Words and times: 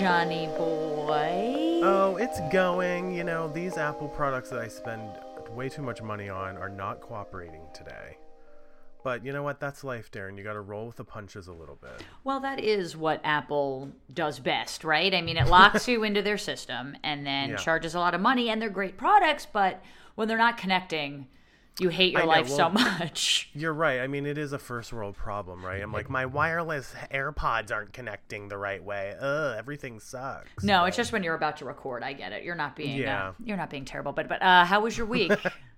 Johnny 0.00 0.46
boy? 0.56 1.80
Oh, 1.82 2.16
it's 2.18 2.40
going. 2.50 3.14
You 3.14 3.22
know, 3.22 3.48
these 3.52 3.76
Apple 3.76 4.08
products 4.08 4.48
that 4.48 4.58
I 4.58 4.66
spend 4.66 5.02
way 5.50 5.68
too 5.68 5.82
much 5.82 6.00
money 6.00 6.30
on 6.30 6.56
are 6.56 6.70
not 6.70 7.02
cooperating 7.02 7.60
today. 7.74 8.16
But 9.04 9.22
you 9.26 9.34
know 9.34 9.42
what? 9.42 9.60
That's 9.60 9.84
life, 9.84 10.10
Daryn. 10.10 10.38
You 10.38 10.42
got 10.44 10.54
to 10.54 10.62
roll 10.62 10.86
with 10.86 10.96
the 10.96 11.04
punches 11.04 11.48
a 11.48 11.52
little 11.52 11.76
bit. 11.76 12.02
Well, 12.24 12.40
that 12.40 12.60
is 12.60 12.96
what 12.96 13.20
Apple 13.24 13.90
does 14.14 14.38
best, 14.38 14.84
right? 14.84 15.12
I 15.12 15.20
mean, 15.20 15.36
it 15.36 15.48
locks 15.48 15.86
you 15.86 16.02
into 16.02 16.22
their 16.22 16.38
system 16.38 16.96
and 17.04 17.26
then 17.26 17.50
Yeah. 17.50 17.56
charges 17.56 17.94
a 17.94 17.98
lot 18.00 18.14
of 18.14 18.22
money, 18.22 18.48
and 18.48 18.60
they're 18.62 18.70
great 18.70 18.96
products, 18.96 19.46
but 19.52 19.82
when 20.14 20.28
they're 20.28 20.38
not 20.38 20.56
connecting, 20.56 21.26
you 21.78 21.88
hate 21.88 22.12
your 22.12 22.26
life 22.26 22.48
so 22.48 22.68
much. 22.68 23.48
You're 23.54 23.72
right. 23.72 24.00
I 24.00 24.06
mean, 24.06 24.26
it 24.26 24.36
is 24.36 24.52
a 24.52 24.58
first 24.58 24.92
world 24.92 25.16
problem, 25.16 25.64
right? 25.64 25.82
I'm 25.82 25.92
like, 25.92 26.10
my 26.10 26.26
wireless 26.26 26.94
AirPods 27.12 27.72
aren't 27.72 27.92
connecting 27.92 28.48
the 28.48 28.58
right 28.58 28.82
way. 28.82 29.14
Ugh, 29.18 29.54
everything 29.58 30.00
sucks. 30.00 30.62
No, 30.62 30.84
it's 30.84 30.96
just 30.96 31.12
when 31.12 31.22
you're 31.22 31.34
about 31.34 31.56
to 31.58 31.64
record. 31.64 32.02
I 32.02 32.12
get 32.12 32.32
it. 32.32 32.42
You're 32.44 32.54
not 32.54 32.76
being 32.76 32.98
Yeah. 32.98 33.28
uh, 33.28 33.32
you're 33.44 33.56
not 33.56 33.70
being 33.70 33.84
terrible. 33.84 34.12
But 34.12 34.28
but 34.28 34.42
uh, 34.42 34.64
how 34.64 34.80
was 34.80 34.96
your 34.98 35.06
week? 35.06 35.32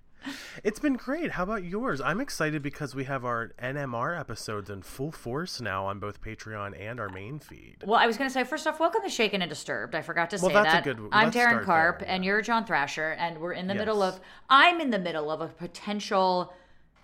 It's 0.63 0.79
been 0.79 0.93
great. 0.95 1.31
How 1.31 1.43
about 1.43 1.63
yours? 1.63 1.99
I'm 2.01 2.21
excited 2.21 2.61
because 2.61 2.95
we 2.95 3.03
have 3.05 3.25
our 3.25 3.51
NMR 3.61 4.19
episodes 4.19 4.69
in 4.69 4.81
full 4.81 5.11
force 5.11 5.59
now 5.61 5.85
on 5.85 5.99
both 5.99 6.21
Patreon 6.21 6.79
and 6.79 6.99
our 6.99 7.09
main 7.09 7.39
feed. 7.39 7.77
well, 7.85 7.99
I 7.99 8.07
was 8.07 8.17
going 8.17 8.29
to 8.29 8.33
say 8.33 8.43
first 8.43 8.65
off, 8.67 8.79
welcome 8.79 9.01
to 9.03 9.09
Shaken 9.09 9.41
and 9.41 9.49
Disturbed. 9.49 9.95
I 9.95 10.01
forgot 10.01 10.29
to 10.31 10.37
Well, 10.37 10.47
say 10.49 10.53
that's 10.53 10.69
a 10.69 10.71
that. 10.77 10.83
good- 10.83 11.09
I'm 11.11 11.31
Daryn 11.31 11.63
Carp, 11.63 11.99
there, 11.99 12.07
and 12.09 12.23
you're 12.23 12.41
John 12.41 12.65
Thrasher, 12.65 13.11
and 13.19 13.39
we're 13.39 13.53
in 13.53 13.67
the 13.67 13.75
middle 13.75 14.01
of. 14.01 14.19
I'm 14.49 14.79
in 14.79 14.89
the 14.91 14.99
middle 14.99 15.29
of 15.31 15.41
a 15.41 15.47
potential 15.47 16.53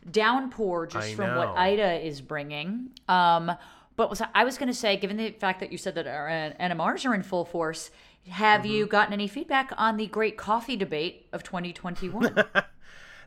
downpour 0.10 0.88
just 0.88 1.10
I 1.10 1.14
from 1.16 1.36
what. 1.36 1.50
Ida 1.58 2.06
is 2.06 2.22
bringing. 2.22 2.90
Um, 3.08 3.52
but 3.96 4.10
was 4.10 4.22
I 4.34 4.44
was 4.46 4.58
going 4.58 4.70
to 4.70 4.74
say, 4.74 4.96
given 4.96 5.18
the 5.18 5.32
fact 5.32 5.60
that 5.60 5.72
you 5.72 5.78
said 5.78 5.96
that 5.96 6.08
our 6.08 6.28
NMRs 6.60 7.06
are 7.06 7.14
in 7.14 7.24
full 7.24 7.46
force. 7.46 7.92
Have 8.30 8.66
you 8.66 8.84
Mm-hmm. 8.86 8.92
gotten 8.92 9.14
any 9.14 9.28
feedback 9.28 9.72
on 9.78 9.98
the 9.98 10.06
great 10.06 10.38
coffee 10.38 10.76
debate 10.76 11.28
of 11.34 11.42
2021? 11.44 12.36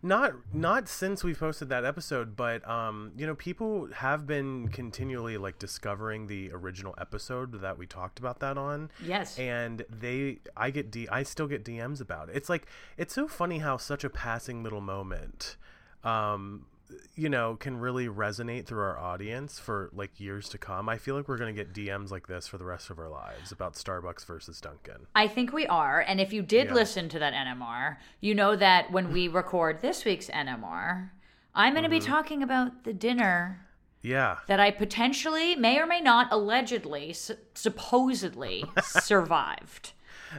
Not 0.03 0.35
not 0.53 0.89
since 0.89 1.23
we've 1.23 1.39
posted 1.39 1.69
that 1.69 1.85
episode, 1.85 2.35
but 2.35 2.69
um, 2.69 3.13
you 3.17 3.25
know, 3.25 3.37
people 3.37 3.89
have 3.95 4.27
been 4.27 4.67
continually 4.69 5.39
like 5.39 5.61
discovering 5.61 6.27
the 6.27 6.51
original 6.53 6.95
episode 6.99 7.61
that 7.61 7.79
we 7.79 7.87
talked 7.87 8.19
about 8.19 8.41
that 8.41 8.59
on. 8.59 8.91
Yes. 9.05 9.39
And 9.39 9.85
they 9.89 10.39
I 10.57 10.71
get 10.71 10.91
D 10.91 11.07
I 11.09 11.23
still 11.23 11.47
get 11.47 11.65
DMs 11.65 12.01
about 12.01 12.31
it. 12.31 12.37
It's 12.37 12.49
like 12.49 12.67
it's 12.97 13.15
so 13.15 13.29
funny 13.29 13.59
how 13.59 13.77
such 13.77 14.03
a 14.03 14.11
passing 14.11 14.65
little 14.65 14.81
moment 14.81 15.57
um 16.03 16.67
you 17.15 17.29
know 17.29 17.57
can 17.57 17.77
really 17.79 18.07
resonate 18.09 18.67
through 18.67 18.83
our 18.83 18.99
audience 18.99 19.59
for 19.59 19.91
like 19.93 20.19
years 20.21 20.49
to 20.51 20.59
come. 20.59 20.89
I 20.89 20.99
feel 20.99 21.15
like 21.15 21.29
we're 21.29 21.39
going 21.39 21.55
to 21.55 21.65
get 21.65 21.73
DMs 21.73 22.11
like 22.11 22.27
this 22.27 22.47
for 22.47 22.59
the 22.59 22.65
rest 22.65 22.91
of 22.91 22.99
our 22.99 23.09
lives 23.09 23.53
about 23.53 23.75
Starbucks 23.75 24.25
versus 24.27 24.61
Dunkin'. 24.61 25.07
I 25.15 25.27
think 25.29 25.53
we 25.53 25.67
are. 25.67 26.01
And 26.01 26.21
if 26.21 26.33
you 26.33 26.43
did 26.43 26.69
Yeah. 26.69 26.75
listen 26.75 27.09
to 27.11 27.19
that 27.19 27.35
NMR, 27.35 27.97
you 28.21 28.35
know 28.35 28.57
that 28.57 28.91
when 28.93 29.13
we 29.13 29.29
record 29.43 29.81
this 29.81 30.05
week's 30.05 30.29
NMR, 30.29 31.11
I'm 31.55 31.73
going 31.75 31.85
to 31.85 31.89
be 31.91 31.99
Mm-hmm. 32.01 32.11
talking 32.13 32.43
about 32.43 32.85
the 32.85 32.93
dinner 32.95 33.67
Yeah. 34.01 34.39
that 34.49 34.59
I 34.61 34.71
potentially, 34.71 35.55
may 35.57 35.79
or 35.79 35.87
may 35.87 36.01
not, 36.01 36.29
allegedly, 36.33 37.11
s- 37.11 37.31
supposedly 37.55 38.65
survived. 38.83 39.93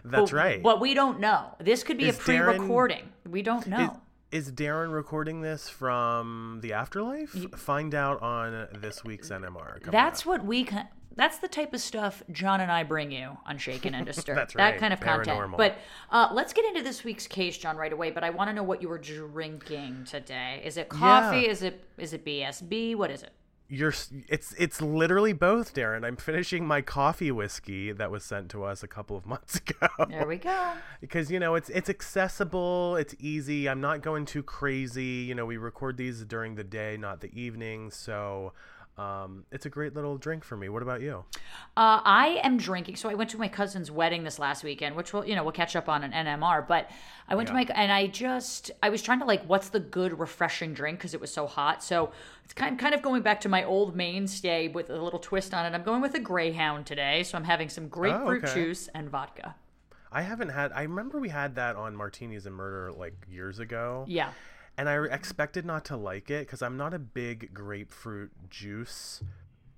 That's 0.04 0.32
But- 0.32 0.36
right. 0.38 0.64
But 0.64 0.80
we 0.82 0.94
don't 0.94 1.20
know. 1.20 1.56
This 1.60 1.84
could 1.84 1.98
be 1.98 2.08
Is 2.08 2.18
a 2.18 2.22
pre 2.22 2.40
recording. 2.40 3.10
We 3.30 3.42
don't 3.44 3.68
know. 3.68 4.02
Is, 4.34 4.52
Daryn 4.52 4.92
recording 4.92 5.42
this 5.42 5.70
from 5.70 6.58
the 6.64 6.74
afterlife? 6.74 7.30
Find 7.56 7.94
out 7.94 8.20
on 8.24 8.68
this 8.74 9.04
week's 9.04 9.30
NMR. 9.30 9.92
That's 9.92 10.22
up. 10.22 10.26
what 10.26 10.44
we. 10.44 10.68
That's 11.16 11.38
the 11.38 11.48
type 11.48 11.72
of 11.76 11.80
stuff 11.82 12.24
John 12.32 12.60
and 12.60 12.72
I 12.72 12.82
bring 12.82 13.12
you 13.12 13.38
on 13.46 13.60
Shaken 13.60 13.94
and 13.94 14.08
Disturbed. 14.08 14.38
That's 14.40 14.56
That 14.56 14.72
right, 14.72 14.80
kind 14.80 14.92
of 14.92 15.00
content. 15.00 15.38
paranormal. 15.38 15.58
But 15.58 15.78
uh, 16.10 16.30
let's 16.34 16.52
get 16.52 16.66
into 16.66 16.82
this 16.82 17.04
week's 17.04 17.28
case, 17.28 17.60
John, 17.60 17.78
right 17.78 17.94
away. 17.94 18.10
But 18.10 18.24
I 18.24 18.32
want 18.32 18.50
to 18.50 18.56
know 18.56 18.64
what 18.64 18.82
you 18.82 18.90
were 18.90 18.98
drinking 18.98 20.06
today. 20.10 20.64
Is 20.66 20.78
it 20.78 20.90
coffee? 20.90 21.42
Yeah. 21.42 21.52
Is 21.52 21.62
it 21.62 21.84
is 22.00 22.14
it 22.14 22.26
BSB? 22.26 22.96
What 22.96 23.12
is 23.12 23.22
it? 23.22 23.30
You're 23.74 23.94
it's 24.30 24.54
it's 24.54 24.82
literally 24.84 25.34
both, 25.34 25.74
Daryn. 25.74 26.06
I'm 26.06 26.16
finishing 26.16 26.68
my 26.68 26.82
coffee 26.82 27.32
whiskey 27.32 27.92
that 27.92 28.12
was 28.12 28.24
sent 28.24 28.50
to 28.50 28.64
us 28.64 28.84
a 28.84 28.88
couple 28.88 29.18
of 29.18 29.26
months 29.34 29.56
ago. 29.56 29.88
There 30.10 30.28
we 30.28 30.38
go. 30.38 30.74
because 31.02 31.32
you 31.32 31.40
know 31.40 31.56
it's 31.56 31.70
it's 31.70 31.90
accessible, 31.90 32.96
it's 32.98 33.16
easy. 33.20 33.68
I'm 33.68 33.82
not 33.82 34.04
going 34.04 34.26
too 34.26 34.44
crazy. 34.44 35.26
You 35.28 35.34
know, 35.34 35.48
we 35.48 35.58
record 35.58 35.98
these 35.98 36.24
during 36.24 36.54
the 36.54 36.64
day, 36.64 36.98
not 36.98 37.22
the 37.22 37.32
evening, 37.40 37.90
so 37.90 38.54
um, 38.98 39.46
it's 39.52 39.66
a 39.66 39.70
great 39.70 39.96
little 39.96 40.18
drink 40.18 40.44
for 40.44 40.56
me. 40.56 40.70
What 40.70 40.84
about 40.84 41.02
you? 41.02 41.24
Uh, 41.76 42.00
I 42.04 42.40
am 42.44 42.58
drinking. 42.58 42.96
So 42.98 43.10
I 43.10 43.16
went 43.16 43.32
to 43.32 43.40
my 43.40 43.48
cousin's 43.48 43.90
wedding 43.90 44.24
this 44.24 44.38
last 44.38 44.64
weekend, 44.64 44.96
which 44.96 45.14
will, 45.14 45.26
you 45.26 45.36
know, 45.36 45.44
we'll 45.44 45.52
catch 45.52 45.76
up 45.76 45.90
on 45.90 46.04
an 46.04 46.12
NMR. 46.12 46.68
But 46.68 46.92
I 47.28 47.36
went 47.36 47.48
to 47.48 47.54
my, 47.54 47.68
and 47.74 47.92
I 47.92 48.06
just, 48.08 48.70
I 48.84 48.90
was 48.90 49.02
trying 49.02 49.20
to 49.20 49.26
like, 49.26 49.44
what's 49.46 49.70
the 49.70 49.80
good 49.80 50.20
refreshing 50.20 50.76
drink 50.76 51.00
because 51.00 51.16
it 51.16 51.22
was 51.22 51.34
so 51.34 51.48
hot. 51.48 51.84
So 51.84 52.12
it's 52.44 52.54
kind, 52.54 52.78
kind 52.78 52.94
of 52.94 53.02
going 53.02 53.24
back 53.24 53.42
to 53.42 53.50
my 53.50 53.64
old 53.64 53.96
mainstay 53.96 54.68
with 54.68 54.92
a 54.92 55.02
little 55.02 55.20
twist 55.20 55.56
on 55.56 55.66
it. 55.66 55.76
I'm 55.76 55.84
going 55.84 56.02
with 56.02 56.14
a 56.14 56.20
Greyhound 56.20 56.86
today. 56.86 57.24
So 57.24 57.36
I'm 57.36 57.46
having 57.46 57.70
some 57.70 57.88
grapefruit 57.88 58.44
okay. 58.44 58.54
juice 58.54 58.90
and 58.94 59.10
vodka. 59.10 59.56
I 60.12 60.22
haven't 60.22 60.50
had. 60.50 60.72
I 60.74 60.84
remember 60.84 61.20
we 61.20 61.30
had 61.30 61.56
that 61.56 61.76
on 61.76 61.96
Martinis 61.96 62.46
and 62.46 62.54
Murder 62.54 62.92
like 62.92 63.16
years 63.28 63.58
ago. 63.58 64.06
Yeah. 64.08 64.30
And 64.78 64.90
I 64.90 65.04
expected 65.06 65.66
not 65.66 65.86
to 65.86 65.98
like 65.98 66.30
it 66.30 66.46
because 66.48 66.62
I'm 66.62 66.78
not 66.78 66.94
a 66.94 67.00
big 67.00 67.54
grapefruit 67.54 68.32
juice 68.50 69.22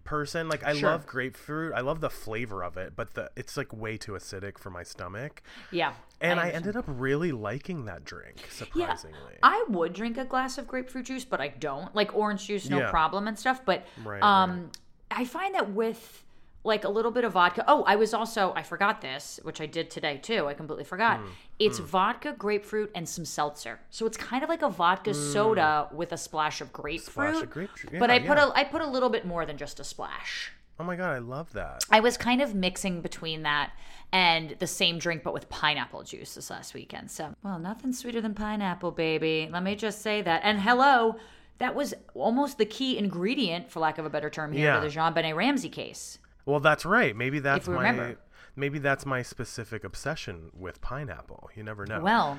person. 0.03 0.47
Like 0.47 0.63
I 0.63 0.73
Sure. 0.73 0.91
love 0.91 1.06
grapefruit, 1.07 1.73
I 1.73 1.81
love 1.81 2.00
the 2.00 2.09
flavor 2.09 2.63
of 2.63 2.78
it, 2.78 2.95
but 2.95 3.13
the 3.16 3.31
it's 3.35 3.57
like 3.57 3.73
way 3.73 3.97
too 3.97 4.11
acidic 4.13 4.57
for 4.57 4.69
my 4.69 4.83
stomach. 4.83 5.41
Yeah. 5.72 5.94
And 6.22 6.39
I, 6.39 6.44
understand. 6.44 6.56
ended 6.67 6.75
up 6.78 6.85
really 6.88 7.31
liking 7.31 7.85
that 7.85 8.06
drink, 8.06 8.38
Yeah, 8.41 8.50
surprisingly. 8.50 9.38
I 9.44 9.66
would 9.67 9.94
drink 9.94 10.17
a 10.17 10.25
glass 10.25 10.57
of 10.57 10.67
grapefruit 10.67 11.06
juice, 11.06 11.25
but 11.25 11.41
I 11.41 11.50
don't. 11.50 11.94
Like 11.95 12.16
orange 12.16 12.45
juice, 12.47 12.69
no 12.69 12.79
Yeah. 12.79 12.89
problem 12.89 13.27
and 13.27 13.38
stuff. 13.38 13.66
But 13.66 13.85
Right, 14.03 14.22
um, 14.23 14.72
I 15.12 15.25
find 15.25 15.53
that 15.56 15.72
with 15.72 16.23
like 16.66 16.84
a 16.84 16.90
little 16.90 17.12
bit 17.12 17.24
of 17.24 17.34
vodka. 17.34 17.64
Oh, 17.68 17.84
I 17.84 17.96
was 17.96 18.14
also 18.14 18.52
I 18.56 18.64
forgot 18.64 19.00
this, 19.02 19.40
which 19.44 19.62
I 19.62 19.66
did 19.66 19.90
today 19.90 20.18
too. 20.18 20.48
I 20.48 20.53
completely 20.53 20.84
forgot. 20.84 21.20
Hmm, 21.20 21.28
It's 21.59 21.80
vodka, 21.80 22.34
grapefruit, 22.38 22.92
and 22.96 23.08
some 23.08 23.24
seltzer. 23.26 23.80
So 23.92 24.06
it's 24.06 24.18
kind 24.18 24.44
of 24.44 24.50
like 24.50 24.62
a 24.64 24.70
vodka 24.70 25.14
soda 25.14 25.88
with 25.94 26.12
a 26.12 26.18
splash 26.18 26.62
of 26.62 26.74
grapefruit. 26.74 27.30
Splash 27.30 27.44
of 27.44 27.50
grapefruit. 27.50 28.00
but 28.00 28.09
Yeah, 28.09 28.16
I 28.16 28.20
put 28.20 28.38
a 28.38 28.52
I 28.56 28.64
put 28.64 28.81
a 28.81 28.88
little 28.88 29.09
bit 29.09 29.25
more 29.25 29.46
than 29.46 29.58
just 29.58 29.80
a 29.80 29.84
splash. 29.84 30.52
oh 30.80 30.84
my 30.84 30.96
god, 30.96 31.12
I 31.16 31.20
love 31.20 31.54
that. 31.54 31.86
I 31.92 32.00
was 32.02 32.18
kind 32.18 32.42
of 32.42 32.54
mixing 32.54 33.02
between 33.02 33.44
that 33.44 33.72
and 34.12 34.56
the 34.59 34.68
same 34.68 34.98
drink, 35.00 35.24
but 35.24 35.34
with 35.34 35.50
pineapple 35.50 36.04
juice 36.04 36.36
this 36.36 36.50
last 36.50 36.74
weekend. 36.74 37.09
So, 37.12 37.36
well, 37.44 37.59
nothing 37.59 37.92
sweeter 37.94 38.22
than 38.22 38.34
pineapple, 38.34 38.92
baby. 38.92 39.50
Let 39.52 39.64
me 39.64 39.75
just 39.75 40.02
say 40.02 40.22
that. 40.22 40.42
And 40.44 40.59
hello, 40.62 41.16
that 41.59 41.74
was 41.75 41.94
almost 42.14 42.58
the 42.58 42.66
key 42.66 42.98
ingredient, 42.98 43.72
for 43.72 43.80
lack 43.80 43.98
of 43.98 44.06
a 44.06 44.09
better 44.09 44.30
term, 44.30 44.52
here 44.52 44.66
Yeah. 44.66 44.80
to 44.80 44.88
the 44.88 44.94
JonBenét 44.94 45.36
Ramsey 45.36 45.70
case. 45.70 46.20
Well, 46.45 46.59
that's 46.59 46.85
right. 46.85 47.16
Maybe 47.16 47.39
that's 47.39 47.67
my 47.67 47.89
remember. 47.89 48.17
maybe 48.56 48.79
that's 48.79 49.06
my 49.06 49.22
specific 49.22 49.83
obsession 49.83 50.51
with 50.53 50.81
pineapple. 50.81 51.50
You 51.56 51.63
never 51.63 51.85
know. 51.85 52.01
Well, 52.01 52.38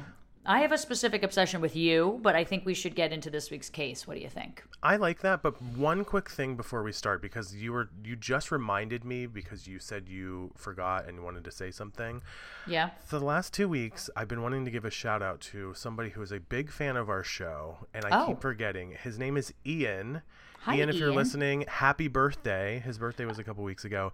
I 0.48 0.60
have 0.60 0.70
a 0.70 0.78
specific 0.78 1.24
obsession 1.24 1.60
with 1.60 1.74
you, 1.74 2.20
but 2.22 2.36
I 2.36 2.44
think 2.44 2.64
we 2.64 2.72
should 2.72 2.94
get 2.94 3.12
into 3.12 3.30
this 3.30 3.50
week's 3.50 3.68
case. 3.68 4.06
What 4.06 4.14
do 4.14 4.20
you 4.20 4.28
think? 4.28 4.62
I 4.80 4.94
like 4.94 5.20
that, 5.22 5.42
but 5.42 5.60
one 5.60 6.04
quick 6.04 6.30
thing 6.30 6.54
before 6.54 6.84
we 6.84 6.92
start 6.92 7.20
because 7.20 7.56
you 7.56 7.72
were 7.72 7.88
you 8.04 8.14
just 8.14 8.52
reminded 8.52 9.04
me 9.04 9.26
because 9.26 9.66
you 9.66 9.80
said 9.80 10.08
you 10.08 10.52
forgot 10.56 11.08
and 11.08 11.24
wanted 11.24 11.42
to 11.44 11.50
say 11.50 11.72
something. 11.72 12.22
Yeah. 12.64 12.90
For 13.04 13.18
the 13.18 13.24
last 13.24 13.52
two 13.54 13.68
weeks, 13.68 14.08
I've 14.14 14.28
been 14.28 14.40
wanting 14.42 14.64
to 14.66 14.70
give 14.70 14.84
a 14.84 14.90
shout 14.90 15.20
out 15.20 15.40
to 15.52 15.74
somebody 15.74 16.10
who 16.10 16.22
is 16.22 16.30
a 16.30 16.38
big 16.38 16.70
fan 16.70 16.96
of 16.96 17.08
our 17.10 17.24
show, 17.24 17.78
and 17.92 18.04
I 18.04 18.22
Oh. 18.22 18.26
keep 18.28 18.40
forgetting. 18.40 18.92
His 18.92 19.18
name 19.18 19.36
is 19.36 19.52
Ian. 19.66 20.22
Hi, 20.66 20.78
Ian, 20.78 20.88
if 20.88 20.96
you're 20.96 21.10
Ian. 21.10 21.16
listening, 21.16 21.64
happy 21.68 22.08
birthday! 22.08 22.82
His 22.84 22.98
birthday 22.98 23.24
was 23.24 23.38
a 23.38 23.44
couple 23.44 23.62
weeks 23.62 23.84
ago. 23.84 24.12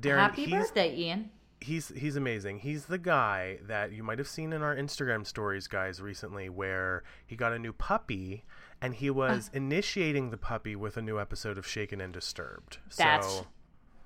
Daryn, 0.00 0.18
Happy 0.18 0.46
birthday, 0.46 0.94
Ian. 0.94 1.30
he's 1.60 1.88
he's 1.88 2.14
amazing. 2.14 2.60
He's 2.60 2.84
the 2.84 2.96
guy 2.96 3.58
that 3.66 3.90
you 3.90 4.04
might 4.04 4.18
have 4.18 4.28
seen 4.28 4.52
in 4.52 4.62
our 4.62 4.76
Instagram 4.76 5.26
stories, 5.26 5.66
guys, 5.66 6.00
recently, 6.00 6.48
where 6.48 7.02
he 7.26 7.34
got 7.34 7.52
a 7.52 7.58
new 7.58 7.72
puppy 7.72 8.44
and 8.80 8.94
he 8.94 9.10
uh. 9.10 9.14
was 9.14 9.50
initiating 9.52 10.30
the 10.30 10.36
puppy 10.36 10.76
with 10.76 10.96
a 10.96 11.02
new 11.02 11.18
episode 11.18 11.58
of 11.58 11.66
Shaken 11.66 12.00
and 12.00 12.12
Disturbed. 12.12 12.78
That's 12.96 13.26
so 13.26 13.46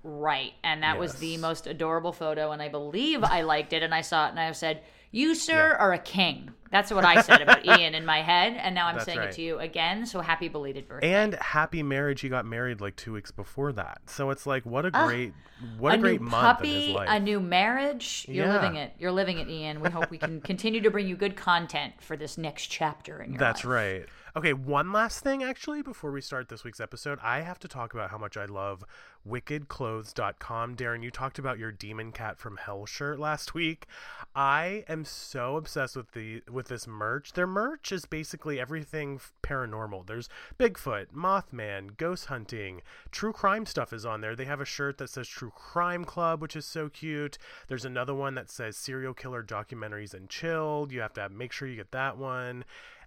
Right. 0.05 0.53
And 0.63 0.83
that 0.83 0.99
was 0.99 1.15
the 1.15 1.39
most 1.39 1.67
adorable 1.67 2.13
photo. 2.13 2.53
And 2.53 2.61
I 2.61 2.69
believe 2.69 3.25
I 3.25 3.41
liked 3.41 3.73
it. 3.73 3.83
And 3.83 3.95
I 3.95 4.03
saw 4.03 4.27
it 4.27 4.31
and 4.31 4.39
I 4.39 4.53
said, 4.53 4.83
You, 5.15 5.35
sir, 5.35 5.77
are 5.79 5.93
a 5.93 5.99
king. 5.99 6.51
That's 6.71 6.91
what 6.93 7.05
I 7.05 7.21
said 7.21 7.41
about 7.41 7.65
Ian 7.79 7.95
in 7.95 8.05
my 8.05 8.21
head. 8.21 8.55
And 8.61 8.75
now 8.75 8.89
I'm 8.89 8.95
That's 8.97 9.05
saying 9.05 9.19
right. 9.21 9.29
it 9.29 9.35
to 9.37 9.43
you 9.43 9.61
again. 9.61 10.07
So 10.07 10.21
happy 10.21 10.49
belated 10.49 10.89
birthday. 10.89 11.13
and 11.15 11.35
happy 11.35 11.85
marriage. 11.85 12.21
He 12.21 12.29
got 12.29 12.45
married 12.47 12.81
like 12.81 12.97
two 12.97 13.13
weeks 13.13 13.31
before 13.31 13.73
that. 13.75 14.01
So 14.07 14.31
it's 14.31 14.45
like 14.45 14.67
what 14.67 14.85
a 14.85 14.91
great 14.91 15.33
what 15.79 15.95
a, 15.95 15.99
a 15.99 16.01
great 16.01 16.21
new 16.21 16.27
month 16.31 16.35
in 16.35 16.55
puppy, 16.57 16.87
his 16.87 16.95
life. 16.97 17.09
a 17.11 17.21
new 17.21 17.39
marriage. 17.39 18.27
You're 18.29 18.47
Yeah. 18.47 18.55
living 18.61 18.75
it. 18.75 18.93
You're 18.99 19.13
living 19.13 19.39
it, 19.39 19.49
Ian. 19.49 19.81
We 19.81 19.89
hope 19.91 20.11
we 20.11 20.19
can 20.19 20.41
continue 20.41 20.81
to 20.81 20.91
bring 20.91 21.07
you 21.07 21.15
good 21.17 21.37
content 21.37 21.93
for 22.01 22.17
this 22.17 22.37
next 22.37 22.67
chapter 22.67 23.23
in 23.23 23.31
your 23.35 23.39
That's 23.39 23.65
life. 23.65 23.73
right. 23.73 24.07
Okay, 24.37 24.53
one 24.53 24.91
last 24.91 25.21
thing 25.23 25.45
actually 25.45 25.81
before 25.81 26.11
we 26.11 26.21
start 26.21 26.49
this 26.49 26.65
week's 26.65 26.81
episode. 26.81 27.21
I 27.23 27.43
have 27.43 27.61
to 27.61 27.69
talk 27.69 27.95
about 27.95 28.11
how 28.11 28.19
much 28.19 28.37
I 28.37 28.47
love 28.47 28.83
wickedclothes.com. 29.25 30.75
Daryn, 30.75 31.05
you 31.05 31.13
talked 31.13 31.39
about 31.39 31.61
your 31.61 31.71
demon 31.71 32.11
cat 32.11 32.37
from 32.41 32.57
hell 32.57 32.85
shirt 32.85 33.21
last 33.21 33.55
week. 33.55 33.87
I 34.35 34.85
am 34.89 35.05
so 35.05 35.57
obsessed 35.57 35.95
with 35.95 36.11
the 36.15 36.43
with 36.51 36.67
this 36.67 36.89
merch. 36.89 37.35
Their 37.35 37.47
merch 37.47 37.93
is 37.93 38.07
basically 38.07 38.59
everything 38.59 39.21
paranormal. 39.45 40.09
There's 40.09 40.29
Bigfoot, 40.59 41.13
Mothman, 41.15 41.97
ghost 41.97 42.27
hunting, 42.27 42.83
true 43.13 43.33
crime 43.33 43.67
stuff 43.67 43.93
is 43.93 44.05
on 44.05 44.21
there. 44.21 44.35
They 44.35 44.47
have 44.47 44.61
a 44.61 44.65
shirt 44.65 44.99
that 44.99 45.11
says 45.11 45.29
True 45.29 45.53
Crime 45.55 46.05
Club, 46.05 46.43
which 46.43 46.57
is 46.57 46.67
so 46.67 46.89
cute. 46.89 47.39
There's 47.69 47.85
another 47.85 48.15
one 48.15 48.35
that 48.35 48.51
says 48.51 48.77
serial 48.77 49.15
killer 49.15 49.45
documentaries 49.45 50.13
and 50.13 50.29
chilled. 50.29 50.91
You 50.91 51.03
have 51.03 51.13
to 51.13 51.29
make 51.29 51.53
sure 51.53 51.69
you 51.69 51.77
get 51.77 51.93
that 51.93 52.19
one. 52.19 52.65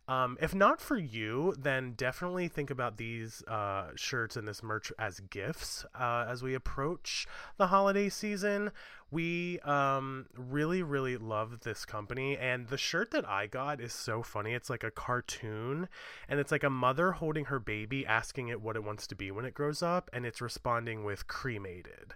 Um, 0.07 0.37
if 0.39 0.55
not 0.55 0.79
for 0.79 0.97
you, 0.97 1.53
then 1.59 1.93
definitely 1.93 2.47
think 2.47 2.69
about 2.69 2.95
these 2.95 3.43
uh, 3.45 3.87
shirts 3.95 4.37
and 4.37 4.47
this 4.47 4.63
merch 4.63 4.91
as 4.97 5.19
gifts 5.19 5.85
uh, 5.99 6.25
as 6.29 6.41
we 6.41 6.53
approach 6.53 7.27
the 7.57 7.67
holiday 7.67 8.07
season. 8.07 8.71
We 9.11 9.59
um, 9.61 10.27
really, 10.35 10.81
really 10.81 11.17
love 11.17 11.61
this 11.61 11.83
company, 11.85 12.37
and 12.37 12.67
the 12.67 12.77
shirt 12.77 13.11
that 13.11 13.27
I 13.27 13.47
got 13.47 13.81
is 13.81 13.93
so 13.93 14.23
funny. 14.23 14.53
It's 14.53 14.69
like 14.69 14.83
a 14.83 14.91
cartoon, 14.91 15.89
and 16.29 16.39
it's 16.39 16.51
like 16.51 16.63
a 16.63 16.69
mother 16.69 17.13
holding 17.13 17.45
her 17.45 17.59
baby, 17.59 18.05
asking 18.05 18.47
it 18.47 18.61
what 18.61 18.75
it 18.75 18.83
wants 18.83 19.07
to 19.07 19.15
be 19.15 19.31
when 19.31 19.45
it 19.45 19.53
grows 19.53 19.81
up, 19.81 20.09
and 20.13 20.25
it's 20.25 20.41
responding 20.41 21.03
with 21.03 21.27
cremated. 21.27 22.15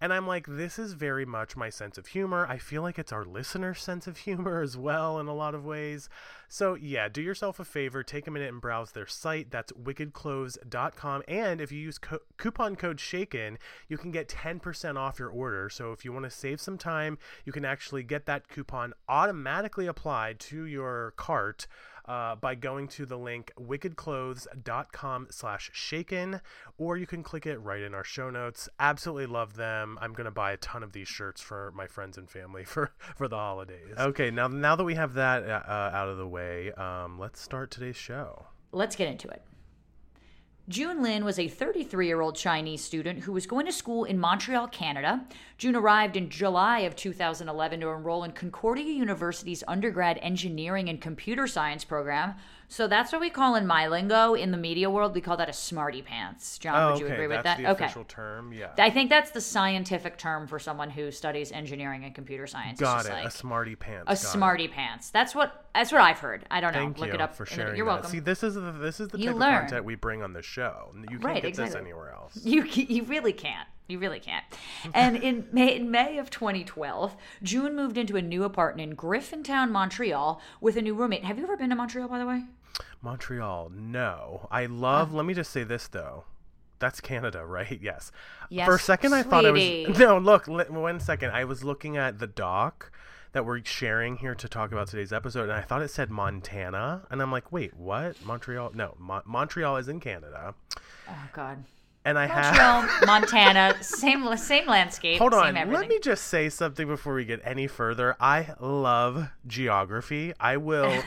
And 0.00 0.14
I'm 0.14 0.26
like, 0.26 0.46
this 0.46 0.78
is 0.78 0.94
very 0.94 1.26
much 1.26 1.56
my 1.56 1.68
sense 1.68 1.98
of 1.98 2.08
humor. 2.08 2.46
I 2.48 2.56
feel 2.56 2.80
like 2.80 2.98
it's 2.98 3.12
our 3.12 3.24
listener's 3.24 3.82
sense 3.82 4.06
of 4.06 4.16
humor 4.18 4.62
as 4.62 4.76
well 4.76 5.18
in 5.18 5.26
a 5.26 5.34
lot 5.34 5.54
of 5.54 5.64
ways. 5.64 6.08
So, 6.48 6.74
yeah, 6.74 7.08
do 7.08 7.20
yourself 7.20 7.60
a 7.60 7.64
favor, 7.64 8.02
take 8.02 8.26
a 8.26 8.30
minute 8.30 8.48
and 8.48 8.60
browse 8.60 8.92
their 8.92 9.06
site. 9.06 9.50
That's 9.50 9.72
wickedclothes.com. 9.72 11.22
And 11.28 11.60
if 11.60 11.70
you 11.70 11.80
use 11.80 11.98
co- 11.98 12.20
coupon 12.38 12.76
code 12.76 12.98
SHAKEN, 12.98 13.58
you 13.88 13.98
can 13.98 14.10
get 14.10 14.28
10% 14.28 14.96
off 14.96 15.18
your 15.18 15.28
order. 15.28 15.68
So, 15.68 15.92
if 15.92 16.04
you 16.04 16.12
want 16.12 16.24
to 16.24 16.30
save 16.30 16.60
some 16.60 16.78
time, 16.78 17.18
you 17.44 17.52
can 17.52 17.66
actually 17.66 18.02
get 18.02 18.24
that 18.26 18.48
coupon 18.48 18.94
automatically 19.08 19.86
applied 19.86 20.40
to 20.40 20.64
your 20.64 21.12
cart 21.16 21.66
uh, 22.10 22.34
by 22.34 22.56
going 22.56 22.88
to 22.88 23.06
the 23.06 23.16
link 23.16 23.52
wickedclothes.com 23.56 25.28
slash 25.30 25.70
shaken 25.72 26.40
or 26.76 26.96
you 26.96 27.06
can 27.06 27.22
click 27.22 27.46
it 27.46 27.56
right 27.58 27.82
in 27.82 27.94
our 27.94 28.02
show 28.02 28.30
notes. 28.30 28.68
Absolutely 28.80 29.26
love 29.26 29.54
them. 29.54 29.96
I'm 30.00 30.12
going 30.12 30.24
to 30.24 30.32
buy 30.32 30.50
a 30.50 30.56
ton 30.56 30.82
of 30.82 30.92
these 30.92 31.06
shirts 31.06 31.40
for 31.40 31.72
my 31.72 31.86
friends 31.86 32.18
and 32.18 32.28
family 32.28 32.64
for 32.72 32.90
for 33.16 33.28
the 33.28 33.36
holidays. 33.36 33.94
Okay 33.96 34.32
now 34.32 34.48
now 34.48 34.74
that 34.74 34.82
we 34.82 34.96
have 34.96 35.14
that 35.14 35.44
uh, 35.44 35.62
uh 35.68 35.90
out 35.94 36.08
of 36.08 36.16
the 36.16 36.26
way 36.26 36.72
um, 36.72 37.16
let's 37.20 37.40
start 37.40 37.70
today's 37.70 37.96
show. 37.96 38.46
Let's 38.72 38.96
get 38.96 39.06
into 39.06 39.28
it 39.28 39.44
Jun 40.68 41.02
Lin 41.02 41.24
was 41.24 41.38
a 41.38 41.48
33 41.48 42.06
year 42.06 42.20
old 42.20 42.36
Chinese 42.36 42.84
student 42.84 43.20
who 43.20 43.32
was 43.32 43.46
going 43.46 43.66
to 43.66 43.72
school 43.72 44.04
in 44.04 44.18
Montreal, 44.18 44.68
Canada. 44.68 45.24
Jun 45.58 45.74
arrived 45.74 46.16
in 46.16 46.30
July 46.30 46.80
of 46.80 46.94
2011 46.94 47.80
to 47.80 47.88
enroll 47.88 48.22
in 48.22 48.32
Concordia 48.32 48.92
University's 48.92 49.64
undergrad 49.66 50.18
engineering 50.22 50.88
and 50.88 51.00
computer 51.00 51.46
science 51.46 51.84
program, 51.84 52.34
so 52.70 52.86
that's 52.86 53.10
what 53.10 53.20
we 53.20 53.30
call 53.30 53.56
in 53.56 53.66
my 53.66 53.88
lingo 53.88 54.34
in 54.34 54.52
the 54.52 54.56
media 54.56 54.88
world. 54.88 55.12
We 55.12 55.20
call 55.20 55.36
that 55.38 55.48
a 55.48 55.52
smarty 55.52 56.02
pants. 56.02 56.56
John, 56.56 56.76
oh, 56.80 56.92
would 56.92 57.00
you 57.00 57.06
okay. 57.06 57.14
agree 57.14 57.26
with 57.26 57.42
that's 57.42 57.58
that? 57.58 57.62
The 57.62 57.70
okay. 57.72 57.84
official 57.86 58.04
term, 58.04 58.52
yeah. 58.52 58.70
I 58.78 58.90
think 58.90 59.10
that's 59.10 59.32
the 59.32 59.40
scientific 59.40 60.16
term 60.18 60.46
for 60.46 60.60
someone 60.60 60.88
who 60.88 61.10
studies 61.10 61.50
engineering 61.50 62.04
and 62.04 62.14
computer 62.14 62.46
science. 62.46 62.78
Got 62.78 63.06
it. 63.06 63.10
Like 63.12 63.26
a 63.26 63.30
smarty 63.30 63.74
pants. 63.74 64.04
A 64.06 64.14
Got 64.14 64.18
smarty 64.18 64.66
it. 64.66 64.70
pants. 64.70 65.10
That's 65.10 65.34
what 65.34 65.66
that's 65.74 65.90
what 65.90 66.00
I've 66.00 66.20
heard. 66.20 66.46
I 66.48 66.60
don't 66.60 66.72
know. 66.72 66.78
Thank 66.78 66.98
Look 66.98 67.08
you 67.08 67.14
it 67.14 67.20
up 67.20 67.34
for 67.34 67.44
the- 67.44 67.50
sharing 67.50 67.76
You're 67.76 67.86
that. 67.86 67.92
welcome. 67.92 68.10
See, 68.10 68.20
this 68.20 68.44
is 68.44 68.54
the, 68.54 68.60
this 68.72 69.00
is 69.00 69.08
the 69.08 69.18
You 69.18 69.30
type 69.32 69.40
learn. 69.40 69.54
of 69.54 69.60
content 69.62 69.84
we 69.84 69.96
bring 69.96 70.22
on 70.22 70.32
the 70.32 70.42
show. 70.42 70.92
You 70.94 71.18
can't 71.18 71.24
Right, 71.24 71.42
get 71.42 71.54
this 71.56 71.74
anywhere 71.74 72.12
else. 72.12 72.38
You 72.44 72.62
you 72.64 73.02
really 73.02 73.32
can't. 73.32 73.68
You 73.88 73.98
really 73.98 74.20
can't. 74.20 74.44
And 74.94 75.16
in 75.16 75.48
May, 75.52 75.74
in 75.74 75.90
May 75.90 76.18
of 76.18 76.30
2012, 76.30 77.16
Jun 77.42 77.74
moved 77.74 77.98
into 77.98 78.16
a 78.16 78.22
new 78.22 78.44
apartment 78.44 78.90
in 78.90 78.96
Griffintown, 78.96 79.70
Montreal, 79.72 80.40
with 80.60 80.76
a 80.76 80.82
new 80.82 80.94
roommate. 80.94 81.24
Have 81.24 81.38
you 81.38 81.44
ever 81.44 81.56
been 81.56 81.70
to 81.70 81.74
Montreal, 81.76 82.06
by 82.08 82.20
the 82.20 82.26
way? 82.26 82.44
Montreal, 83.02 83.70
no. 83.74 84.48
I 84.50 84.66
love. 84.66 85.10
Ah. 85.12 85.16
let 85.16 85.26
me 85.26 85.34
just 85.34 85.50
say 85.50 85.64
this 85.64 85.88
though. 85.88 86.24
That's 86.78 87.00
Canada, 87.00 87.44
right? 87.46 87.78
Yes. 87.82 88.10
Yes, 88.48 88.66
For 88.66 88.74
a 88.76 88.78
second, 88.80 89.12
I 89.14 89.22
thought 89.22 89.44
I 89.46 89.50
sweetie. 89.50 89.86
was. 89.88 89.98
No, 89.98 90.18
look. 90.18 90.46
One 90.48 91.00
second. 91.00 91.30
I 91.30 91.44
was 91.44 91.62
looking 91.64 91.96
at 91.96 92.18
the 92.18 92.26
doc 92.26 92.90
that 93.32 93.46
we're 93.46 93.64
sharing 93.64 94.16
here 94.16 94.34
to 94.34 94.48
talk 94.48 94.72
about 94.72 94.88
today's 94.88 95.12
episode, 95.12 95.44
and 95.44 95.52
I 95.52 95.60
thought 95.60 95.82
it 95.82 95.90
said 95.90 96.10
Montana, 96.10 97.02
and 97.10 97.22
I'm 97.22 97.30
like, 97.30 97.52
wait, 97.52 97.76
what? 97.76 98.16
Montreal? 98.24 98.72
No, 98.74 98.96
Mon- 98.98 99.22
Montreal 99.24 99.76
is 99.76 99.88
in 99.88 100.00
Canada, 100.00 100.52
Oh 101.08 101.28
God. 101.32 101.62
and 102.04 102.18
I 102.18 102.26
have. 102.26 102.90
Montana, 103.06 103.76
same 103.82 104.36
same 104.36 104.66
landscape. 104.66 105.18
Hold 105.20 105.34
on. 105.34 105.54
Let 105.54 105.86
me 105.88 106.00
just 106.00 106.24
say 106.26 106.48
something 106.48 106.88
before 106.88 107.14
we 107.14 107.24
get 107.24 107.40
any 107.44 107.68
further. 107.68 108.16
I 108.18 108.54
love 108.58 109.28
geography. 109.46 110.32
I 110.40 110.56
will. 110.56 111.02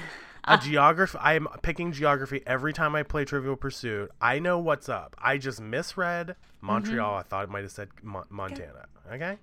A 0.45 0.57
geography. 0.61 1.17
I 1.19 1.33
am 1.35 1.47
picking 1.61 1.91
geography 1.91 2.41
every 2.45 2.73
time 2.73 2.95
I 2.95 3.03
play 3.03 3.25
Trivial 3.25 3.55
Pursuit. 3.55 4.11
I 4.21 4.39
know 4.39 4.59
what's 4.59 4.89
up. 4.89 5.15
I 5.21 5.37
just 5.37 5.61
misread 5.61 6.35
Montreal. 6.61 7.11
Mm-hmm. 7.11 7.19
I 7.19 7.23
thought 7.23 7.43
it 7.45 7.49
might 7.49 7.63
have 7.63 7.71
said 7.71 7.89
Mon- 8.01 8.25
Montana. 8.29 8.85
Okay. 9.11 9.37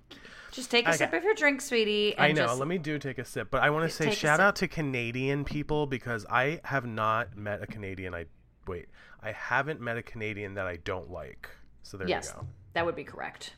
Just 0.51 0.69
take 0.69 0.85
a 0.85 0.89
Okay. 0.89 0.97
sip 0.97 1.13
of 1.13 1.23
your 1.23 1.33
drink, 1.33 1.61
sweetie. 1.61 2.13
And 2.15 2.25
I 2.25 2.31
know. 2.31 2.47
Just, 2.47 2.59
Let 2.59 2.67
me 2.67 2.77
do 2.77 2.99
take 2.99 3.17
a 3.19 3.25
sip, 3.25 3.49
but 3.51 3.61
I 3.63 3.69
want 3.69 3.89
to 3.89 3.95
say 3.95 4.11
shout 4.11 4.39
out 4.39 4.55
to 4.57 4.67
Canadian 4.67 5.45
people 5.45 5.85
because 5.87 6.25
I 6.29 6.59
have 6.65 6.85
not 6.85 7.37
met 7.37 7.61
a 7.63 7.67
Canadian. 7.67 8.13
I 8.13 8.25
wait. 8.67 8.87
I 9.23 9.31
haven't 9.31 9.79
met 9.79 9.97
a 9.97 10.01
Canadian 10.03 10.55
that 10.55 10.67
I 10.67 10.77
don't 10.77 11.09
like. 11.11 11.47
So 11.83 11.97
there 11.97 12.07
yes, 12.07 12.27
you 12.35 12.41
go. 12.41 12.47
that 12.73 12.85
would 12.85 12.95
be 12.95 13.03
correct. 13.03 13.53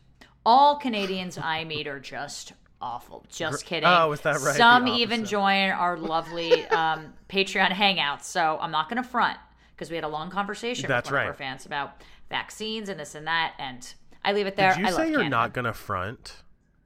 All 0.46 0.76
Canadians 0.78 1.38
I 1.38 1.64
meet 1.64 1.88
are 1.88 2.00
just 2.00 2.54
awful. 2.84 3.26
Just 3.30 3.66
kidding. 3.66 3.88
Oh, 3.88 4.12
is 4.12 4.22
that 4.22 4.40
right? 4.42 4.56
Some 4.56 4.88
even 4.88 5.26
join 5.26 5.70
our 5.70 5.98
lovely 5.98 6.66
um, 6.68 7.14
Patreon 7.30 7.70
hangouts. 7.70 8.26
So 8.26 8.58
I'm 8.62 8.72
not 8.72 8.90
going 8.90 9.02
to 9.02 9.08
front 9.08 9.38
because 9.76 9.90
we 9.90 9.96
had 9.96 10.04
a 10.04 10.10
long 10.10 10.30
conversation 10.30 10.88
That's 10.88 11.10
with 11.10 11.16
one 11.18 11.24
of 11.24 11.28
our 11.30 11.34
fans 11.34 11.66
about 11.66 12.02
vaccines 12.30 12.90
and 12.90 13.00
this 13.00 13.16
and 13.16 13.26
that. 13.28 13.54
And 13.58 13.92
I 14.24 14.34
leave 14.34 14.48
it 14.48 14.56
there. 14.56 14.74
Did 14.74 14.82
you 14.82 14.88
I 14.88 14.92
say 14.92 15.08
you're 15.10 15.20
Canada. 15.20 15.30
not 15.30 15.54
gonna 15.54 15.74
front? 15.74 16.44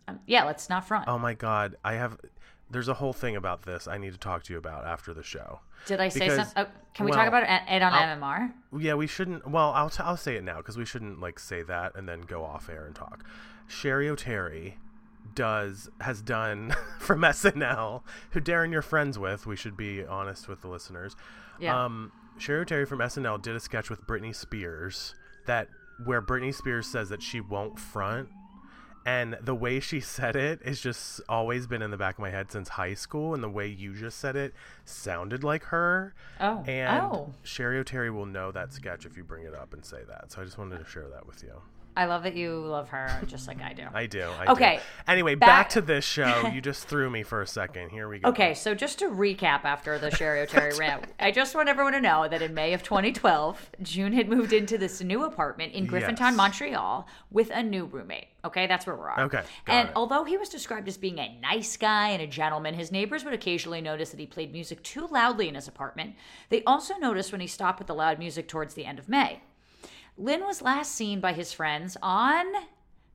Um, 0.08 0.20
yeah, 0.26 0.46
let's 0.46 0.70
not 0.70 0.88
front. 0.88 1.08
Oh 1.08 1.18
my 1.18 1.34
god, 1.34 1.76
I 1.84 1.94
have. 1.94 2.18
There's 2.70 2.88
a 2.90 2.96
whole 2.96 3.14
thing 3.14 3.36
about 3.38 3.64
this 3.64 3.88
I 3.88 3.98
need 3.98 4.12
to 4.12 4.20
talk 4.20 4.44
to 4.44 4.54
you 4.54 4.60
about 4.60 4.86
after 4.86 5.14
the 5.14 5.24
show. 5.24 5.62
Did 5.86 6.02
I 6.02 6.10
say 6.10 6.30
something? 6.30 6.54
Oh, 6.58 6.68
can 6.94 7.06
we 7.06 7.12
well, 7.12 7.20
talk 7.20 7.28
about 7.28 7.44
it, 7.44 7.74
it 7.74 7.82
on 7.82 7.94
I'll- 7.94 8.18
NMR? 8.18 8.52
Yeah, 8.78 8.96
we 8.96 9.08
shouldn't. 9.08 9.48
Well, 9.48 9.72
I'll 9.72 9.90
t- 9.90 10.04
I'll 10.04 10.18
say 10.18 10.36
it 10.36 10.44
now 10.44 10.58
because 10.58 10.78
we 10.78 10.86
shouldn't 10.86 11.20
like 11.20 11.40
say 11.40 11.64
that 11.64 11.96
and 11.96 12.10
then 12.10 12.22
go 12.22 12.44
off 12.44 12.70
air 12.70 12.86
and 12.86 12.96
talk. 12.96 13.24
Cheri 13.70 14.08
Oteri 14.08 14.74
does 15.36 15.90
has 16.02 16.22
done 16.22 16.76
from 17.00 17.22
SNL, 17.22 18.04
who 18.32 18.42
Darren 18.42 18.72
you're 18.72 18.82
friends 18.82 19.18
with. 19.18 19.46
We 19.46 19.56
should 19.56 19.78
be 19.78 20.06
honest 20.06 20.48
with 20.48 20.62
the 20.62 20.68
listeners. 20.68 21.16
Yeah. 21.60 21.86
Um, 21.86 22.12
Cheri 22.40 22.66
Oteri 22.66 22.88
from 22.88 23.00
SNL 23.00 23.42
did 23.42 23.56
a 23.56 23.60
sketch 23.60 23.90
with 23.90 24.06
Britney 24.06 24.36
Spears 24.36 25.16
that 25.48 25.70
where 26.04 26.22
Britney 26.22 26.54
Spears 26.54 26.88
says 26.88 27.10
that 27.10 27.22
she 27.22 27.42
won't 27.42 27.80
front. 27.80 28.30
And 29.06 29.38
the 29.42 29.56
way 29.56 29.80
she 29.80 30.00
said 30.02 30.36
it 30.36 30.60
is 30.64 30.82
just 30.82 31.22
always 31.30 31.66
been 31.66 31.82
in 31.82 31.92
the 31.92 31.98
back 31.98 32.16
of 32.16 32.20
my 32.20 32.30
head 32.30 32.52
since 32.52 32.70
high 32.70 32.94
school. 32.94 33.34
And 33.34 33.44
the 33.44 33.50
way 33.50 33.68
you 33.68 33.96
just 33.96 34.20
said 34.20 34.36
it 34.36 34.54
sounded 34.86 35.44
like 35.44 35.64
her. 35.66 36.14
Oh. 36.40 36.64
And 36.68 37.02
oh. 37.02 37.34
Cheri 37.44 37.84
Oteri 37.84 38.14
will 38.14 38.26
know 38.26 38.52
that 38.52 38.74
sketch 38.74 39.06
if 39.06 39.18
you 39.18 39.24
bring 39.24 39.46
it 39.46 39.56
up 39.56 39.74
and 39.74 39.84
say 39.84 40.04
that. 40.08 40.32
So 40.32 40.42
I 40.42 40.46
just 40.46 40.58
wanted 40.58 40.80
to 40.80 40.86
share 40.86 41.08
that 41.10 41.26
with 41.26 41.42
you. 41.42 41.62
I 41.98 42.06
love 42.06 42.24
that 42.24 42.36
you 42.36 42.60
love 42.60 42.90
her 42.90 43.10
just 43.26 43.48
like 43.48 43.60
I 43.62 43.74
do. 43.74 43.84
I 43.94 44.06
do. 44.06 44.22
I 44.40 44.52
Okay, 44.52 44.76
Do. 44.78 45.12
Anyway, 45.12 45.34
back- 45.36 45.48
back, 45.48 45.70
to 45.70 45.82
this 45.82 46.06
show. 46.06 46.50
You 46.54 46.62
just 46.62 46.88
threw 46.88 47.10
me 47.10 47.24
for 47.24 47.42
a 47.42 47.48
second. 47.48 47.90
Here 47.90 48.08
we 48.08 48.20
go. 48.20 48.30
Okay, 48.30 48.54
so 48.54 48.74
just 48.74 49.00
to 49.00 49.06
recap 49.10 49.66
after 49.66 49.98
the 50.00 50.10
Cheri 50.12 50.46
Oteri 50.46 50.78
rant, 50.80 51.06
I 51.20 51.32
just 51.32 51.56
want 51.56 51.70
everyone 51.70 51.94
to 51.94 52.02
know 52.02 52.28
that 52.28 52.42
in 52.42 52.54
May 52.54 52.74
of 52.74 52.84
2012, 52.84 53.72
Jun 53.82 54.14
had 54.14 54.30
moved 54.30 54.54
into 54.54 54.78
this 54.78 55.02
new 55.02 55.24
apartment 55.24 55.74
in 55.74 55.88
Griffintown, 55.88 56.20
Yes. 56.32 56.36
Montreal, 56.36 57.08
with 57.32 57.50
a 57.52 57.64
new 57.64 57.86
roommate. 57.86 58.28
Okay, 58.46 58.68
that's 58.68 58.86
where 58.88 58.96
we're 58.96 59.10
at. 59.10 59.20
Okay, 59.20 59.42
and 59.66 59.90
it. 59.90 59.94
although 59.96 60.24
he 60.24 60.38
was 60.38 60.48
described 60.50 60.88
as 60.88 60.98
being 60.98 61.20
a 61.20 61.38
nice 61.42 61.76
guy 61.76 62.10
and 62.10 62.22
a 62.22 62.28
gentleman, 62.28 62.76
his 62.76 62.92
neighbors 62.92 63.26
would 63.26 63.34
occasionally 63.34 63.82
notice 63.82 64.12
that 64.12 64.20
he 64.20 64.26
played 64.28 64.52
music 64.54 64.82
too 64.84 65.08
loudly 65.08 65.50
in 65.50 65.56
his 65.56 65.68
apartment. 65.68 66.16
They 66.50 66.64
also 66.64 66.96
noticed 66.98 67.32
when 67.32 67.42
he 67.42 67.48
stopped 67.48 67.80
with 67.80 67.88
the 67.88 67.96
loud 67.96 68.20
music 68.20 68.48
towards 68.48 68.74
the 68.76 68.86
end 68.86 69.00
of 69.00 69.10
May. 69.10 69.42
Lin 70.18 70.42
was 70.46 70.62
last 70.62 70.94
seen 70.94 71.20
by 71.20 71.34
his 71.34 71.54
friends 71.54 71.96
on 72.02 72.46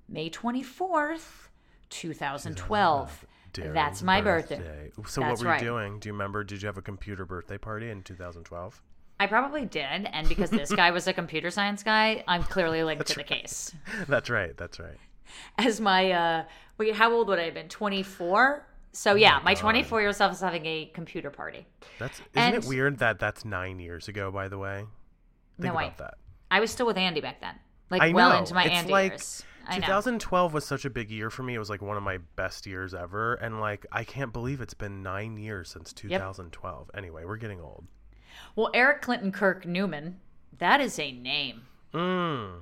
May 0.08 0.30
24th, 0.30 1.48
2012. 1.90 3.26
Daryn's 3.52 3.74
That's 3.74 4.02
my 4.02 4.20
birthday. 4.20 4.90
So 5.06 5.20
That's 5.20 5.32
what 5.32 5.40
were 5.40 5.46
right. 5.50 5.60
you 5.60 5.66
doing? 5.68 5.98
Do 5.98 6.08
you 6.08 6.12
remember? 6.12 6.42
Did 6.44 6.62
you 6.62 6.66
have 6.66 6.78
a 6.78 6.82
computer 6.82 7.26
birthday 7.26 7.58
party 7.58 7.90
in 7.90 8.02
2012? 8.02 8.80
I 9.20 9.26
probably 9.26 9.66
did, 9.66 10.08
and 10.12 10.28
because 10.28 10.50
this 10.50 10.72
guy 10.72 10.90
was 10.90 11.06
a 11.06 11.12
computer 11.12 11.50
science 11.50 11.82
guy, 11.82 12.24
I'm 12.26 12.42
clearly 12.42 12.82
linked 12.82 13.06
to 13.08 13.14
the 13.14 13.22
case. 13.22 13.72
That's 14.08 14.30
right. 14.30 14.56
That's 14.56 14.80
right. 14.80 14.96
As 15.58 15.80
my 15.80 16.10
uh 16.12 16.44
wait, 16.78 16.94
how 16.94 17.12
old 17.12 17.28
would 17.28 17.38
I 17.38 17.44
have 17.44 17.54
been? 17.54 17.68
24? 17.68 18.66
So 18.92 19.14
yeah, 19.14 19.40
my 19.44 19.54
24 19.54 20.00
year 20.00 20.08
old 20.08 20.16
self 20.16 20.32
is 20.32 20.40
having 20.40 20.66
a 20.66 20.90
computer 20.94 21.30
party. 21.30 21.66
That's 21.98 22.18
isn't 22.20 22.30
And- 22.36 22.54
it 22.56 22.64
weird 22.64 22.98
that 22.98 23.18
that's 23.18 23.44
nine 23.44 23.78
years 23.80 24.08
ago? 24.08 24.30
By 24.30 24.48
the 24.48 24.58
way, 24.58 24.86
think 25.60 25.72
No, 25.74 25.78
I- 25.78 25.84
about 25.84 25.98
that. 25.98 26.14
I 26.52 26.60
was 26.60 26.70
still 26.70 26.84
with 26.84 26.98
Andy 26.98 27.22
back 27.22 27.40
then, 27.40 27.54
like 27.88 28.02
I 28.02 28.12
well 28.12 28.30
know. 28.30 28.38
into 28.38 28.52
my 28.52 28.64
it's 28.64 28.74
Andy 28.74 28.92
like 28.92 29.12
years. 29.12 29.42
2012 29.72 30.52
was 30.52 30.66
such 30.66 30.84
a 30.84 30.90
big 30.90 31.10
year 31.10 31.30
for 31.30 31.42
me. 31.42 31.54
It 31.54 31.58
was 31.58 31.70
like 31.70 31.80
one 31.80 31.96
of 31.96 32.02
my 32.02 32.18
best 32.36 32.66
years 32.66 32.92
ever, 32.92 33.34
and 33.34 33.58
like 33.58 33.86
I 33.90 34.04
can't 34.04 34.34
believe 34.34 34.60
it's 34.60 34.74
been 34.74 35.02
nine 35.02 35.38
years 35.38 35.70
since 35.70 35.94
2012. 35.94 36.90
Anyway, 36.94 37.24
we're 37.24 37.38
getting 37.38 37.58
old. 37.58 37.86
Well, 38.54 38.70
Eric 38.74 39.00
Clinton 39.00 39.32
Kirk 39.32 39.64
Newman, 39.64 40.20
that 40.58 40.82
is 40.82 40.98
a 40.98 41.10
name. 41.10 41.62
Mm, 41.94 42.60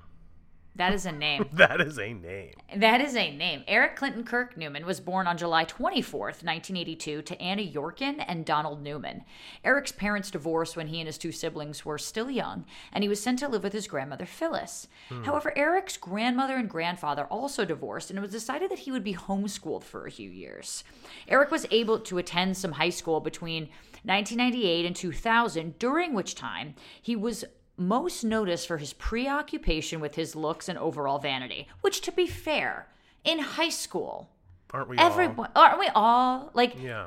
That 0.77 0.95
is 0.95 1.05
a 1.05 1.12
name. 1.12 1.49
that 1.53 1.81
is 1.81 1.99
a 1.99 2.12
name. 2.12 2.55
That 2.77 3.00
is 3.00 3.17
a 3.17 3.35
name. 3.35 3.65
Eric 3.67 3.97
Clinton 3.97 4.25
Kirk 4.25 4.57
Newman 4.57 4.87
was 4.87 5.00
born 5.00 5.27
on 5.27 5.37
July 5.37 5.65
24th, 5.65 6.43
1982, 6.45 7.23
to 7.23 7.41
Anna 7.41 7.62
Yourkin 7.62 8.25
and 8.27 8.45
Donald 8.45 8.83
Newman. 8.83 9.25
Eric's 9.65 9.93
parents 9.93 10.31
divorced 10.31 10.77
when 10.77 10.87
he 10.87 11.00
and 11.00 11.07
his 11.07 11.19
two 11.19 11.33
siblings 11.33 11.85
were 11.85 11.99
still 11.99 12.31
young, 12.31 12.65
and 12.93 13.03
he 13.03 13.09
was 13.09 13.21
sent 13.21 13.41
to 13.41 13.49
live 13.49 13.65
with 13.65 13.73
his 13.73 13.89
grandmother 13.89 14.27
Phyllis. 14.27 14.87
Hmm. 15.09 15.25
However, 15.25 15.53
Eric's 15.57 15.97
grandmother 15.97 16.57
and 16.57 16.71
grandfather 16.71 17.25
also 17.25 17.65
divorced, 17.65 18.11
and 18.11 18.19
it 18.19 18.23
was 18.23 18.31
decided 18.31 18.71
that 18.71 18.81
he 18.81 18.93
would 18.93 19.05
be 19.05 19.15
homeschooled 19.15 19.85
for 19.85 20.07
a 20.07 20.11
few 20.11 20.31
years. 20.31 20.85
Eric 21.29 21.50
was 21.50 21.67
able 21.71 21.99
to 21.99 22.19
attend 22.19 22.57
some 22.57 22.73
high 22.73 22.91
school 22.91 23.21
between 23.21 23.65
1998 24.05 24.87
and 24.87 24.97
2000, 24.97 25.79
during 25.79 26.15
which 26.15 26.35
time 26.35 26.75
he 27.03 27.15
was 27.17 27.45
most 27.81 28.23
noticed 28.23 28.69
for 28.69 28.77
his 28.77 28.93
preoccupation 28.93 30.01
with 30.01 30.15
his 30.15 30.37
looks 30.37 30.69
and 30.69 30.79
overall 30.79 31.19
vanity, 31.19 31.67
which, 31.81 32.01
to 32.03 32.13
be 32.13 32.27
fair, 32.27 32.87
in 33.25 33.39
high 33.39 33.71
school, 33.71 34.29
Aren't 34.73 34.89
we 34.89 34.97
all? 34.99 35.49
aren't 35.57 35.81
we 35.81 35.89
all 35.95 36.51
like 36.55 36.75
Yeah. 36.81 37.07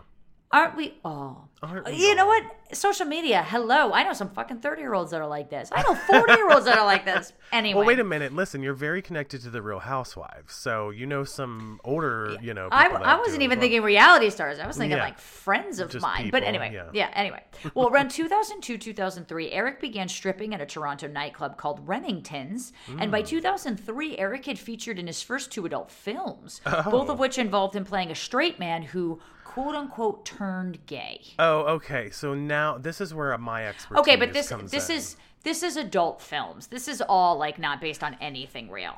Aren't 0.53 0.77
we 0.77 0.93
all 1.03 1.49
Aren't 1.61 1.85
we 1.87 1.95
you 1.95 2.13
know 2.15 2.27
what 2.27 2.43
social 2.73 3.05
media 3.05 3.43
hello 3.43 3.91
i 3.93 4.03
know 4.03 4.13
some 4.13 4.29
fucking 4.29 4.57
30 4.59 4.81
year 4.81 4.93
olds 4.95 5.11
that 5.11 5.21
are 5.21 5.27
like 5.27 5.47
this 5.49 5.69
i 5.71 5.81
know 5.83 5.93
40 5.93 6.33
year 6.33 6.49
olds 6.51 6.65
that 6.65 6.77
are 6.77 6.85
like 6.85 7.05
this 7.05 7.31
anyway 7.51 7.77
Well, 7.79 7.85
wait 7.87 7.99
a 7.99 8.03
minute. 8.03 8.33
Listen, 8.33 8.63
you're 8.63 8.73
very 8.73 9.01
connected 9.01 9.41
to 9.43 9.49
the 9.51 9.61
Real 9.61 9.79
Housewives, 9.79 10.53
so 10.55 10.89
you 10.89 11.05
know 11.05 11.23
some 11.23 11.79
older, 11.83 12.35
you 12.41 12.53
know. 12.53 12.67
I, 12.71 12.87
I 12.87 13.17
wasn't 13.19 13.43
even 13.43 13.57
well. 13.59 13.63
thinking 13.63 13.81
reality 13.83 14.29
stars. 14.31 14.57
I 14.59 14.65
was 14.67 14.77
thinking 14.77 14.97
Yeah. 14.97 15.03
like 15.03 15.19
friends 15.19 15.79
of 15.79 15.91
Just 15.91 16.01
mine. 16.01 16.29
but 16.31 16.41
anyway, 16.43 16.71
yeah. 16.73 16.89
yeah. 16.93 17.09
Anyway, 17.13 17.43
well, 17.75 17.89
around 17.89 18.09
2002, 18.09 18.77
2003, 18.79 19.51
Eric 19.51 19.79
began 19.79 20.07
stripping 20.09 20.53
at 20.55 20.61
a 20.61 20.65
Toronto 20.65 21.07
nightclub 21.07 21.57
called 21.57 21.87
Remington's, 21.87 22.73
and 22.87 23.09
Mm. 23.09 23.11
by 23.11 23.21
2003, 23.21 24.17
Eric 24.17 24.45
had 24.45 24.57
featured 24.59 24.97
in 24.99 25.05
his 25.07 25.21
first 25.21 25.51
two 25.51 25.65
adult 25.65 25.91
films, 25.91 26.61
both 26.65 27.09
Oh. 27.09 27.11
of 27.13 27.19
which 27.19 27.37
involved 27.37 27.75
him 27.75 27.85
playing 27.85 28.09
a 28.11 28.15
straight 28.15 28.57
man 28.59 28.81
who 28.81 29.19
quote 29.53 29.75
unquote 29.75 30.25
turned 30.25 30.85
gay. 30.85 31.21
Oh, 31.39 31.59
okay. 31.75 32.09
So 32.09 32.33
now 32.33 32.77
this 32.77 32.99
is 32.99 33.13
where 33.13 33.37
my 33.37 33.67
expertise. 33.67 33.99
Okay, 34.01 34.15
but 34.15 34.33
this 34.33 34.51
this 34.69 34.89
in. 34.89 34.95
is 34.95 35.15
this 35.43 35.61
is 35.63 35.77
adult 35.77 36.21
films. 36.21 36.67
This 36.67 36.87
is 36.87 37.01
all 37.07 37.37
like 37.37 37.59
not 37.59 37.79
based 37.81 38.03
on 38.03 38.17
anything 38.19 38.69
real. 38.71 38.95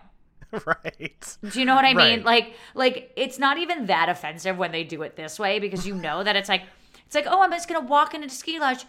right. 0.66 1.38
Do 1.50 1.60
you 1.60 1.66
know 1.66 1.76
what 1.76 1.86
I 1.86 1.94
mean? 1.94 2.24
Like, 2.24 2.54
like 2.74 3.12
it's 3.16 3.38
not 3.40 3.58
even 3.58 3.88
that 3.88 4.10
offensive 4.10 4.58
when 4.58 4.72
they 4.72 4.84
do 4.84 5.02
it 5.02 5.16
this 5.16 5.38
way 5.40 5.60
because 5.60 5.86
you 5.86 5.96
know 5.96 6.24
that 6.24 6.36
it's 6.36 6.48
like, 6.48 6.62
it's 7.06 7.16
like, 7.16 7.26
oh, 7.28 7.42
I'm 7.42 7.52
just 7.52 7.68
gonna 7.68 7.86
walk 7.86 8.14
into 8.14 8.28
the 8.28 8.34
ski 8.34 8.60
lodge. 8.60 8.86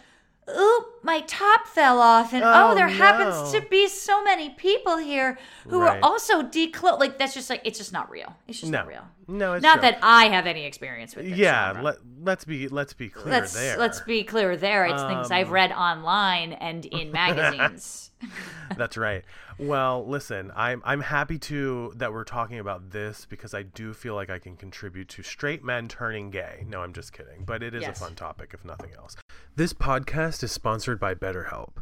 Oop, 0.49 1.03
my 1.03 1.19
top 1.27 1.67
fell 1.67 1.99
off, 1.99 2.31
and 2.31 2.41
oh, 2.41 2.69
Oh, 2.71 2.75
there 2.75 2.87
happens 2.87 3.51
to 3.51 3.59
be 3.69 3.89
so 3.89 4.23
many 4.23 4.49
people 4.51 4.95
here 4.97 5.37
who 5.67 5.81
Right. 5.81 5.97
are 5.97 5.99
also 6.01 6.41
declothed. 6.41 7.01
Like 7.01 7.17
that's 7.17 7.33
just 7.33 7.49
like 7.49 7.61
it's 7.65 7.77
just 7.79 7.91
not 7.91 8.09
real. 8.09 8.33
It's 8.47 8.61
just 8.61 8.71
No. 8.71 8.77
not 8.79 8.87
real. 8.87 9.05
No, 9.27 9.53
it's 9.53 9.63
not 9.63 9.73
true. 9.75 9.81
that 9.81 9.99
I 10.01 10.25
have 10.29 10.47
any 10.47 10.65
experience 10.65 11.15
with 11.15 11.25
this. 11.29 11.37
Yeah. 11.37 11.67
genre. 11.73 11.83
Let 11.83 11.95
Let's 12.21 12.45
be 12.45 12.67
Let's 12.67 12.93
be 12.93 13.09
clear 13.09 13.33
let's 13.33 13.53
there. 13.53 13.73
Um, 13.73 13.79
let's 13.79 14.01
be 14.01 14.23
clear 14.23 14.55
there. 14.57 14.85
It's 14.85 15.03
things 15.03 15.31
I've 15.31 15.51
read 15.51 15.71
online 15.71 16.53
and 16.53 16.85
in 16.85 17.11
magazines. 17.11 18.11
That's 18.77 18.97
right. 18.97 19.23
Well, 19.59 20.05
listen, 20.07 20.51
I'm 20.55 20.81
I'm 20.85 21.01
happy 21.01 21.37
to 21.39 21.93
that 21.95 22.13
we're 22.13 22.23
talking 22.23 22.59
about 22.59 22.91
this 22.91 23.25
because 23.25 23.53
I 23.53 23.63
do 23.63 23.93
feel 23.93 24.15
like 24.15 24.29
I 24.29 24.39
can 24.39 24.55
contribute 24.55 25.09
to 25.09 25.23
straight 25.23 25.63
men 25.63 25.87
turning 25.87 26.29
gay. 26.31 26.65
No, 26.67 26.81
I'm 26.81 26.93
just 26.93 27.13
kidding, 27.13 27.43
but 27.45 27.61
it 27.63 27.73
is 27.73 27.81
Yes. 27.83 27.97
a 28.01 28.05
fun 28.05 28.15
topic 28.15 28.51
if 28.53 28.63
nothing 28.65 28.91
else. 28.97 29.15
This 29.55 29.73
podcast 29.73 30.43
is 30.43 30.51
sponsored 30.51 30.99
by 30.99 31.15
BetterHelp. 31.15 31.73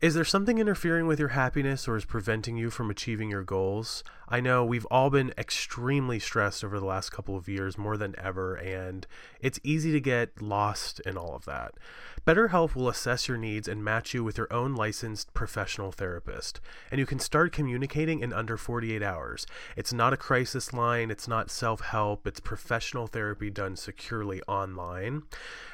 Is 0.00 0.14
there 0.14 0.24
something 0.24 0.56
interfering 0.58 1.06
with 1.06 1.18
your 1.18 1.28
happiness 1.28 1.86
or 1.86 1.94
is 1.94 2.06
preventing 2.06 2.56
you 2.56 2.70
from 2.70 2.90
achieving 2.90 3.28
your 3.30 3.42
goals? 3.44 4.02
I 4.32 4.38
know 4.38 4.64
we've 4.64 4.86
all 4.92 5.10
been 5.10 5.34
extremely 5.36 6.20
stressed 6.20 6.62
over 6.62 6.78
the 6.78 6.86
last 6.86 7.10
couple 7.10 7.36
of 7.36 7.48
years 7.48 7.76
more 7.76 7.96
than 7.96 8.14
ever, 8.16 8.54
and 8.54 9.04
it's 9.40 9.58
easy 9.64 9.90
to 9.90 10.00
get 10.00 10.40
lost 10.40 11.00
in 11.00 11.16
all 11.16 11.34
of 11.34 11.44
that. 11.46 11.74
BetterHelp 12.24 12.76
will 12.76 12.88
assess 12.88 13.26
your 13.26 13.36
needs 13.36 13.66
and 13.66 13.82
match 13.82 14.14
you 14.14 14.22
with 14.22 14.38
your 14.38 14.52
own 14.52 14.76
licensed 14.76 15.34
professional 15.34 15.90
therapist, 15.90 16.60
and 16.92 17.00
you 17.00 17.06
can 17.06 17.18
start 17.18 17.50
communicating 17.50 18.20
in 18.20 18.32
under 18.32 18.56
48 18.56 19.02
hours. 19.02 19.46
It's 19.76 19.92
not 19.92 20.12
a 20.12 20.18
crisis 20.18 20.72
line, 20.72 21.10
it's 21.10 21.26
not 21.26 21.50
self 21.50 21.80
help, 21.80 22.24
it's 22.24 22.38
professional 22.38 23.08
therapy 23.08 23.50
done 23.50 23.74
securely 23.74 24.40
online. 24.42 25.24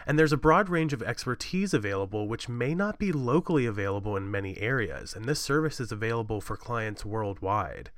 And 0.07 0.19
there's 0.19 0.33
a 0.33 0.39
broad 0.39 0.71
range 0.71 0.93
of 0.93 1.03
expertise 1.03 1.75
available, 1.75 2.27
which 2.29 2.49
may 2.49 2.75
not 2.75 2.99
be 2.99 3.13
locally 3.13 3.67
available 3.67 4.17
in 4.17 4.31
many 4.31 4.57
areas, 4.59 5.15
and 5.15 5.27
this 5.27 5.41
service 5.41 5.79
is 5.79 5.93
available 5.93 6.41
for 6.41 6.57
clients 6.57 7.05
worldwide. 7.05 7.91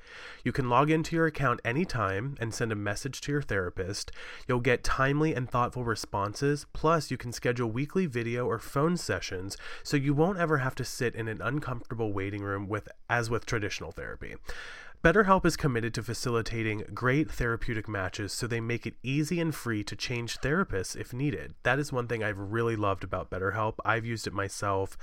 You 0.48 0.52
can 0.52 0.70
log 0.70 0.90
into 0.90 1.14
your 1.14 1.26
account 1.26 1.60
anytime 1.62 2.34
and 2.40 2.54
send 2.54 2.72
a 2.72 2.74
message 2.74 3.20
to 3.20 3.32
your 3.32 3.42
therapist. 3.42 4.10
You'll 4.48 4.60
get 4.60 4.82
timely 4.82 5.34
and 5.34 5.46
thoughtful 5.46 5.84
responses, 5.84 6.64
plus, 6.72 7.10
you 7.10 7.18
can 7.18 7.32
schedule 7.32 7.70
weekly 7.70 8.06
video 8.06 8.46
or 8.46 8.58
phone 8.58 8.96
sessions 8.96 9.58
so 9.82 9.98
you 9.98 10.14
won't 10.14 10.38
ever 10.38 10.56
have 10.56 10.74
to 10.76 10.86
sit 10.86 11.14
in 11.14 11.28
an 11.28 11.42
uncomfortable 11.42 12.14
waiting 12.14 12.40
room 12.40 12.66
with 12.66 12.88
as 13.10 13.28
with 13.28 13.44
traditional 13.44 13.92
therapy. 13.92 14.36
BetterHelp 15.04 15.44
is 15.44 15.58
committed 15.58 15.92
to 15.92 16.02
facilitating 16.02 16.82
great 16.94 17.30
therapeutic 17.30 17.86
matches 17.86 18.32
so 18.32 18.46
they 18.46 18.58
make 18.58 18.86
it 18.86 18.94
easy 19.02 19.40
and 19.40 19.54
free 19.54 19.84
to 19.84 19.94
change 19.94 20.38
therapists 20.38 20.96
if 20.96 21.12
needed. 21.12 21.56
That 21.62 21.78
is 21.78 21.92
one 21.92 22.08
thing 22.08 22.24
I've 22.24 22.38
really 22.38 22.74
loved 22.74 23.04
about 23.04 23.30
BetterHelp. 23.30 23.74
I've 23.84 24.06
used 24.06 24.26
it 24.26 24.32
myself. 24.32 24.96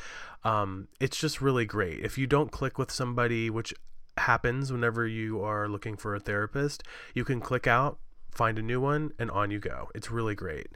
Um, 0.43 0.87
it's 0.99 1.17
just 1.17 1.39
really 1.39 1.65
great. 1.65 1.99
If 1.99 2.17
you 2.17 2.25
don't 2.25 2.51
click 2.51 2.79
with 2.79 2.91
somebody, 2.91 3.51
which 3.51 3.75
happens 4.17 4.72
whenever 4.72 5.07
you 5.07 5.41
are 5.41 5.67
looking 5.67 5.98
for 5.98 6.15
a 6.15 6.19
therapist, 6.19 6.84
you 7.13 7.25
can 7.25 7.39
click 7.41 7.67
out, 7.67 8.00
find 8.31 8.57
a 8.57 8.62
new 8.62 8.79
one, 8.79 9.12
and 9.19 9.29
on 9.31 9.51
you 9.51 9.60
go. 9.60 9.89
It's 9.93 10.12
really 10.12 10.36
great. 10.36 10.67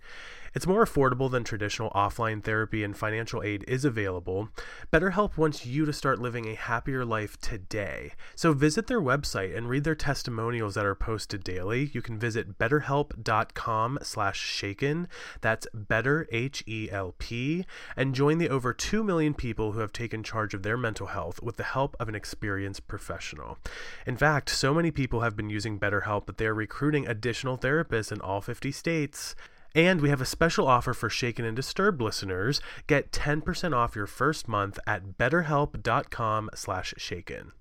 It's 0.53 0.67
more 0.67 0.85
affordable 0.85 1.29
than 1.29 1.43
traditional 1.43 1.89
offline 1.91 2.43
therapy, 2.43 2.83
and 2.83 2.95
financial 2.95 3.43
aid 3.43 3.63
is 3.67 3.85
available. 3.85 4.49
BetterHelp 4.91 5.37
wants 5.37 5.65
you 5.65 5.85
to 5.85 5.93
start 5.93 6.19
living 6.19 6.47
a 6.47 6.55
happier 6.55 7.05
life 7.05 7.39
today. 7.39 8.13
So 8.35 8.53
visit 8.53 8.87
their 8.87 9.01
website 9.01 9.55
and 9.55 9.69
read 9.69 9.83
their 9.83 9.95
testimonials 9.95 10.75
that 10.75 10.85
are 10.85 10.95
posted 10.95 11.43
daily. 11.43 11.91
You 11.93 12.01
can 12.01 12.19
visit 12.19 12.57
betterhelp.com 12.57 13.99
slash 14.01 14.39
shaken. 14.39 15.07
That's 15.41 15.67
better, 15.73 16.27
H-E-L-P, 16.31 17.65
and 17.95 18.15
join 18.15 18.37
the 18.37 18.49
over 18.49 18.73
2 18.73 19.03
million 19.03 19.33
people 19.33 19.73
who 19.73 19.79
have 19.79 19.93
taken 19.93 20.23
charge 20.23 20.53
of 20.53 20.63
their 20.63 20.77
mental 20.77 21.07
health 21.07 21.41
with 21.41 21.57
the 21.57 21.63
help 21.63 21.95
of 21.99 22.09
an 22.09 22.15
experienced 22.15 22.87
professional. 22.87 23.57
In 24.05 24.17
fact, 24.17 24.49
so 24.49 24.73
many 24.73 24.91
people 24.91 25.21
have 25.21 25.35
been 25.35 25.49
using 25.49 25.79
BetterHelp 25.79 26.25
that 26.25 26.37
they 26.37 26.45
are 26.45 26.53
recruiting 26.53 27.07
additional 27.07 27.57
therapists 27.57 28.11
in 28.11 28.21
all 28.21 28.41
50 28.41 28.71
states. 28.71 29.35
And 29.75 30.01
we 30.01 30.09
have 30.09 30.21
a 30.21 30.25
special 30.25 30.67
offer 30.67 30.93
for 30.93 31.09
Shaken 31.09 31.45
and 31.45 31.55
Disturbed 31.55 32.01
listeners. 32.01 32.59
Get 32.87 33.11
10% 33.11 33.75
off 33.75 33.95
your 33.95 34.07
first 34.07 34.47
month 34.47 34.79
at 34.87 35.17
betterhelp.com 35.17 36.49
slash 36.55 36.93
shaken. 36.97 37.51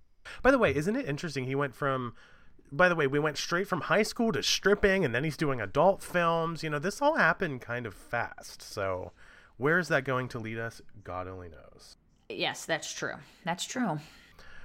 By 0.42 0.50
the 0.50 0.58
way, 0.58 0.74
isn't 0.74 0.96
it 0.96 1.06
interesting? 1.08 1.44
He 1.44 1.54
went 1.54 1.74
from 1.74 2.14
by 2.70 2.88
the 2.90 2.94
way, 2.94 3.06
we 3.06 3.18
went 3.18 3.38
straight 3.38 3.66
from 3.66 3.82
high 3.82 4.02
school 4.02 4.30
to 4.32 4.42
stripping 4.42 5.04
and 5.04 5.14
then 5.14 5.24
he's 5.24 5.38
doing 5.38 5.60
adult 5.60 6.02
films. 6.02 6.62
You 6.62 6.70
know, 6.70 6.78
this 6.78 7.00
all 7.00 7.16
happened 7.16 7.62
kind 7.62 7.86
of 7.86 7.94
fast. 7.94 8.60
So 8.60 9.12
where 9.56 9.78
is 9.78 9.88
that 9.88 10.04
going 10.04 10.28
to 10.28 10.38
lead 10.38 10.58
us? 10.58 10.80
God 11.02 11.28
only 11.28 11.48
knows. 11.48 11.96
yes, 12.28 12.64
that's 12.64 12.92
true. 12.92 13.14
That's 13.44 13.64
true. 13.64 14.00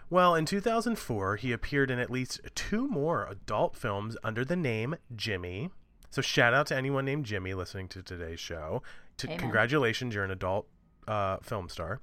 Well, 0.09 0.35
in 0.35 0.45
2004, 0.45 1.38
he 1.38 1.51
appeared 1.51 1.89
in 1.89 1.97
at 1.97 2.12
least 2.12 2.41
two 2.55 2.88
more 2.88 3.25
adult 3.25 3.75
films 3.75 4.15
under 4.23 4.45
the 4.45 4.55
name 4.55 4.95
Jimmy. 5.15 5.71
So 6.13 6.22
shout 6.22 6.53
out 6.53 6.67
to 6.67 6.77
anyone 6.77 7.05
named 7.05 7.25
Jimmy 7.25 7.55
listening 7.55 7.88
to 7.88 8.03
today's 8.03 8.39
show. 8.39 8.84
To, 9.17 9.36
congratulations, 9.36 10.13
you're 10.13 10.24
an 10.24 10.29
adult 10.29 10.67
uh, 11.08 11.38
film 11.38 11.70
star. 11.70 12.01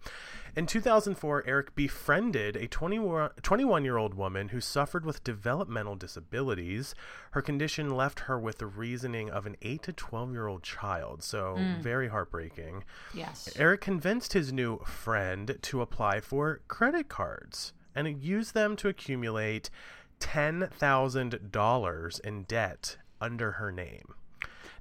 In 0.57 0.67
2004, 0.67 1.45
Eric 1.47 1.77
befriended 1.77 2.57
a 2.57 2.67
21 2.67 3.85
year 3.85 3.97
old 3.97 4.15
woman 4.15 4.49
who 4.49 4.61
suffered 4.61 5.07
with 5.07 5.23
developmental 5.23 5.95
disabilities. 5.95 6.93
Her 7.31 7.41
condition 7.41 7.95
left 7.95 8.21
her 8.21 8.37
with 8.37 8.59
the 8.59 8.67
reasoning 8.67 9.31
of 9.31 9.47
an 9.47 9.55
8 9.63 9.85
to 9.85 9.93
12 9.93 10.33
year 10.33 10.49
old 10.49 10.65
child, 10.65 11.23
so 11.23 11.57
very 11.79 12.09
heartbreaking. 12.09 12.83
Yes. 13.15 13.49
Eric 13.57 13.81
convinced 13.81 14.33
his 14.33 14.53
new 14.53 14.79
friend 14.79 15.57
to 15.63 15.83
apply 15.83 16.19
for 16.19 16.63
credit 16.67 17.09
cards 17.09 17.73
and 17.95 18.21
use 18.21 18.51
them 18.51 18.75
to 18.75 18.89
accumulate 18.89 19.71
$10,000 20.19 22.21
in 22.21 22.43
debt 22.43 22.97
under 23.21 23.53
her 23.53 23.71
name. 23.73 24.15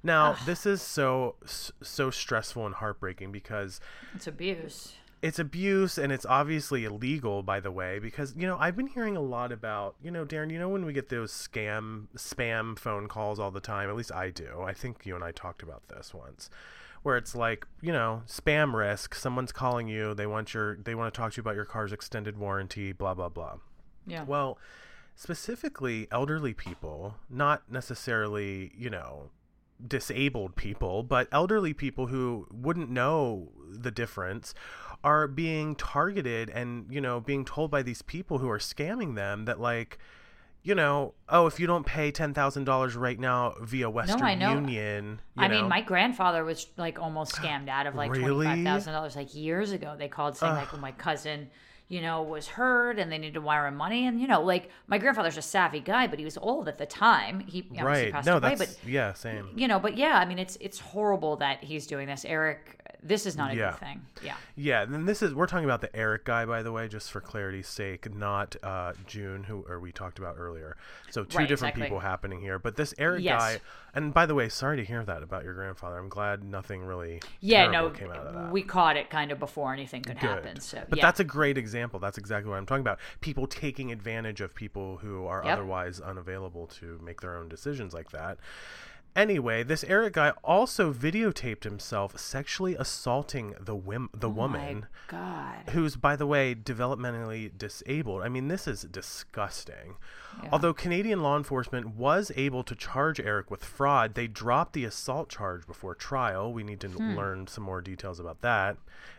Now, 0.01 0.37
this 0.45 0.65
is 0.65 0.81
so 0.81 1.35
so 1.45 2.09
stressful 2.09 2.65
and 2.65 2.75
heartbreaking 2.75 3.31
because 3.33 3.81
It's 4.15 4.27
abuse. 4.27 4.93
it's 5.21 5.39
abuse 5.39 5.97
and 5.97 6.13
it's 6.13 6.25
obviously 6.25 6.85
illegal 6.85 7.43
by 7.43 7.59
the 7.59 7.69
way 7.71 7.99
because 7.99 8.33
you 8.37 8.47
know 8.47 8.55
i've 8.57 8.77
been 8.77 8.87
hearing 8.87 9.17
a 9.17 9.21
lot 9.21 9.51
about 9.51 9.95
you 10.01 10.09
know 10.09 10.23
darren 10.25 10.49
you 10.49 10.57
know 10.57 10.69
when 10.69 10.85
we 10.85 10.93
get 10.93 11.09
those 11.09 11.33
scam 11.33 12.07
spam 12.15 12.79
phone 12.79 13.09
calls 13.09 13.37
all 13.41 13.51
the 13.51 13.59
time 13.59 13.89
at 13.89 13.95
least 13.97 14.13
i 14.13 14.29
do 14.29 14.61
i 14.65 14.71
think 14.73 15.05
you 15.05 15.13
and 15.15 15.23
i 15.25 15.31
talked 15.33 15.61
about 15.61 15.85
this 15.89 16.13
once 16.13 16.49
where 17.03 17.17
it's 17.17 17.35
like 17.35 17.67
you 17.81 17.91
know 17.91 18.21
spam 18.27 18.73
risk 18.73 19.13
someone's 19.13 19.51
calling 19.51 19.89
you 19.89 20.13
they 20.13 20.25
want 20.25 20.53
your 20.53 20.77
they 20.77 20.95
want 20.95 21.13
to 21.13 21.17
talk 21.19 21.33
to 21.33 21.37
you 21.37 21.41
about 21.41 21.55
your 21.55 21.65
car's 21.65 21.91
extended 21.91 22.37
warranty 22.37 22.93
blah 22.93 23.13
blah 23.13 23.27
blah 23.27 23.55
Yeah. 24.07 24.23
well 24.23 24.57
specifically 25.19 26.07
elderly 26.11 26.53
people 26.53 27.15
not 27.29 27.69
necessarily 27.69 28.71
you 28.77 28.89
know 28.89 29.29
disabled 29.85 30.55
people, 30.55 31.03
but 31.03 31.27
elderly 31.31 31.73
people 31.73 32.07
who 32.07 32.47
wouldn't 32.51 32.89
know 32.89 33.49
the 33.69 33.91
difference 33.91 34.53
are 35.03 35.27
being 35.27 35.75
targeted 35.75 36.49
and, 36.49 36.85
you 36.89 36.99
know, 36.99 37.19
being 37.21 37.45
told 37.45 37.71
by 37.71 37.81
these 37.81 38.01
people 38.01 38.39
who 38.39 38.49
are 38.49 38.57
scamming 38.57 39.15
them 39.15 39.45
that, 39.45 39.59
like, 39.59 39.97
you 40.61 40.75
know, 40.75 41.13
oh, 41.29 41.47
if 41.47 41.59
you 41.59 41.65
don't 41.65 41.85
pay 41.85 42.11
$10,000 42.11 42.97
right 42.97 43.17
now 43.17 43.53
via 43.61 43.89
Western 43.89 44.21
I 44.21 44.35
know. 44.35 44.53
Union, 44.55 45.21
you 45.37 45.43
I 45.43 45.47
know, 45.47 45.61
mean, 45.61 45.69
my 45.69 45.81
grandfather 45.81 46.43
was 46.43 46.67
like 46.75 46.99
almost 46.99 47.33
scammed 47.33 47.69
out 47.69 47.87
of 47.87 47.95
like 47.95 48.11
Really? 48.15 48.45
twenty 48.45 48.63
five 48.65 48.73
thousand 48.73 48.93
dollars 48.93 49.15
like 49.15 49.33
years 49.33 49.71
ago. 49.71 49.95
They 49.97 50.09
called 50.09 50.35
saying 50.35 50.53
like, 50.55 50.73
"Well, 50.73 50.81
my 50.81 50.91
cousin, 50.91 51.49
you 51.89 52.01
know, 52.01 52.23
was 52.23 52.47
hurt 52.47 52.97
and 52.97 53.11
they 53.11 53.17
needed 53.17 53.33
to 53.33 53.41
wire 53.41 53.67
him 53.67 53.75
money." 53.75 54.07
And 54.07 54.21
you 54.21 54.27
know, 54.27 54.41
like 54.41 54.69
my 54.87 54.97
grandfather's 54.97 55.37
a 55.37 55.41
savvy 55.41 55.81
guy, 55.81 56.07
but 56.07 56.17
he 56.19 56.25
was 56.25 56.37
old 56.37 56.67
at 56.69 56.77
the 56.77 56.85
time. 56.85 57.41
He 57.41 57.61
obviously 57.71 57.83
right. 57.85 58.11
passed 58.13 58.25
No, 58.25 58.37
away, 58.37 58.55
that's, 58.55 58.75
but 58.75 58.89
yeah, 58.89 59.13
same. 59.13 59.49
you 59.55 59.67
know, 59.67 59.79
but 59.79 59.97
yeah, 59.97 60.17
I 60.17 60.25
mean, 60.25 60.39
it's 60.39 60.57
it's 60.61 60.79
horrible 60.79 61.35
that 61.37 61.63
he's 61.63 61.85
doing 61.87 62.07
this, 62.07 62.23
Eric. 62.23 62.78
This 63.01 63.25
is 63.25 63.37
not 63.37 63.51
a 63.51 63.55
Yeah. 63.55 63.71
good 63.71 63.79
thing. 63.79 64.01
Yeah. 64.21 64.35
Yeah, 64.55 64.81
and 64.83 65.07
this 65.07 65.21
is 65.21 65.33
we're 65.33 65.47
talking 65.47 65.65
about 65.65 65.81
the 65.81 65.95
Eric 65.95 66.25
guy, 66.25 66.45
by 66.45 66.63
the 66.63 66.71
way, 66.71 66.87
just 66.87 67.11
for 67.11 67.21
clarity's 67.21 67.67
sake, 67.67 68.13
not 68.13 68.55
uh, 68.61 68.93
Jun, 69.07 69.43
who 69.45 69.65
or 69.69 69.79
we 69.79 69.91
talked 69.91 70.19
about 70.19 70.35
earlier. 70.37 70.75
So 71.09 71.23
two 71.23 71.37
Right, 71.37 71.47
different 71.47 71.73
exactly. 71.75 71.83
people 71.83 71.99
happening 72.01 72.41
here. 72.41 72.59
But 72.59 72.75
this 72.75 72.93
Eric 72.97 73.23
Yes. 73.23 73.39
guy, 73.39 73.61
and 73.95 74.13
by 74.13 74.25
the 74.25 74.35
way, 74.35 74.49
sorry 74.49 74.77
to 74.77 74.83
hear 74.85 75.03
that 75.05 75.23
about 75.23 75.43
your 75.45 75.53
grandfather. 75.53 75.97
I'm 75.97 76.09
glad 76.09 76.43
nothing 76.43 76.83
really 76.83 77.21
Yeah, 77.39 77.67
no, 77.67 77.89
came 77.89 78.11
out 78.11 78.17
of 78.27 78.33
that. 78.33 78.51
we 78.51 78.63
caught 78.63 78.97
it 78.97 79.09
kind 79.09 79.31
of 79.31 79.39
before 79.39 79.71
anything 79.73 80.01
could 80.03 80.19
Good. 80.19 80.29
happen. 80.29 80.59
So, 80.59 80.83
but 80.89 80.97
yeah. 80.99 81.05
that's 81.05 81.19
a 81.21 81.23
great 81.23 81.57
example. 81.57 81.99
That's 81.99 82.17
exactly 82.17 82.49
what 82.49 82.57
I'm 82.57 82.65
talking 82.65 82.81
about. 82.81 82.99
People 83.21 83.47
taking 83.47 83.91
advantage 83.91 84.41
of 84.41 84.53
people 84.53 84.97
who 84.97 85.25
are 85.25 85.41
Yep. 85.43 85.53
otherwise 85.53 86.01
unavailable 86.01 86.67
to 86.67 86.99
make 87.03 87.21
their 87.21 87.35
own 87.37 87.47
decisions 87.49 87.93
like 87.93 88.11
that. 88.11 88.37
Anyway, 89.15 89.63
this 89.63 89.83
Eric 89.85 90.13
guy 90.13 90.29
also 90.43 90.93
videotaped 90.93 91.63
himself 91.63 92.17
sexually 92.17 92.75
assaulting 92.75 93.55
the 93.59 93.75
whim- 93.75 94.09
the 94.13 94.27
Oh 94.27 94.31
woman 94.33 94.79
My 94.81 94.87
God. 95.07 95.69
who's 95.71 95.95
by 95.95 96.15
the 96.15 96.27
way 96.27 96.55
developmentally 96.55 97.55
disabled. 97.57 98.21
I 98.21 98.29
mean, 98.29 98.47
this 98.47 98.67
is 98.67 98.83
disgusting. 98.83 99.95
Yeah. 100.43 100.49
Although 100.53 100.73
Canadian 100.73 101.21
law 101.21 101.35
enforcement 101.35 101.95
was 101.95 102.31
able 102.35 102.63
to 102.63 102.75
charge 102.75 103.19
Eric 103.19 103.51
with 103.51 103.63
fraud, 103.65 104.15
they 104.15 104.27
dropped 104.27 104.73
the 104.73 104.85
assault 104.85 105.29
charge 105.29 105.65
before 105.67 105.95
trial. 105.95 106.53
We 106.53 106.63
need 106.63 106.79
to 106.81 106.87
Hmm. 106.87 107.15
learn 107.17 107.47
some 107.47 107.63
more 107.65 107.81
details 107.81 108.19
about 108.19 108.41
that. 108.41 108.77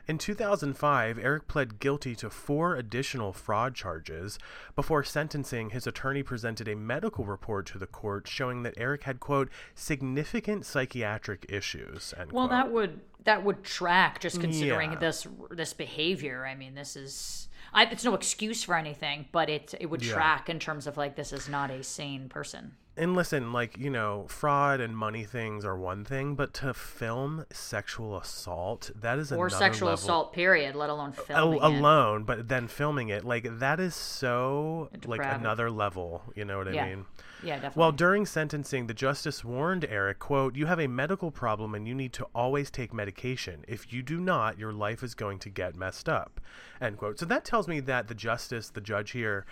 In 0.08 0.18
2005, 0.18 1.18
Eric 1.18 1.46
pled 1.46 1.78
guilty 1.78 2.16
to 2.16 2.30
four 2.30 2.74
additional 2.74 3.32
fraud 3.32 3.74
charges. 3.74 4.38
Before 4.74 5.04
sentencing, 5.04 5.70
his 5.70 5.86
attorney 5.86 6.22
presented 6.22 6.66
a 6.68 6.74
medical 6.74 7.24
report 7.24 7.66
to 7.66 7.78
the 7.78 7.86
court 7.86 8.26
showing 8.26 8.62
that 8.62 8.74
Eric 8.76 9.04
had 9.04 9.20
quote 9.20 9.50
significant 9.74 10.64
psychiatric 10.64 11.46
issues. 11.48 12.14
End 12.18 12.32
Well, 12.32 12.48
quote. 12.48 12.50
that 12.58 12.72
would 12.72 13.00
that 13.24 13.44
would 13.44 13.62
track 13.62 14.18
just 14.18 14.40
considering 14.40 14.92
Yeah. 14.92 14.98
this 14.98 15.26
this 15.50 15.74
behavior. 15.74 16.46
I 16.46 16.54
mean, 16.54 16.74
this 16.74 16.96
is 16.96 17.49
I, 17.72 17.84
it's 17.84 18.04
no 18.04 18.14
excuse 18.14 18.64
for 18.64 18.74
anything, 18.76 19.26
but 19.32 19.48
it 19.48 19.74
it 19.80 19.86
would 19.86 20.04
Yeah. 20.04 20.12
track 20.14 20.48
in 20.48 20.58
terms 20.58 20.86
of 20.86 20.96
like 20.96 21.16
this 21.16 21.32
is 21.32 21.48
not 21.48 21.70
a 21.70 21.82
sane 21.82 22.28
person. 22.28 22.76
And 23.00 23.16
listen, 23.16 23.52
like, 23.52 23.76
you 23.78 23.90
know, 23.90 24.26
fraud 24.28 24.80
and 24.80 24.96
money 24.96 25.24
things 25.24 25.64
are 25.64 25.76
one 25.76 26.04
thing, 26.04 26.34
but 26.34 26.52
to 26.54 26.74
film 26.74 27.46
sexual 27.50 28.16
assault, 28.18 28.90
that 28.94 29.18
is 29.18 29.32
Or 29.32 29.48
sexual 29.50 29.88
level. 29.88 29.94
assault, 30.04 30.32
period, 30.32 30.74
let 30.76 30.90
alone 30.90 31.14
Al- 31.16 31.24
filming 31.24 31.58
it. 31.58 31.62
alone, 31.64 32.24
but 32.24 32.48
then 32.48 32.68
filming 32.68 33.08
it, 33.08 33.24
like 33.24 33.58
that 33.58 33.80
is 33.80 33.94
so 33.94 34.90
like 35.06 35.20
another 35.24 35.70
level. 35.70 36.22
You 36.36 36.44
know 36.44 36.58
what 36.58 36.68
I 36.68 36.72
Yeah. 36.72 36.84
mean? 36.88 37.06
Yeah, 37.42 37.54
definitely. 37.54 37.80
Well, 37.80 37.92
during 37.92 38.26
sentencing, 38.26 38.86
the 38.86 38.92
justice 38.92 39.42
warned 39.42 39.86
Eric, 39.88 40.18
quote, 40.18 40.54
"You 40.56 40.66
have 40.66 40.78
a 40.78 40.86
medical 40.86 41.30
problem 41.30 41.74
and 41.74 41.88
you 41.88 41.94
need 41.94 42.12
to 42.12 42.26
always 42.34 42.70
take 42.70 42.92
medication. 42.92 43.64
If 43.66 43.92
you 43.94 44.02
do 44.02 44.20
not, 44.20 44.58
your 44.58 44.72
life 44.74 45.02
is 45.02 45.14
going 45.14 45.38
to 45.40 45.48
get 45.48 45.74
messed 45.74 46.06
up." 46.06 46.38
End 46.82 46.98
quote. 46.98 47.18
So 47.18 47.24
that 47.26 47.46
tells 47.46 47.66
me 47.66 47.80
that 47.80 48.08
the 48.08 48.14
justice, 48.14 48.68
the 48.68 48.82
judge 48.82 49.12
here, 49.12 49.46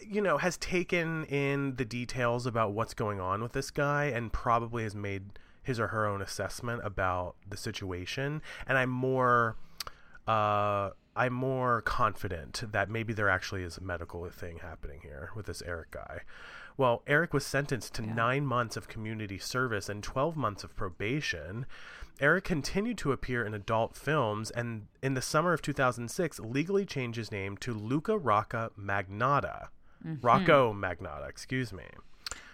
you 0.00 0.20
know, 0.20 0.38
has 0.38 0.56
taken 0.56 1.24
in 1.24 1.76
the 1.76 1.84
details 1.84 2.46
about 2.46 2.72
what's 2.72 2.94
going 2.94 3.20
on 3.20 3.42
with 3.42 3.52
this 3.52 3.70
guy 3.70 4.06
and 4.06 4.32
probably 4.32 4.82
has 4.82 4.94
made 4.94 5.38
his 5.62 5.80
or 5.80 5.88
her 5.88 6.06
own 6.06 6.22
assessment 6.22 6.80
about 6.84 7.34
the 7.48 7.56
situation. 7.56 8.40
And 8.66 8.78
I'm 8.78 8.90
more 8.90 9.56
uh, 10.26 10.90
I'm 11.14 11.32
more 11.32 11.80
confident 11.82 12.62
that 12.72 12.90
maybe 12.90 13.12
there 13.12 13.28
actually 13.28 13.62
is 13.62 13.78
a 13.78 13.82
medical 13.82 14.28
thing 14.28 14.58
happening 14.58 15.00
here 15.02 15.30
with 15.34 15.46
this 15.46 15.62
Eric 15.62 15.92
guy. 15.92 16.20
Well, 16.76 17.02
Eric 17.06 17.32
was 17.32 17.46
sentenced 17.46 17.94
to 17.94 18.02
nine 18.02 18.44
months 18.44 18.76
of 18.76 18.86
community 18.86 19.38
service 19.38 19.88
and 19.88 20.02
12 20.02 20.36
months 20.36 20.62
of 20.62 20.76
probation. 20.76 21.64
Eric 22.20 22.44
continued 22.44 22.98
to 22.98 23.12
appear 23.12 23.46
in 23.46 23.54
adult 23.54 23.96
films 23.96 24.50
and 24.50 24.88
in 25.02 25.14
the 25.14 25.22
summer 25.22 25.54
of 25.54 25.62
2006 25.62 26.38
legally 26.40 26.84
changed 26.84 27.16
his 27.16 27.32
name 27.32 27.56
to 27.58 27.72
Luka 27.72 28.18
Rocco 28.18 28.72
Magnotta. 28.78 29.68
Rocco 30.20 30.72
Magnotta, 30.72 31.28
excuse 31.28 31.72
me. 31.72 31.84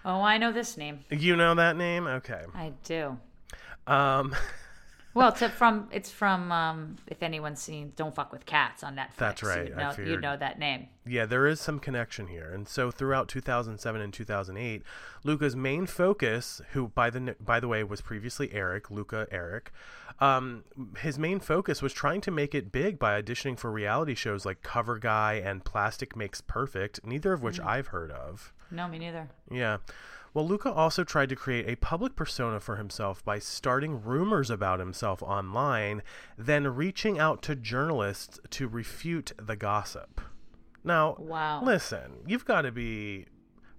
oh, 0.05 0.21
I 0.23 0.39
know 0.39 0.53
this 0.53 0.77
name. 0.77 1.01
You 1.11 1.37
know 1.37 1.55
that 1.55 1.77
name? 1.77 2.07
Okay. 2.07 2.43
I 2.55 2.73
do. 2.85 3.19
Um, 3.87 4.35
Well, 5.15 5.29
it's 5.29 5.43
from 5.55 5.89
it's 5.93 6.11
from 6.11 6.51
um, 6.51 6.97
if 7.07 7.23
anyone's 7.23 7.61
seen 7.61 7.93
"Don't 7.97 8.15
Fuck 8.15 8.33
with 8.33 8.47
Cats" 8.47 8.83
on 8.83 8.97
Netflix. 8.97 9.17
That's 9.19 9.43
right, 9.43 9.69
You'd 9.69 9.79
I 9.79 9.95
know, 9.97 10.05
you'd 10.05 10.23
know 10.23 10.37
that 10.39 10.59
name. 10.59 10.89
Yeah, 11.07 11.27
there 11.27 11.47
is 11.47 11.61
some 11.61 11.79
connection 11.79 12.29
here. 12.29 12.51
And 12.51 12.67
so 12.67 12.91
throughout 12.91 13.29
2007 13.29 14.01
and 14.01 14.13
2008, 14.13 14.83
Luka's 15.23 15.55
main 15.55 15.87
focus, 15.87 16.63
who 16.73 16.89
by 16.89 17.11
the 17.11 17.37
by 17.39 17.61
the 17.61 17.69
way 17.69 17.85
was 17.85 18.01
previously 18.01 18.53
Eric, 18.53 18.91
Luka 18.91 19.27
Eric, 19.31 19.71
um, 20.21 20.65
his 20.99 21.19
main 21.19 21.41
focus 21.41 21.83
was 21.83 21.93
trying 21.93 22.21
to 22.23 22.31
make 22.31 22.55
it 22.55 22.71
big 22.73 22.99
by 22.99 23.21
auditioning 23.21 23.59
for 23.59 23.71
reality 23.71 24.15
shows 24.15 24.45
like 24.47 24.63
Cover 24.63 24.99
Guy 24.99 25.35
and 25.35 25.65
Plastic 25.65 26.17
Makes 26.17 26.41
Perfect, 26.41 27.01
neither 27.05 27.33
of 27.33 27.43
which 27.43 27.59
I've 27.61 27.89
heard 27.89 28.11
of. 28.11 28.53
No, 28.71 28.89
me 28.89 28.99
neither. 28.99 29.29
Yeah. 29.51 29.79
Well, 30.35 30.49
Luka 30.49 30.73
also 30.73 31.05
tried 31.05 31.29
to 31.29 31.37
create 31.37 31.69
a 31.69 31.77
public 31.77 32.17
persona 32.17 32.59
for 32.59 32.77
himself 32.77 33.23
by 33.23 33.39
starting 33.39 34.03
rumors 34.03 34.49
about 34.49 34.79
himself 34.81 35.23
online, 35.23 36.03
then 36.39 36.67
reaching 36.75 37.19
out 37.19 37.43
to 37.43 37.55
journalists 37.55 38.41
to 38.51 38.67
refute 38.67 39.33
the 39.39 39.57
gossip. 39.57 40.23
Now, 40.85 41.17
Wow. 41.19 41.63
listen, 41.63 42.21
you've 42.27 42.47
got 42.47 42.63
to 42.63 42.73
be 42.73 43.27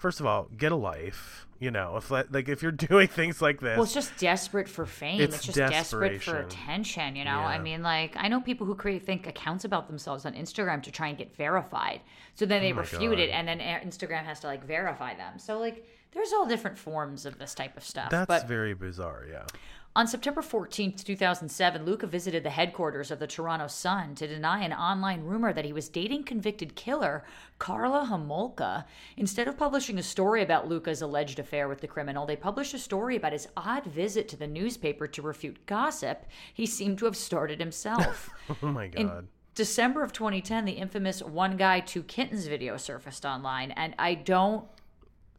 first 0.04 0.20
of 0.20 0.26
all, 0.26 0.50
get 0.58 0.74
a 0.74 0.76
life, 0.76 1.48
you 1.60 1.72
know, 1.72 1.96
if 1.96 2.12
like 2.12 2.50
if 2.50 2.62
you're 2.62 2.72
doing 2.90 3.08
things 3.08 3.42
like 3.42 3.62
this. 3.62 3.78
Well, 3.78 3.86
it's 3.86 3.94
just 3.94 4.18
desperate 4.18 4.68
for 4.68 4.86
fame. 4.86 5.22
It's 5.22 5.38
It's, 5.38 5.46
just 5.46 5.58
desperate 5.58 6.22
for 6.22 6.40
attention, 6.40 7.16
you 7.16 7.24
know? 7.24 7.40
I 7.40 7.58
mean, 7.58 7.82
like, 7.82 8.14
I 8.18 8.28
know 8.28 8.42
people 8.42 8.68
who 8.68 8.76
create 8.76 9.06
think 9.06 9.28
accounts 9.28 9.64
about 9.64 9.88
themselves 9.88 10.26
on 10.26 10.34
Instagram 10.34 10.84
to 10.84 10.92
try 10.92 11.08
and 11.08 11.18
get 11.18 11.34
verified. 11.38 12.02
So 12.36 12.46
then 12.46 12.60
oh 12.60 12.66
they 12.66 12.74
Oh 12.74 12.78
refute 12.80 13.18
it, 13.18 13.30
and 13.30 13.48
then 13.48 13.60
Instagram 13.60 14.26
has 14.26 14.42
to, 14.42 14.48
like, 14.48 14.66
verify 14.66 15.16
them. 15.16 15.40
So, 15.40 15.58
like, 15.58 15.88
there's 16.12 16.34
all 16.34 16.46
different 16.46 16.78
forms 16.78 17.26
of 17.26 17.40
this 17.40 17.56
type 17.56 17.78
of 17.78 17.86
stuff. 17.86 18.10
That's 18.10 18.28
but 18.28 18.46
very 18.46 18.74
bizarre, 18.74 19.26
yeah. 19.32 19.46
On 19.96 20.08
September 20.08 20.42
14, 20.42 20.94
2007, 20.94 21.86
Luka 21.86 22.08
visited 22.08 22.44
the 22.44 22.50
headquarters 22.50 23.12
of 23.12 23.20
the 23.20 23.28
Toronto 23.28 23.68
Sun 23.68 24.16
to 24.16 24.28
deny 24.28 24.64
an 24.64 24.74
online 24.74 25.22
rumor 25.22 25.54
that 25.54 25.66
he 25.66 25.74
was 25.74 25.88
dating 25.88 26.24
convicted 26.24 26.74
killer 26.76 27.24
Karla 27.60 28.08
Homolka. 28.10 28.86
Instead 29.18 29.48
of 29.48 29.56
publishing 29.56 30.00
a 30.00 30.04
story 30.04 30.42
about 30.42 30.68
Luka's 30.68 31.04
alleged 31.04 31.38
affair 31.38 31.68
with 31.68 31.80
the 31.80 31.88
criminal, 31.88 32.26
they 32.26 32.36
published 32.36 32.74
a 32.74 32.80
story 32.80 33.16
about 33.16 33.34
his 33.34 33.48
odd 33.56 33.86
visit 33.86 34.28
to 34.30 34.36
the 34.36 34.48
newspaper 34.48 35.06
to 35.06 35.22
refute 35.22 35.64
gossip 35.68 36.26
he 36.52 36.66
seemed 36.66 36.98
to 36.98 37.06
have 37.06 37.16
started 37.16 37.60
himself. 37.60 38.32
Oh 38.64 38.68
my 38.68 38.86
In 38.96 39.08
god. 39.08 39.28
December 39.54 40.02
of 40.04 40.12
2010, 40.12 40.66
the 40.66 40.72
infamous 40.72 41.22
One 41.22 41.56
Guy, 41.56 41.82
Two 41.82 42.02
Kittens 42.02 42.48
video 42.48 42.78
surfaced 42.78 43.26
online, 43.26 43.70
and 43.72 43.94
I 44.00 44.16
don't 44.16 44.66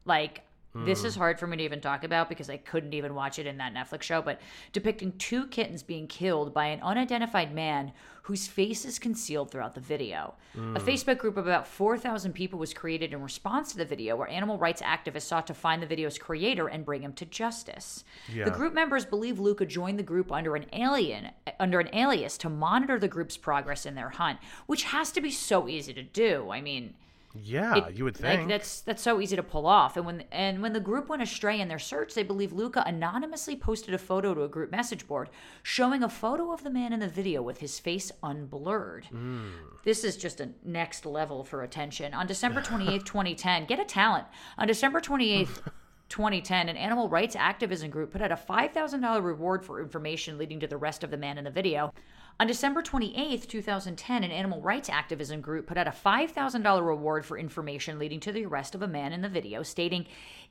like. 0.05 0.43
This 0.75 1.03
hmm. 1.03 1.07
is 1.07 1.15
hard 1.15 1.39
for 1.39 1.47
me 1.47 1.57
to 1.57 1.63
even 1.63 1.81
talk 1.81 2.03
about 2.03 2.29
because 2.29 2.51
I 2.51 2.57
couldn't 2.57 2.95
even 2.95 3.15
watch 3.15 3.39
it 3.39 3.47
in 3.47 3.59
that 3.59 3.75
Netflix 3.75 4.03
show, 4.03 4.21
but 4.21 4.41
depicting 4.73 5.13
two 5.19 5.47
kittens 5.47 5.85
being 5.85 6.09
killed 6.09 6.53
by 6.53 6.67
an 6.67 6.81
unidentified 6.83 7.55
man 7.55 7.93
whose 8.23 8.49
face 8.49 8.85
is 8.85 8.99
concealed 8.99 9.51
throughout 9.51 9.75
the 9.75 9.81
video. 9.81 10.35
A 10.55 10.59
hmm. 10.59 10.77
Facebook 10.77 11.19
group 11.19 11.37
of 11.37 11.47
about 11.47 11.69
4,000 11.69 12.33
people 12.33 12.59
was 12.59 12.75
created 12.75 13.13
in 13.13 13.23
response 13.23 13.71
to 13.73 13.79
the 13.79 13.85
video 13.85 14.17
where 14.17 14.29
animal 14.29 14.59
rights 14.59 14.83
activists 14.83 15.23
sought 15.23 15.47
to 15.47 15.55
find 15.55 15.81
the 15.81 15.87
video's 15.87 16.19
creator 16.19 16.67
and 16.67 16.85
bring 16.85 17.03
him 17.03 17.13
to 17.15 17.27
justice. 17.27 18.03
Yeah. 18.33 18.47
The 18.47 18.51
group 18.51 18.75
members 18.75 19.05
believe 19.05 19.39
Luka 19.39 19.67
joined 19.67 19.99
the 19.99 20.05
group 20.05 20.33
under 20.33 20.57
an 20.57 20.67
alien 20.73 21.31
under 21.61 21.79
an 21.79 21.95
alias 21.95 22.37
to 22.39 22.49
monitor 22.49 22.99
the 22.99 23.09
group's 23.09 23.37
progress 23.37 23.87
in 23.87 23.95
their 23.95 24.09
hunt, 24.09 24.39
which 24.67 24.85
has 24.85 25.13
to 25.13 25.21
be 25.21 25.31
so 25.31 25.69
easy 25.69 25.93
to 25.93 26.03
do. 26.03 26.51
I 26.51 26.61
mean, 26.61 26.95
Yeah, 27.43 27.77
it- 27.89 27.95
you 27.95 28.05
would 28.05 28.17
think. 28.17 28.41
like 28.41 28.49
that's 28.49 28.81
that's 28.83 29.03
so 29.03 29.21
easy 29.21 29.35
to 29.37 29.43
pull 29.43 29.67
off. 29.67 29.97
And 29.97 30.07
when 30.07 30.25
and 30.31 30.63
when 30.63 30.73
the 30.73 30.81
group 30.81 31.09
went 31.09 31.21
astray 31.23 31.61
in 31.61 31.69
their 31.69 31.79
search, 31.79 32.15
they 32.15 32.23
believe 32.23 32.53
Luka 32.53 32.83
anonymously 32.87 33.57
posted 33.57 33.93
a 33.93 33.99
photo 33.99 34.35
to 34.35 34.43
a 34.45 34.49
group 34.49 34.71
message 34.71 35.07
board 35.09 35.31
showing 35.63 36.03
a 36.03 36.09
photo 36.09 36.53
of 36.53 36.63
the 36.63 36.71
man 36.71 36.93
in 36.93 37.01
the 37.01 37.09
video 37.09 37.43
with 37.43 37.59
his 37.59 37.79
face 37.81 38.13
unblurred. 38.23 39.07
Hmm. 39.07 39.49
This 39.83 40.05
is 40.05 40.17
just 40.17 40.41
a 40.41 40.51
next 40.65 41.05
level 41.05 41.43
for 41.45 41.63
attention. 41.63 42.15
On 42.15 42.27
December 42.27 42.61
28th, 42.63 43.05
2010, 43.05 43.67
get 43.67 43.81
a 43.81 43.85
talent. 43.85 44.27
On 44.57 44.67
December 44.69 45.01
28th, 45.01 45.61
2010, 46.11 46.69
an 46.69 46.77
animal 46.77 47.09
rights 47.09 47.35
activism 47.35 47.91
group 47.91 48.13
put 48.13 48.23
out 48.23 48.31
a 48.31 48.37
$5,000 48.37 49.25
reward 49.25 49.65
for 49.65 49.81
information 49.81 50.39
leading 50.39 50.61
to 50.61 50.67
the 50.67 50.77
rest 50.77 51.03
of 51.03 51.11
the 51.11 51.17
man 51.17 51.39
in 51.39 51.45
the 51.45 51.51
video. 51.51 51.93
On 52.41 52.49
December 52.49 52.83
28th, 52.83 53.47
2010, 53.47 54.25
an 54.25 54.31
animal 54.33 54.61
rights 54.61 54.89
activism 54.89 55.41
group 55.41 55.69
put 55.69 55.79
out 55.79 55.87
a 55.87 55.93
$5,000 55.93 56.85
reward 56.85 57.25
for 57.25 57.39
information 57.39 57.99
leading 57.99 58.19
to 58.21 58.33
the 58.33 58.45
arrest 58.45 58.75
of 58.75 58.83
a 58.83 58.89
man 58.89 59.13
in 59.13 59.23
the 59.23 59.29
video, 59.29 59.63
stating 59.63 60.07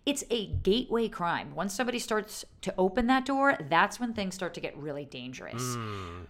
it's 0.05 0.23
a 0.29 0.47
gateway 0.47 1.09
crime. 1.09 1.53
Once 1.53 1.73
somebody 1.73 1.99
starts 1.99 2.45
to 2.61 2.73
open 2.77 3.07
that 3.07 3.25
door, 3.25 3.57
that's 3.69 3.99
when 3.99 4.13
things 4.13 4.33
start 4.33 4.53
to 4.53 4.61
get 4.61 4.77
really 4.77 5.03
dangerous. 5.03 5.61
Hmm. 5.75 6.21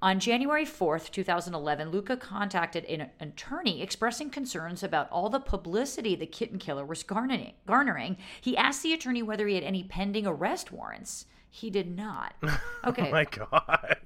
On 0.00 0.20
January 0.20 0.64
4th, 0.64 1.10
2011, 1.10 1.90
Luka 1.90 2.16
contacted 2.16 2.84
an 2.84 3.10
attorney 3.20 3.82
expressing 3.82 4.30
concerns 4.30 4.82
about 4.82 5.10
all 5.10 5.28
the 5.28 5.40
publicity 5.40 6.14
the 6.14 6.26
kitten 6.26 6.58
killer 6.58 6.84
was 6.84 7.02
garnering. 7.02 7.54
garnering. 7.66 8.16
He 8.40 8.56
asked 8.56 8.82
the 8.82 8.92
attorney 8.92 9.22
whether 9.22 9.46
he 9.46 9.56
had 9.56 9.64
any 9.64 9.82
pending 9.84 10.26
arrest 10.26 10.70
warrants. 10.70 11.26
He 11.50 11.70
did 11.70 11.96
not. 11.96 12.34
Oh 12.84 12.90
okay. 12.90 13.08
oh 13.08 13.12
my 13.12 13.24
god. 13.24 13.96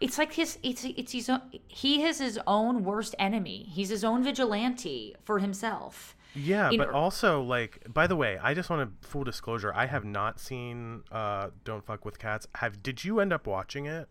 It's 0.00 0.18
like 0.18 0.32
his 0.34 0.58
it's 0.62 0.84
it's 0.84 1.12
his 1.12 1.28
own, 1.30 1.40
he 1.68 2.02
is 2.02 2.18
his 2.18 2.38
own 2.46 2.84
worst 2.84 3.14
enemy. 3.18 3.66
He's 3.70 3.88
his 3.88 4.04
own 4.04 4.22
vigilante 4.22 5.14
for 5.24 5.38
himself. 5.38 6.14
Yeah, 6.34 6.68
In- 6.70 6.76
but 6.78 6.90
also 6.90 7.40
like 7.42 7.82
by 7.92 8.06
the 8.06 8.16
way, 8.16 8.38
I 8.42 8.52
just 8.52 8.68
want 8.68 9.00
to 9.02 9.08
full 9.08 9.24
disclosure, 9.24 9.72
I 9.74 9.86
have 9.86 10.04
not 10.04 10.38
seen 10.38 11.02
uh 11.10 11.48
Don't 11.64 11.84
Fuck 11.84 12.04
with 12.04 12.18
Cats. 12.18 12.46
Have 12.56 12.82
did 12.82 13.04
you 13.04 13.20
end 13.20 13.32
up 13.32 13.46
watching 13.46 13.86
it? 13.86 14.08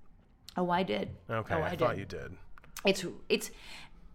Oh, 0.58 0.70
I 0.70 0.84
did. 0.84 1.10
Okay, 1.30 1.54
oh, 1.54 1.60
I, 1.62 1.68
I, 1.72 1.76
thought 1.76 1.92
did. 1.92 2.00
you 2.00 2.06
did. 2.06 2.32
it's 2.86 3.06
it's 3.30 3.52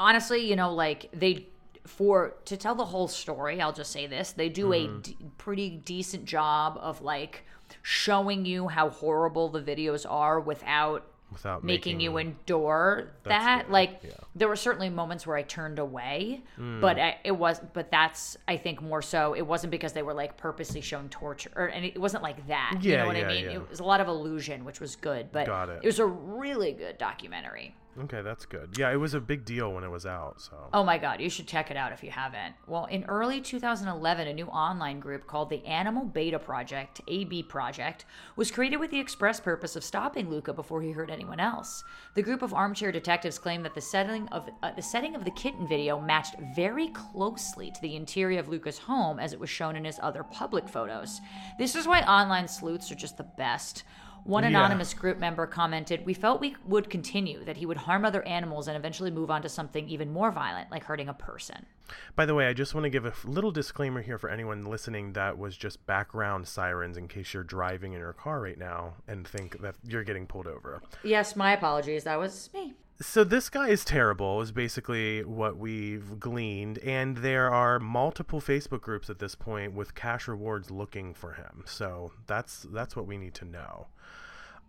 honestly 0.01 0.41
you 0.49 0.57
know 0.57 0.73
like 0.73 1.09
they 1.13 1.47
for 1.87 2.35
to 2.47 2.57
tell 2.57 2.75
the 2.75 2.85
whole 2.87 3.09
story 3.09 3.61
i'll 3.61 3.73
just 3.73 3.91
say 3.91 4.07
this 4.07 4.33
they 4.33 4.49
do 4.49 4.67
Mm-hmm. 4.69 4.97
a 4.97 5.01
d- 5.03 5.17
pretty 5.39 5.71
decent 5.71 6.25
job 6.25 6.79
of 6.81 7.01
like 7.03 7.45
showing 7.83 8.45
you 8.47 8.69
how 8.69 8.89
horrible 8.91 9.49
the 9.49 9.61
videos 9.63 10.05
are 10.09 10.39
without 10.41 11.07
Without 11.33 11.63
making, 11.65 11.95
making, 11.97 12.01
you 12.01 12.17
endure 12.17 13.11
that 13.25 13.67
good, 13.67 13.73
like 13.73 14.01
yeah. 14.03 14.11
there 14.35 14.49
were 14.49 14.57
certainly 14.57 14.91
moments 14.91 15.27
where 15.27 15.37
i 15.37 15.43
turned 15.43 15.79
away 15.79 16.43
Mm. 16.59 16.81
but 16.81 16.99
I, 16.99 17.19
it 17.25 17.33
was 17.33 17.61
but 17.73 17.91
that's 17.91 18.37
i 18.49 18.57
think 18.57 18.83
more 18.83 19.01
so 19.03 19.35
it 19.35 19.47
wasn't 19.47 19.71
because 19.71 19.93
they 19.93 20.03
were 20.03 20.15
like 20.15 20.37
purposely 20.37 20.81
showing 20.81 21.09
torture 21.09 21.51
or 21.55 21.67
and 21.67 21.85
it 21.85 22.01
wasn't 22.01 22.23
like 22.23 22.47
that 22.49 22.79
you 22.81 22.97
know 22.97 23.07
what 23.07 23.17
yeah, 23.17 23.29
i 23.29 23.29
mean 23.29 23.45
yeah. 23.45 23.51
it 23.53 23.71
was 23.71 23.81
a 23.81 23.85
lot 23.85 24.01
of 24.01 24.09
illusion 24.09 24.65
which 24.65 24.81
was 24.81 24.97
good 24.97 25.31
but 25.33 25.49
it. 25.69 25.81
it 25.83 25.87
was 25.87 25.99
a 25.99 26.07
really 26.07 26.73
good 26.73 26.99
documentary 26.99 27.75
Okay, 27.99 28.23
that's 28.23 28.47
good. 28.47 28.79
Yeah, 28.79 28.93
it 28.93 28.97
was 28.97 29.15
a 29.15 29.21
big 29.21 29.45
deal 29.45 29.73
when 29.73 29.83
it 29.83 29.91
was 29.91 30.07
out, 30.07 30.41
so. 30.41 30.69
Oh 30.73 30.85
my 30.85 30.97
God, 30.97 31.21
you 31.21 31.29
should 31.29 31.49
check 31.49 31.71
it 31.71 31.77
out 31.77 31.93
if 31.93 32.05
you 32.05 32.11
haven't. 32.11 32.55
Well, 32.69 32.85
in 32.85 33.05
early 33.05 33.41
2011, 33.41 34.29
a 34.29 34.33
new 34.33 34.47
online 34.47 35.01
group 35.01 35.27
called 35.27 35.51
the 35.51 35.65
Animal 35.67 36.05
Beta 36.05 36.39
Project, 36.39 37.01
AB 37.09 37.43
Project, 37.45 38.05
was 38.37 38.53
created 38.53 38.77
with 38.77 38.93
the 38.93 39.01
express 39.01 39.41
purpose 39.41 39.75
of 39.75 39.83
stopping 39.83 40.31
Luka 40.31 40.53
before 40.53 40.83
he 40.83 40.93
hurt 40.93 41.11
anyone 41.11 41.41
else. 41.41 41.83
The 42.15 42.23
group 42.23 42.43
of 42.43 42.55
armchair 42.55 42.93
detectives 42.93 43.41
claimed 43.41 43.65
that 43.65 43.75
the 43.75 43.81
setting 43.81 44.29
of 44.29 44.49
uh, 44.63 44.73
the 44.73 44.83
setting 44.83 45.17
of 45.17 45.25
the 45.25 45.31
kitten 45.33 45.67
video 45.67 46.01
matched 46.01 46.37
very 46.55 46.89
closely 46.89 47.73
to 47.73 47.81
the 47.83 47.97
interior 47.97 48.39
of 48.39 48.49
Luka's 48.49 48.79
home 48.79 49.19
as 49.19 49.33
it 49.33 49.41
was 49.41 49.51
shown 49.51 49.75
in 49.75 49.85
his 49.85 49.99
other 50.01 50.23
public 50.23 50.69
photos. 50.69 51.21
This 51.59 51.75
is 51.75 51.89
why 51.89 52.03
online 52.03 52.47
sleuths 52.47 52.91
are 52.93 52.97
just 52.97 53.17
the 53.17 53.25
best. 53.25 53.83
One 54.25 54.43
Yeah. 54.45 54.51
anonymous 54.51 54.95
group 54.95 55.19
member 55.19 55.47
commented, 55.47 56.05
We 56.07 56.15
felt 56.15 56.41
we 56.41 56.57
would 56.65 56.89
continue, 56.91 57.45
that 57.45 57.57
he 57.57 57.67
would 57.67 57.79
harm 57.79 58.05
other 58.05 58.23
animals 58.27 58.69
and 58.69 58.77
eventually 58.77 59.11
move 59.11 59.31
on 59.31 59.43
to 59.43 59.49
something 59.49 59.89
even 59.89 60.13
more 60.13 60.31
violent, 60.31 60.71
like 60.71 60.85
hurting 60.85 61.09
a 61.09 61.15
person. 61.15 61.67
By 62.15 62.27
the 62.27 62.35
way, 62.35 62.47
I 62.47 62.53
just 62.53 62.75
want 62.75 62.85
to 62.85 62.91
give 62.91 63.05
a 63.05 63.13
little 63.25 63.51
disclaimer 63.51 64.03
here 64.03 64.19
for 64.19 64.31
anyone 64.31 64.65
listening 64.65 65.15
that 65.15 65.39
was 65.39 65.57
just 65.57 65.85
background 65.87 66.47
sirens 66.47 66.97
in 66.97 67.09
case 67.09 67.35
you're 67.35 67.43
driving 67.43 67.93
in 67.93 67.99
your 68.01 68.13
car 68.13 68.41
right 68.41 68.59
now 68.59 68.95
and 69.09 69.27
think 69.27 69.61
that 69.61 69.75
you're 69.85 70.05
getting 70.05 70.27
pulled 70.27 70.47
over. 70.47 70.83
Yes, 71.03 71.35
my 71.35 71.53
apologies. 71.53 72.05
That 72.05 72.19
was 72.19 72.49
me. 72.55 72.75
So 73.03 73.25
this 73.25 73.49
guy 73.49 73.69
is 73.69 73.83
terrible 73.83 74.43
is 74.43 74.53
basically 74.53 75.25
what 75.25 75.57
we've 75.57 76.21
gleaned 76.21 76.77
and 76.81 77.17
there 77.17 77.51
are 77.51 77.81
multiple 77.81 78.43
Facebook 78.43 78.83
groups 78.83 79.09
at 79.09 79.19
this 79.19 79.35
point 79.35 79.73
with 79.73 79.95
cash 79.95 80.29
rewards 80.29 80.71
looking 80.71 81.15
for 81.15 81.33
him. 81.33 81.65
So 81.65 82.13
that's 82.27 82.67
that's 82.71 82.95
what 82.95 83.07
we 83.07 83.17
need 83.17 83.33
to 83.35 83.47
know. 83.47 83.87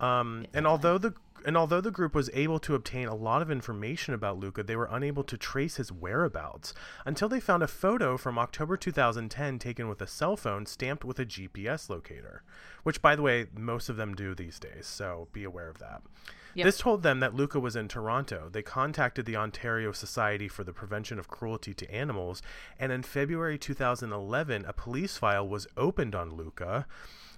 Um, 0.00 0.46
and 0.54 0.66
although 0.66 0.96
the 0.96 1.12
and 1.44 1.58
although 1.58 1.82
the 1.82 1.90
group 1.90 2.14
was 2.14 2.30
able 2.32 2.58
to 2.60 2.74
obtain 2.74 3.06
a 3.06 3.14
lot 3.14 3.42
of 3.42 3.50
information 3.50 4.14
about 4.14 4.38
Luka, 4.38 4.62
they 4.62 4.76
were 4.76 4.88
unable 4.90 5.24
to 5.24 5.36
trace 5.36 5.76
his 5.76 5.92
whereabouts 5.92 6.72
until 7.04 7.28
they 7.28 7.40
found 7.40 7.62
a 7.62 7.68
photo 7.68 8.16
from 8.16 8.38
October 8.38 8.78
2010 8.78 9.58
taken 9.58 9.88
with 9.88 10.00
a 10.00 10.06
cell 10.06 10.38
phone 10.38 10.64
stamped 10.64 11.04
with 11.04 11.18
a 11.18 11.26
GPS 11.26 11.90
locator, 11.90 12.44
which 12.82 13.02
by 13.02 13.14
the 13.14 13.22
way, 13.22 13.46
most 13.54 13.90
of 13.90 13.96
them 13.96 14.14
do 14.14 14.34
these 14.34 14.58
days, 14.58 14.86
so 14.86 15.28
be 15.32 15.44
aware 15.44 15.68
of 15.68 15.78
that. 15.78 16.00
Yep. 16.54 16.64
This 16.64 16.78
told 16.78 17.02
them 17.02 17.20
that 17.20 17.34
Luka 17.34 17.58
was 17.58 17.76
in 17.76 17.88
Toronto. 17.88 18.48
They 18.50 18.62
contacted 18.62 19.24
the 19.24 19.36
Ontario 19.36 19.92
Society 19.92 20.48
for 20.48 20.64
the 20.64 20.72
Prevention 20.72 21.18
of 21.18 21.28
Cruelty 21.28 21.72
to 21.74 21.90
Animals, 21.90 22.42
and 22.78 22.92
in 22.92 23.02
February 23.02 23.58
2011, 23.58 24.64
a 24.66 24.72
police 24.72 25.16
file 25.16 25.48
was 25.48 25.66
opened 25.76 26.14
on 26.14 26.34
Luka. 26.34 26.86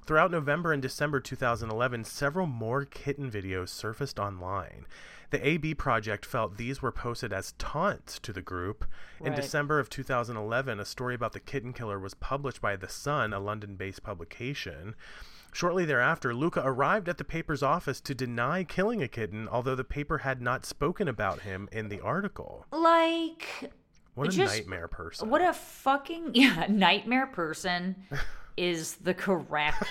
Throughout 0.07 0.31
November 0.31 0.73
and 0.73 0.83
December 0.83 1.21
2011, 1.21 2.05
several 2.05 2.47
more 2.47 2.85
kitten 2.85 3.31
videos 3.31 3.71
surfaced 3.71 4.19
online. 4.19 4.87
The 5.31 5.47
AB 5.47 5.75
project 5.75 6.27
felt 6.27 6.59
these 6.59 6.83
were 6.83 6.93
posted 6.93 7.33
as 7.33 7.55
taunts 7.59 8.19
to 8.21 8.33
the 8.33 8.43
group. 8.43 8.85
In 9.21 9.35
December 9.35 9.81
of 9.81 9.89
2011, 9.89 10.79
a 10.79 10.85
story 10.85 11.15
about 11.15 11.33
the 11.33 11.41
kitten 11.41 11.73
killer 11.73 11.99
was 11.99 12.15
published 12.15 12.61
by 12.61 12.77
The 12.77 12.89
Sun, 12.89 13.33
a 13.33 13.41
London 13.41 13.77
based 13.77 14.03
publication. 14.03 14.95
Shortly 15.55 15.85
thereafter, 15.85 16.35
Luka 16.35 16.61
arrived 16.65 17.09
at 17.09 17.17
the 17.17 17.23
paper's 17.25 17.63
office 17.63 18.01
to 18.01 18.15
deny 18.15 18.65
killing 18.65 19.01
a 19.03 19.07
kitten, 19.09 19.49
although 19.49 19.77
the 19.77 19.85
paper 19.85 20.19
had 20.19 20.43
not 20.43 20.67
spoken 20.67 21.07
about 21.07 21.43
him 21.43 21.69
in 21.71 21.89
the 21.91 22.01
article. 22.01 22.67
Like, 22.73 23.71
What 24.15 24.29
a 24.29 24.31
Just- 24.33 24.53
nightmare 24.57 24.89
person. 24.89 25.31
what 25.31 25.43
a 25.43 25.53
fucking 25.53 26.31
yeah, 26.35 26.67
nightmare 26.69 27.29
person 27.29 27.95
is 28.57 28.97
the 28.97 29.15
correct 29.15 29.85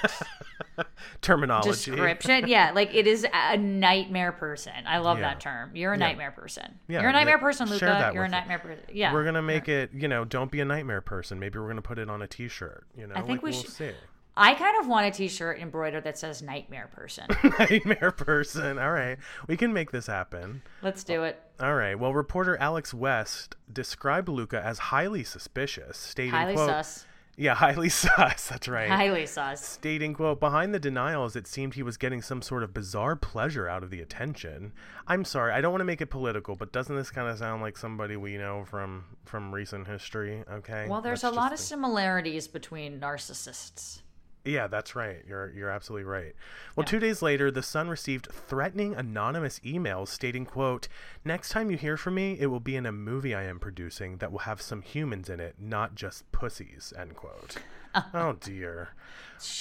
terminology. 1.21 1.69
description. 1.91 2.47
Yeah, 2.47 2.71
like 2.73 2.93
it 2.93 3.07
is 3.07 3.25
a 3.33 3.57
nightmare 3.57 4.31
person. 4.33 4.73
I 4.85 4.97
love 4.97 5.17
Yeah. 5.19 5.29
that 5.29 5.39
term. 5.39 5.75
You're 5.75 5.93
a 5.93 5.97
Yeah. 5.97 6.07
nightmare 6.07 6.31
person. 6.31 6.79
Yeah, 6.87 7.01
You're 7.01 7.09
a 7.09 7.13
nightmare 7.13 7.37
person, 7.37 7.69
Luka. 7.69 8.11
You're 8.13 8.23
a 8.25 8.29
nightmare 8.29 8.59
person. 8.59 8.83
Yeah. 8.91 9.13
We're 9.13 9.23
gonna 9.25 9.41
make 9.41 9.67
it, 9.69 9.91
you 9.93 10.07
know, 10.07 10.25
don't 10.25 10.51
be 10.51 10.59
a 10.61 10.65
nightmare 10.65 11.01
person. 11.01 11.39
Maybe 11.39 11.59
we're 11.59 11.67
gonna 11.67 11.81
put 11.81 11.99
it 11.99 12.09
on 12.09 12.21
a 12.21 12.27
T-shirt. 12.27 12.85
You 12.97 13.07
know, 13.07 13.13
I 13.15 13.19
think 13.19 13.29
like, 13.29 13.41
we 13.43 13.51
we'll 13.51 13.61
should- 13.61 13.71
see. 13.71 13.91
I 14.35 14.55
kind 14.55 14.75
of 14.79 14.87
want 14.87 15.05
a 15.05 15.11
t-shirt 15.11 15.59
embroidered 15.59 16.03
that 16.05 16.17
says 16.17 16.41
nightmare 16.41 16.89
person. 16.91 17.27
nightmare 17.59 18.11
person. 18.11 18.79
All 18.79 18.91
right, 18.91 19.17
we 19.47 19.55
can 19.55 19.73
make 19.73 19.91
this 19.91 20.07
happen. 20.07 20.63
Let's 20.81 21.03
do 21.03 21.23
it. 21.23 21.39
All 21.59 21.75
right. 21.75 21.97
Well, 21.97 22.13
reporter 22.13 22.57
Alex 22.57 22.93
West 22.93 23.55
described 23.71 24.27
Luka 24.29 24.61
as 24.63 24.79
highly 24.79 25.23
suspicious, 25.23 25.97
stating, 25.97 26.31
Highly 26.31 26.55
"quote 26.55 26.69
sus. 26.69 27.05
Yeah, 27.37 27.53
highly 27.53 27.89
sus. 27.89 28.47
That's 28.47 28.67
right." 28.67 28.89
Highly 28.89 29.27
sus. 29.27 29.63
Stating, 29.63 30.15
quote, 30.15 30.39
behind 30.39 30.73
the 30.73 30.79
denials, 30.79 31.35
it 31.35 31.45
seemed 31.45 31.75
he 31.75 31.83
was 31.83 31.97
getting 31.97 32.23
some 32.23 32.41
sort 32.41 32.63
of 32.63 32.73
bizarre 32.73 33.15
pleasure 33.15 33.67
out 33.67 33.83
of 33.83 33.91
the 33.91 34.01
attention. 34.01 34.73
I'm 35.07 35.25
sorry, 35.25 35.53
I 35.53 35.61
don't 35.61 35.71
want 35.71 35.81
to 35.81 35.85
make 35.85 36.01
it 36.01 36.07
political, 36.07 36.55
but 36.55 36.73
doesn't 36.73 36.95
this 36.95 37.11
kind 37.11 37.29
of 37.29 37.37
sound 37.37 37.61
like 37.61 37.77
somebody 37.77 38.17
we 38.17 38.37
know 38.37 38.65
from 38.65 39.05
from 39.25 39.53
recent 39.53 39.87
history? 39.87 40.43
Okay. 40.51 40.87
Well, 40.89 41.01
there's 41.01 41.23
a 41.23 41.29
lot 41.29 41.53
of 41.53 41.59
similarities 41.59 42.47
between 42.47 42.99
narcissists. 42.99 44.01
Yeah, 44.45 44.67
that's 44.67 44.93
right. 44.95 45.23
You're 45.27 45.51
you're 45.55 45.69
absolutely 45.69 46.03
right. 46.03 46.35
Well, 46.75 46.85
two 46.85 46.99
days 46.99 47.21
later, 47.21 47.49
the 47.49 47.63
Sun 47.63 47.87
received 47.87 48.27
threatening 48.31 48.93
anonymous 48.93 49.59
emails 49.59 50.09
stating, 50.09 50.45
"quote 50.45 50.87
Next 51.23 51.49
time 51.49 51.71
you 51.71 51.77
hear 51.77 51.95
from 51.95 52.15
me, 52.15 52.37
it 52.39 52.47
will 52.47 52.59
be 52.59 52.75
in 52.75 52.85
a 52.85 52.91
movie 52.91 53.33
I 53.33 53.43
am 53.43 53.59
producing 53.59 54.17
that 54.17 54.31
will 54.31 54.39
have 54.39 54.61
some 54.61 54.81
humans 54.81 55.29
in 55.29 55.39
it, 55.39 55.55
not 55.59 55.95
just 55.95 56.29
pussies." 56.33 56.91
End 56.97 57.15
quote. 57.15 57.55
oh 58.13 58.33
dear. 58.33 58.89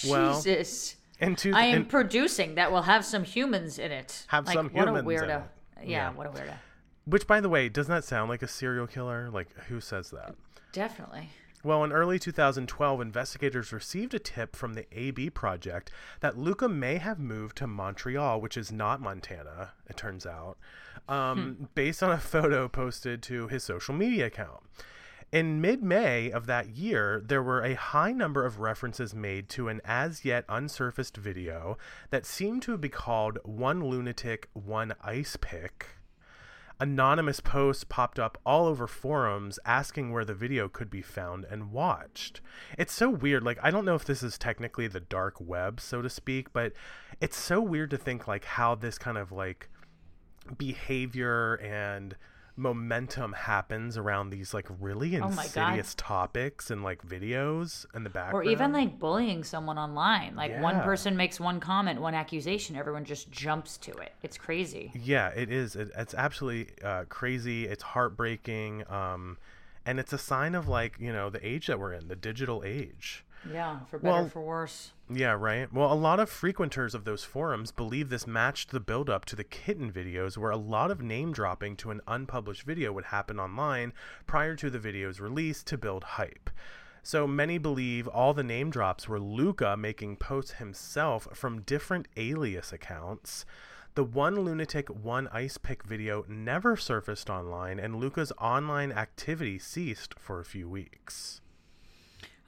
Well, 0.08 0.42
Jesus. 0.42 0.96
and 1.20 1.38
to 1.38 1.52
I 1.52 1.66
am 1.66 1.76
and 1.82 1.88
producing 1.88 2.56
that 2.56 2.72
will 2.72 2.82
have 2.82 3.04
some 3.04 3.22
humans 3.22 3.78
in 3.78 3.92
it. 3.92 4.24
Have 4.28 4.46
like, 4.46 4.54
some 4.54 4.68
what 4.70 4.88
humans 4.88 5.06
a 5.06 5.10
in 5.10 5.16
weirdo. 5.16 5.28
Yeah, 5.28 5.84
Yeah. 5.84 6.10
what 6.12 6.26
a 6.26 6.30
weirdo. 6.30 6.54
which 7.04 7.26
by 7.28 7.40
the 7.40 7.48
way, 7.48 7.68
doesn't 7.68 7.92
that 7.92 8.04
sound 8.04 8.30
like 8.30 8.42
a 8.42 8.48
serial 8.48 8.88
killer? 8.88 9.30
Like 9.30 9.48
who 9.68 9.80
says 9.80 10.10
that? 10.10 10.34
Definitely. 10.72 11.30
Well, 11.64 11.84
in 11.84 11.92
early 11.92 12.18
2012, 12.18 13.00
investigators 13.00 13.72
received 13.72 14.14
a 14.14 14.18
tip 14.18 14.56
from 14.56 14.74
the 14.74 14.86
AB 14.90 15.30
Project 15.30 15.92
that 16.20 16.36
Luka 16.36 16.68
may 16.68 16.96
have 16.96 17.20
moved 17.20 17.56
to 17.58 17.68
Montreal, 17.68 18.40
which 18.40 18.56
is 18.56 18.72
not 18.72 19.00
Montana, 19.00 19.70
it 19.88 19.96
turns 19.96 20.26
out, 20.26 20.58
um, 21.08 21.68
based 21.76 22.02
on 22.02 22.10
a 22.10 22.18
photo 22.32 22.66
posted 22.66 23.22
to 23.24 23.46
his 23.46 23.62
social 23.62 23.94
media 23.94 24.26
account. 24.26 24.60
In 25.30 25.60
mid 25.60 25.82
May 25.82 26.30
of 26.30 26.46
that 26.46 26.70
year, 26.70 27.22
there 27.24 27.42
were 27.42 27.62
a 27.62 27.74
high 27.74 28.12
number 28.12 28.44
of 28.44 28.58
references 28.58 29.14
made 29.14 29.48
to 29.50 29.68
an 29.68 29.80
as 29.84 30.24
yet 30.24 30.44
unsurfaced 30.48 31.16
video 31.16 31.78
that 32.10 32.26
seemed 32.26 32.62
to 32.62 32.76
be 32.76 32.88
called 32.88 33.38
One 33.44 33.82
Lunatic, 33.82 34.48
One 34.52 34.94
Ice 35.02 35.38
Pick 35.40 35.86
anonymous 36.80 37.40
posts 37.40 37.84
popped 37.84 38.18
up 38.18 38.38
all 38.44 38.66
over 38.66 38.86
forums 38.86 39.58
asking 39.64 40.12
where 40.12 40.24
the 40.24 40.34
video 40.34 40.68
could 40.68 40.90
be 40.90 41.02
found 41.02 41.44
and 41.50 41.70
watched. 41.72 42.40
It's 42.78 42.92
so 42.92 43.08
weird. 43.08 43.42
Like, 43.42 43.58
I 43.62 43.70
don't 43.70 43.84
know 43.84 43.94
if 43.94 44.04
this 44.04 44.22
is 44.22 44.38
technically 44.38 44.88
the 44.88 45.00
dark 45.00 45.36
web, 45.40 45.80
so 45.80 46.02
to 46.02 46.10
speak, 46.10 46.52
but 46.52 46.72
it's 47.20 47.36
so 47.36 47.60
weird 47.60 47.90
to 47.90 47.96
think, 47.96 48.26
like, 48.26 48.44
how 48.44 48.74
this 48.74 48.98
kind 48.98 49.18
of, 49.18 49.32
like, 49.32 49.68
behavior 50.56 51.54
and 51.56 52.16
momentum 52.56 53.32
happens 53.32 53.96
around 53.96 54.30
these 54.30 54.52
like 54.52 54.66
really 54.80 55.16
Oh 55.18 55.26
insidious 55.26 55.94
topics 55.94 56.70
and 56.70 56.82
like 56.82 57.06
videos 57.06 57.86
in 57.94 58.04
the 58.04 58.10
background. 58.10 58.46
Or 58.46 58.50
even 58.50 58.72
like 58.72 58.98
bullying 58.98 59.42
someone 59.44 59.78
online. 59.78 60.36
Like 60.36 60.60
one 60.60 60.80
person 60.82 61.16
makes 61.16 61.40
one 61.40 61.60
comment, 61.60 62.00
one 62.00 62.14
accusation, 62.14 62.76
everyone 62.76 63.04
just 63.04 63.30
jumps 63.30 63.78
to 63.78 63.92
it. 63.92 64.12
It's 64.22 64.36
crazy. 64.36 64.92
Yeah, 64.94 65.28
it 65.28 65.50
is. 65.50 65.76
It, 65.76 65.90
it's 65.96 66.14
absolutely 66.14 66.74
uh, 66.84 67.04
crazy. 67.08 67.66
It's 67.66 67.82
heartbreaking. 67.82 68.84
Um, 68.90 69.38
and 69.84 69.98
it's 69.98 70.12
a 70.12 70.18
sign 70.18 70.54
of 70.54 70.68
like 70.68 70.96
you 70.98 71.12
know 71.12 71.30
the 71.30 71.44
age 71.46 71.66
that 71.66 71.78
we're 71.78 71.92
in, 71.92 72.08
the 72.08 72.16
digital 72.16 72.62
age. 72.64 73.24
Yeah, 73.50 73.80
for 73.90 73.98
better 73.98 74.14
Well- 74.14 74.28
for 74.28 74.40
worse. 74.40 74.92
Yeah, 75.08 75.32
right. 75.32 75.70
Well, 75.72 75.92
a 75.92 75.94
lot 75.94 76.20
of 76.20 76.30
frequenters 76.30 76.94
of 76.94 77.04
those 77.04 77.24
forums 77.24 77.70
believe 77.70 78.08
this 78.08 78.26
matched 78.26 78.70
the 78.70 78.80
build-up 78.80 79.24
to 79.26 79.36
the 79.36 79.44
kitten 79.44 79.92
videos, 79.92 80.38
where 80.38 80.50
a 80.50 80.56
lot 80.56 80.90
of 80.90 81.02
name 81.02 81.32
dropping 81.32 81.76
to 81.78 81.90
an 81.90 82.00
unpublished 82.06 82.62
video 82.62 82.92
would 82.92 83.06
happen 83.06 83.38
online 83.38 83.92
prior 84.26 84.56
to 84.56 84.70
the 84.70 84.78
video's 84.78 85.20
release 85.20 85.62
to 85.64 85.76
build 85.76 86.04
hype. 86.04 86.48
So 87.02 87.26
many 87.26 87.58
believe 87.58 88.06
all 88.08 88.32
the 88.32 88.44
name 88.44 88.70
drops 88.70 89.06
were 89.08 89.20
Luka 89.20 89.76
making 89.76 90.16
posts 90.16 90.52
himself 90.52 91.28
from 91.34 91.62
different 91.62 92.08
alias 92.16 92.72
accounts. 92.72 93.44
The 93.94 94.04
one 94.04 94.36
lunatic, 94.36 94.88
one 94.88 95.28
ice 95.28 95.58
pick 95.58 95.82
video 95.82 96.24
never 96.26 96.76
surfaced 96.76 97.28
online, 97.28 97.78
and 97.78 97.96
Luka's 97.96 98.32
online 98.40 98.92
activity 98.92 99.58
ceased 99.58 100.14
for 100.18 100.40
a 100.40 100.44
few 100.46 100.70
weeks. 100.70 101.41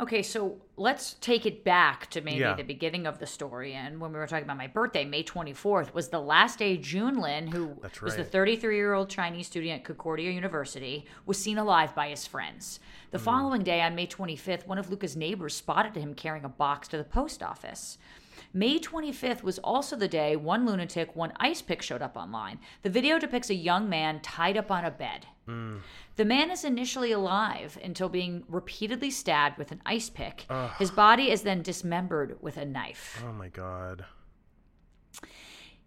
Okay, 0.01 0.23
so 0.23 0.61
let's 0.77 1.15
take 1.21 1.47
it 1.47 1.63
back 1.63 2.11
to 2.11 2.21
maybe 2.21 2.41
Yeah. 2.41 2.55
the 2.55 2.65
beginning 2.65 3.07
of 3.07 3.21
the 3.21 3.27
story. 3.27 3.75
And 3.75 4.01
when 4.01 4.13
we 4.13 4.19
were 4.19 4.27
talking 4.27 4.43
about 4.45 4.57
my 4.57 4.67
birthday, 4.67 5.05
May 5.05 5.23
24th 5.23 5.95
was 5.95 6.09
the 6.09 6.21
last 6.21 6.59
day 6.59 6.77
Jun 6.77 7.21
Lin, 7.21 7.47
who 7.47 7.79
That's 7.81 8.03
was 8.03 8.17
the 8.17 8.25
33 8.25 8.75
year 8.75 8.93
old 8.93 9.09
Chinese 9.09 9.47
student 9.47 9.73
at 9.73 9.85
Concordia 9.85 10.33
University, 10.33 11.07
was 11.27 11.39
seen 11.39 11.59
alive 11.59 11.95
by 11.95 12.09
his 12.09 12.27
friends. 12.27 12.81
The 13.13 13.19
Hmm. 13.19 13.25
following 13.25 13.63
day, 13.63 13.81
on 13.83 13.95
May 13.95 14.09
25th, 14.09 14.67
one 14.67 14.79
of 14.79 14.91
Luka's 14.91 15.15
neighbors 15.17 15.55
spotted 15.55 15.95
him 15.95 16.15
carrying 16.15 16.45
a 16.45 16.49
box 16.49 16.89
to 16.89 16.97
the 16.97 17.05
post 17.05 17.41
office. 17.41 17.97
May 18.57 18.79
25th 18.79 19.43
was 19.43 19.59
also 19.59 19.97
the 19.97 20.07
day 20.07 20.37
one 20.37 20.65
lunatic, 20.65 21.17
one 21.17 21.33
ice 21.41 21.61
pick 21.61 21.83
showed 21.83 22.03
up 22.03 22.17
online. 22.17 22.61
The 22.83 22.89
video 22.89 23.19
depicts 23.19 23.51
a 23.51 23.55
young 23.55 23.89
man 23.89 24.21
tied 24.21 24.57
up 24.57 24.71
on 24.71 24.85
a 24.85 24.93
bed. 24.93 25.27
Hmm. 25.47 25.79
The 26.15 26.25
man 26.25 26.53
is 26.53 26.65
initially 26.65 27.11
alive 27.11 27.77
until 27.83 28.09
being 28.09 28.45
repeatedly 28.49 29.11
stabbed 29.11 29.59
with 29.59 29.73
an 29.73 29.83
ice 29.85 30.09
pick. 30.09 30.47
His 30.79 30.93
body 30.93 31.33
is 31.33 31.43
then 31.43 31.63
dismembered 31.63 32.37
with 32.41 32.57
a 32.57 32.65
knife. 32.65 33.21
Oh 33.27 33.33
my 33.33 33.49
god. 33.49 34.05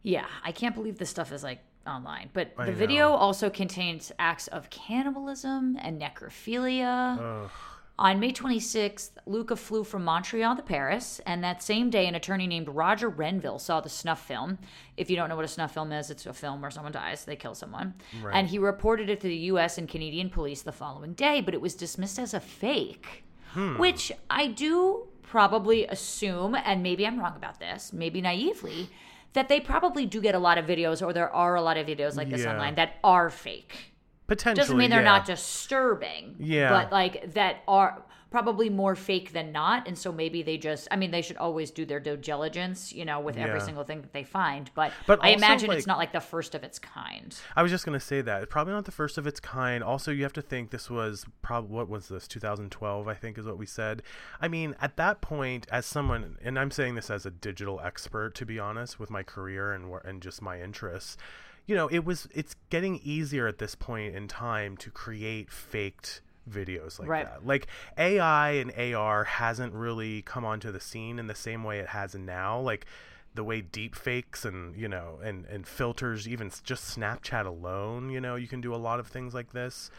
Yeah, 0.03 0.27
I 0.43 0.51
can't 0.51 0.75
believe 0.75 0.97
this 0.97 1.09
stuff 1.09 1.31
is 1.31 1.43
like 1.43 1.63
online. 1.87 2.31
But 2.33 2.51
I 2.57 2.65
the 2.65 2.71
know. 2.73 2.77
video 2.77 3.09
also 3.11 3.49
contains 3.49 4.11
acts 4.19 4.47
of 4.47 4.69
cannibalism 4.69 5.77
and 5.79 6.01
necrophilia. 6.01 7.17
Ugh. 7.45 7.51
On 7.99 8.19
May 8.19 8.31
26th, 8.31 9.09
Luka 9.25 9.55
flew 9.55 9.83
from 9.83 10.03
Montreal 10.03 10.55
to 10.55 10.61
Paris, 10.61 11.19
and 11.25 11.43
that 11.43 11.63
same 11.63 11.89
day, 11.89 12.05
an 12.05 12.13
attorney 12.13 12.45
named 12.45 12.69
Roger 12.69 13.09
Renville 13.09 13.57
saw 13.57 13.81
the 13.81 13.89
snuff 13.89 14.23
film. 14.23 14.59
If 14.97 15.09
you 15.09 15.15
don't 15.15 15.29
know 15.29 15.35
what 15.35 15.45
a 15.45 15.47
snuff 15.47 15.73
film 15.73 15.91
is, 15.91 16.11
it's 16.11 16.27
a 16.27 16.33
film 16.33 16.61
where 16.61 16.69
someone 16.69 16.91
dies, 16.91 17.25
they 17.25 17.35
kill 17.35 17.55
someone. 17.55 17.95
Right. 18.21 18.35
And 18.35 18.47
he 18.49 18.59
reported 18.59 19.09
it 19.09 19.19
to 19.21 19.27
the 19.27 19.35
US 19.51 19.79
and 19.79 19.89
Canadian 19.89 20.29
police 20.29 20.61
the 20.61 20.71
following 20.71 21.13
day, 21.13 21.41
but 21.41 21.55
it 21.55 21.61
was 21.61 21.73
dismissed 21.73 22.19
as 22.19 22.35
a 22.35 22.39
fake, 22.39 23.23
Hmm. 23.53 23.79
which 23.79 24.11
I 24.29 24.45
do 24.45 25.07
probably 25.23 25.87
assume, 25.87 26.53
and 26.53 26.83
maybe 26.83 27.07
I'm 27.07 27.19
wrong 27.19 27.35
about 27.35 27.59
this, 27.59 27.91
maybe 27.91 28.21
naively, 28.21 28.89
that 29.33 29.49
they 29.49 29.59
probably 29.59 30.05
do 30.05 30.21
get 30.21 30.35
a 30.35 30.39
lot 30.39 30.59
of 30.59 30.65
videos, 30.67 31.01
or 31.05 31.13
there 31.13 31.33
are 31.33 31.55
a 31.55 31.61
lot 31.63 31.77
of 31.77 31.87
videos 31.87 32.15
like 32.15 32.29
this 32.29 32.43
Yeah. 32.43 32.51
online 32.53 32.75
that 32.75 32.97
are 33.03 33.31
fake 33.31 33.91
Potentially. 34.27 34.61
doesn't 34.61 34.77
mean 34.77 34.89
they're 34.89 34.99
yeah. 34.99 35.05
not 35.05 35.25
disturbing. 35.25 36.35
Yeah. 36.39 36.69
But 36.69 36.91
like 36.91 37.33
that 37.33 37.63
are 37.67 38.03
probably 38.29 38.69
more 38.69 38.93
fake 38.93 39.31
than 39.31 39.53
not. 39.53 39.87
And 39.87 39.97
so 39.97 40.11
maybe 40.11 40.43
they 40.43 40.57
just 40.57 40.89
I 40.91 40.97
mean 40.97 41.11
they 41.11 41.21
should 41.21 41.37
always 41.37 41.71
do 41.71 41.85
their 41.85 42.01
due 42.01 42.17
diligence, 42.17 42.91
you 42.91 43.05
know, 43.05 43.21
with 43.21 43.37
every 43.37 43.59
Yeah. 43.59 43.65
single 43.65 43.85
thing 43.85 44.01
that 44.01 44.11
they 44.11 44.25
find. 44.25 44.69
But, 44.75 44.91
But 45.05 45.23
I 45.23 45.29
imagine 45.29 45.69
like- 45.69 45.77
it's 45.77 45.87
not 45.87 45.97
like 45.97 46.11
the 46.11 46.19
first 46.19 46.53
of 46.53 46.61
its 46.63 46.77
kind. 46.77 47.33
I 47.55 47.63
was 47.63 47.71
just 47.71 47.85
gonna 47.85 48.01
say 48.01 48.19
that 48.21 48.43
it's 48.43 48.51
probably 48.51 48.73
not 48.73 48.83
the 48.83 48.91
first 48.91 49.17
of 49.17 49.25
its 49.27 49.39
kind. 49.39 49.81
Also, 49.81 50.11
you 50.11 50.23
have 50.23 50.33
to 50.33 50.41
think 50.41 50.71
this 50.71 50.89
was 50.89 51.25
probably 51.41 51.73
what 51.73 51.87
was 51.87 52.09
this 52.09 52.27
2012? 52.27 53.07
I 53.07 53.13
think 53.13 53.37
is 53.37 53.45
what 53.45 53.57
we 53.57 53.65
said. 53.65 54.03
I 54.41 54.49
mean, 54.49 54.75
at 54.81 54.97
that 54.97 55.21
point, 55.21 55.65
as 55.71 55.85
someone, 55.85 56.37
and 56.43 56.59
I'm 56.59 56.69
saying 56.71 56.95
this 56.95 57.09
as 57.09 57.25
a 57.25 57.31
digital 57.31 57.79
expert, 57.81 58.35
to 58.35 58.45
be 58.45 58.59
honest, 58.59 58.99
with 58.99 59.09
my 59.09 59.23
career 59.23 59.71
and 59.71 59.87
and 60.03 60.21
just 60.21 60.41
my 60.41 60.61
interests, 60.61 61.15
you 61.67 61.75
know, 61.75 61.87
it 61.89 62.03
was 62.03 62.27
it's 62.33 62.55
getting 62.71 62.99
easier 63.03 63.47
at 63.47 63.59
this 63.59 63.75
point 63.75 64.15
in 64.15 64.27
time 64.27 64.75
to 64.77 64.89
create 64.89 65.51
faked 65.51 66.21
videos 66.49 66.97
like 66.97 67.09
Right. 67.09 67.25
that. 67.25 67.45
Like 67.45 67.67
AI 67.97 68.51
and 68.51 68.71
AR 68.95 69.25
hasn't 69.25 69.73
really 69.73 70.21
come 70.23 70.45
onto 70.45 70.71
the 70.71 70.79
scene 70.79 71.19
in 71.19 71.27
the 71.27 71.35
same 71.35 71.63
way 71.63 71.79
it 71.79 71.87
has 71.89 72.15
now. 72.15 72.59
Like 72.59 72.85
the 73.35 73.43
way 73.43 73.61
deep 73.61 73.93
fakes 73.95 74.45
and 74.45 74.75
you 74.75 74.87
know 74.87 75.19
and 75.23 75.45
and 75.45 75.67
filters 75.67 76.27
even 76.27 76.49
just 76.63 76.97
snapchat 76.97 77.45
alone 77.45 78.09
you 78.09 78.19
know 78.19 78.33
you 78.35 78.47
can 78.47 78.61
do 78.61 78.73
a 78.73 78.77
lot 78.77 78.99
of 78.99 79.05
things 79.05 79.31
like 79.35 79.51
this 79.51 79.91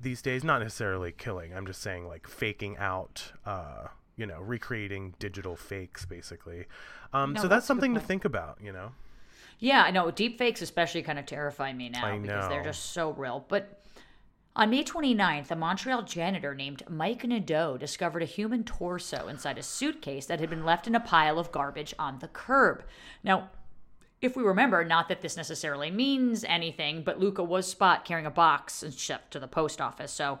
these 0.00 0.22
days 0.22 0.42
not 0.42 0.62
necessarily 0.62 1.12
killing 1.12 1.54
i'm 1.54 1.66
just 1.66 1.82
saying 1.82 2.06
like 2.08 2.26
faking 2.26 2.74
out 2.78 3.32
uh 3.44 3.88
you 4.16 4.24
know 4.24 4.40
recreating 4.40 5.12
digital 5.18 5.56
fakes 5.56 6.06
basically 6.06 6.64
um 7.12 7.34
No, 7.34 7.42
so 7.42 7.48
that's 7.48 7.56
that's 7.56 7.66
something 7.66 7.92
to 7.94 8.00
think 8.00 8.24
about 8.24 8.56
you 8.62 8.72
know 8.72 8.92
Yeah, 9.58 9.82
I 9.82 9.90
know. 9.90 10.10
Deep 10.10 10.38
fakes 10.38 10.62
especially 10.62 11.02
kind 11.02 11.18
of 11.18 11.26
terrify 11.26 11.72
me 11.72 11.88
now 11.88 12.18
because 12.18 12.48
they're 12.48 12.64
just 12.64 12.92
so 12.92 13.10
real. 13.10 13.44
But 13.48 13.82
on 14.54 14.70
May 14.70 14.84
29th, 14.84 15.50
a 15.50 15.56
Montreal 15.56 16.02
janitor 16.02 16.54
named 16.54 16.82
Mike 16.88 17.24
Nadeau 17.24 17.76
discovered 17.76 18.22
a 18.22 18.26
human 18.26 18.64
torso 18.64 19.28
inside 19.28 19.58
a 19.58 19.62
suitcase 19.62 20.26
that 20.26 20.40
had 20.40 20.50
been 20.50 20.64
left 20.64 20.86
in 20.86 20.94
a 20.94 21.00
pile 21.00 21.38
of 21.38 21.52
garbage 21.52 21.94
on 21.98 22.18
the 22.20 22.28
curb. 22.28 22.82
Now, 23.22 23.50
if 24.26 24.36
we 24.36 24.42
remember, 24.42 24.84
not 24.84 25.08
that 25.08 25.22
this 25.22 25.36
necessarily 25.36 25.90
means 25.90 26.44
anything, 26.44 27.02
but 27.02 27.18
Luka 27.18 27.42
was 27.42 27.66
spot 27.66 28.04
carrying 28.04 28.26
a 28.26 28.30
box 28.30 28.82
and 28.82 28.92
shipped 28.92 29.30
to 29.32 29.38
the 29.38 29.48
post 29.48 29.80
office, 29.80 30.12
so 30.12 30.40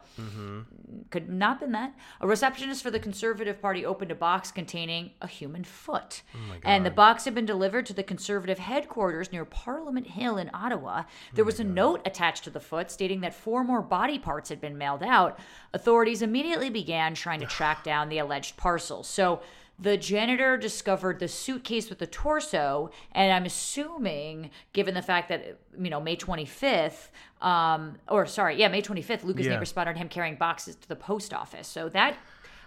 could 1.10 1.28
not 1.28 1.50
have 1.52 1.60
been 1.60 1.72
that. 1.72 1.94
A 2.20 2.26
receptionist 2.26 2.82
for 2.82 2.90
the 2.90 3.00
Conservative 3.00 3.60
Party 3.62 3.84
opened 3.86 4.10
a 4.10 4.14
box 4.14 4.50
containing 4.50 5.12
a 5.22 5.26
human 5.26 5.64
foot. 5.64 6.22
and 6.64 6.84
the 6.84 6.90
box 6.90 7.24
had 7.24 7.34
been 7.34 7.46
delivered 7.46 7.86
to 7.86 7.92
the 7.94 8.02
Conservative 8.02 8.58
headquarters 8.58 9.32
near 9.32 9.44
Parliament 9.44 10.08
Hill 10.08 10.36
in 10.36 10.50
Ottawa. 10.52 11.04
There 11.34 11.44
was 11.44 11.60
a 11.60 11.64
note 11.64 12.02
attached 12.04 12.44
to 12.44 12.50
the 12.50 12.60
foot 12.60 12.90
stating 12.90 13.20
that 13.20 13.34
four 13.34 13.64
more 13.64 13.82
body 13.82 14.18
parts 14.18 14.48
had 14.48 14.60
been 14.60 14.76
mailed 14.76 15.02
out. 15.02 15.38
Authorities 15.72 16.22
immediately 16.22 16.70
began 16.70 17.14
trying 17.14 17.40
to 17.40 17.46
track 17.46 17.84
down 17.90 18.08
the 18.08 18.18
alleged 18.18 18.56
parcels. 18.56 19.06
So 19.08 19.40
the 19.78 19.96
janitor 19.96 20.56
discovered 20.56 21.18
the 21.18 21.28
suitcase 21.28 21.90
with 21.90 21.98
the 21.98 22.06
torso, 22.06 22.90
and 23.12 23.32
I'm 23.32 23.44
assuming, 23.44 24.50
given 24.72 24.94
the 24.94 25.02
fact 25.02 25.28
that 25.28 25.58
you 25.78 25.90
know 25.90 26.00
May 26.00 26.16
25th, 26.16 27.08
um, 27.42 27.96
or 28.08 28.26
sorry, 28.26 28.56
yeah, 28.58 28.68
May 28.68 28.82
25th, 28.82 29.24
Luka's 29.24 29.46
Yeah. 29.46 29.52
neighbor 29.52 29.64
spotted 29.64 29.96
him 29.96 30.08
carrying 30.08 30.36
boxes 30.36 30.76
to 30.76 30.88
the 30.88 30.96
post 30.96 31.34
office. 31.34 31.68
So 31.68 31.88
that 31.90 32.16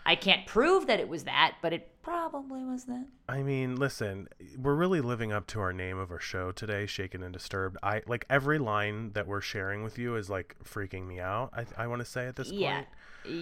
I 0.06 0.15
can't 0.15 0.45
prove 0.48 0.88
that 0.88 1.00
it 1.00 1.08
was 1.10 1.24
that, 1.26 1.56
but 1.62 1.74
it 1.74 1.89
probably 2.02 2.63
was 2.63 2.86
that. 2.86 3.06
I 3.28 3.43
mean, 3.43 3.76
listen, 3.76 4.28
we're 4.58 4.74
really 4.76 5.02
living 5.02 5.32
up 5.32 5.45
to 5.48 5.60
our 5.60 5.74
name 5.74 6.00
of 6.00 6.10
our 6.12 6.19
show 6.19 6.52
today, 6.52 6.86
Shaken 6.86 7.22
and 7.22 7.34
Disturbed. 7.34 7.78
I 7.84 8.02
like 8.08 8.26
every 8.30 8.58
line 8.60 9.12
that 9.13 9.28
we're 9.28 9.41
sharing 9.41 9.84
with 9.84 9.98
you 10.00 10.15
is 10.15 10.30
like 10.30 10.56
freaking 10.63 11.06
me 11.06 11.19
out. 11.19 11.52
I, 11.54 11.84
I 11.84 11.88
want 11.88 12.00
to 12.00 12.06
say 12.06 12.28
at 12.28 12.38
this 12.38 12.50
Yeah. 12.52 12.76
point. 12.78 12.88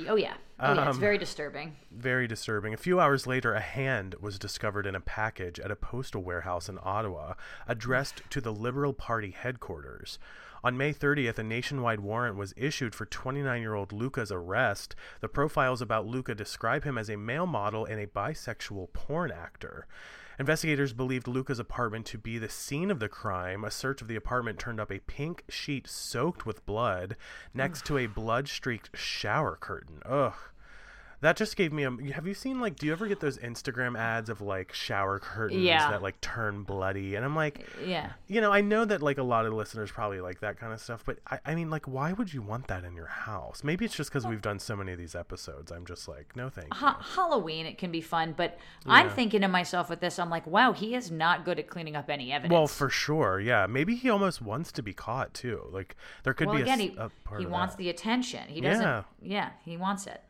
Oh 0.10 0.15
yeah. 0.15 0.36
Oh 0.60 0.73
yeah. 0.73 0.88
It's 0.88 0.95
Um, 0.95 1.00
very 1.00 1.17
disturbing. 1.17 1.76
Very 1.91 2.28
disturbing. 2.28 2.73
A 2.73 2.78
few 2.78 3.00
hours 3.00 3.28
later, 3.28 3.54
a 3.54 3.60
hand 3.60 4.15
was 4.19 4.39
discovered 4.39 4.86
in 4.86 4.95
a 4.95 5.00
package 5.00 5.60
at 5.60 5.71
a 5.71 5.76
postal 5.76 6.23
warehouse 6.23 6.67
in 6.67 6.80
Ottawa, 6.82 7.34
addressed 7.67 8.21
to 8.32 8.41
the 8.41 8.52
Liberal 8.54 8.93
Party 8.93 9.32
headquarters. 9.32 10.19
On 10.63 10.76
May 10.76 10.91
30th, 10.91 11.38
a 11.38 11.43
nationwide 11.43 12.00
warrant 12.00 12.36
was 12.36 12.54
issued 12.58 12.95
for 12.95 13.06
29 13.06 13.62
year 13.62 13.76
old 13.76 13.91
Luka's 13.93 14.32
arrest. 14.32 14.95
The 15.21 15.30
profiles 15.30 15.82
about 15.82 16.08
Luka 16.08 16.34
describe 16.36 16.84
him 16.84 16.97
as 16.97 17.10
a 17.10 17.15
male 17.17 17.45
model 17.45 17.86
and 17.86 18.00
a 18.00 18.08
bisexual 18.08 18.91
porn 18.93 19.32
actor. 19.32 19.86
Investigators 20.39 20.93
believed 20.93 21.28
Luka's 21.28 21.58
apartment 21.58 22.06
to 22.08 22.17
be 22.17 22.38
the 22.38 22.50
scene 22.50 22.91
of 22.91 23.00
the 23.00 23.10
crime. 23.10 23.63
A 23.63 23.71
search 23.71 24.02
of 24.02 24.08
the 24.08 24.15
apartment 24.15 24.60
turned 24.60 24.80
up 24.80 24.91
a 24.91 25.00
pink 25.00 25.43
sheet 25.50 25.88
soaked 25.88 26.45
with 26.45 26.65
blood 26.65 27.15
next 27.56 27.86
to 27.86 27.97
a 27.97 28.06
blood 28.06 28.47
streaked 28.47 28.95
shower 28.95 29.56
curtain. 29.56 30.02
Ugh. 30.06 30.36
That 31.21 31.36
just 31.36 31.56
gave 31.56 31.73
me 31.73 31.84
a. 31.84 31.91
Have 32.13 32.27
you 32.27 32.36
seen 32.36 32.62
like? 32.62 32.75
Do 32.75 32.86
you 32.86 32.91
ever 32.91 33.08
get 33.08 33.19
those 33.19 33.39
Instagram 33.39 33.97
ads 33.97 34.30
of 34.30 34.39
like 34.39 34.71
shower 34.71 35.17
curtains 35.17 35.63
Yeah. 35.63 35.89
that 35.89 36.03
like 36.03 36.21
turn 36.21 36.62
bloody? 36.62 37.15
And 37.15 37.25
I'm 37.25 37.36
like, 37.36 37.65
Yeah. 37.84 38.12
you 38.27 38.39
know, 38.39 38.51
I 38.53 38.62
know 38.62 38.86
that 38.86 39.01
like 39.01 39.17
a 39.17 39.23
lot 39.23 39.47
of 39.47 39.53
listeners 39.53 39.89
probably 39.89 40.21
like 40.21 40.41
that 40.41 40.60
kind 40.60 40.71
of 40.73 40.80
stuff, 40.80 41.01
but 41.03 41.17
I, 41.32 41.39
I 41.43 41.56
mean, 41.56 41.71
like, 41.71 41.88
why 41.88 42.13
would 42.13 42.34
you 42.36 42.43
want 42.43 42.67
that 42.67 42.84
in 42.84 42.95
your 42.95 43.08
house? 43.08 43.63
Maybe 43.63 43.84
it's 43.84 43.95
just 43.95 44.12
because 44.12 44.27
we've 44.27 44.43
done 44.43 44.60
so 44.60 44.75
many 44.75 44.91
of 44.91 44.99
these 44.99 45.15
episodes. 45.15 45.71
I'm 45.71 45.86
just 45.88 46.08
like, 46.08 46.36
no, 46.36 46.49
thank 46.49 46.67
you. 46.71 46.80
Ha- 46.80 47.01
Halloween, 47.15 47.65
it 47.65 47.80
can 47.80 47.91
be 47.91 48.01
fun, 48.01 48.36
but 48.38 48.60
I'm 48.86 49.10
thinking 49.10 49.41
to 49.41 49.47
myself 49.47 49.89
with 49.89 50.01
this, 50.01 50.19
I'm 50.19 50.30
like, 50.30 50.45
wow, 50.45 50.71
he 50.71 50.93
is 50.93 51.10
not 51.10 51.45
good 51.45 51.58
at 51.58 51.67
cleaning 51.67 51.95
up 51.95 52.12
any 52.12 52.32
evidence. 52.32 52.53
Well, 52.53 52.67
for 52.67 52.89
sure, 52.91 53.39
yeah. 53.39 53.65
Maybe 53.65 53.95
he 53.95 54.10
almost 54.12 54.39
wants 54.39 54.71
to 54.73 54.84
be 54.84 54.93
caught 54.93 55.34
too. 55.34 55.63
Like 55.71 55.95
there 56.23 56.36
could 56.36 56.47
Well, 56.47 56.58
be 56.58 56.62
again, 56.62 56.80
a, 56.80 56.84
he, 56.84 56.95
a 56.97 57.10
he 57.39 57.45
wants 57.47 57.73
that. 57.73 57.80
the 57.80 57.89
attention. 57.89 58.47
He 58.49 58.62
doesn't. 58.62 58.84
Yeah. 58.84 59.03
Yeah. 59.19 59.49
he 59.65 59.77
wants 59.77 60.06
it. 60.06 60.21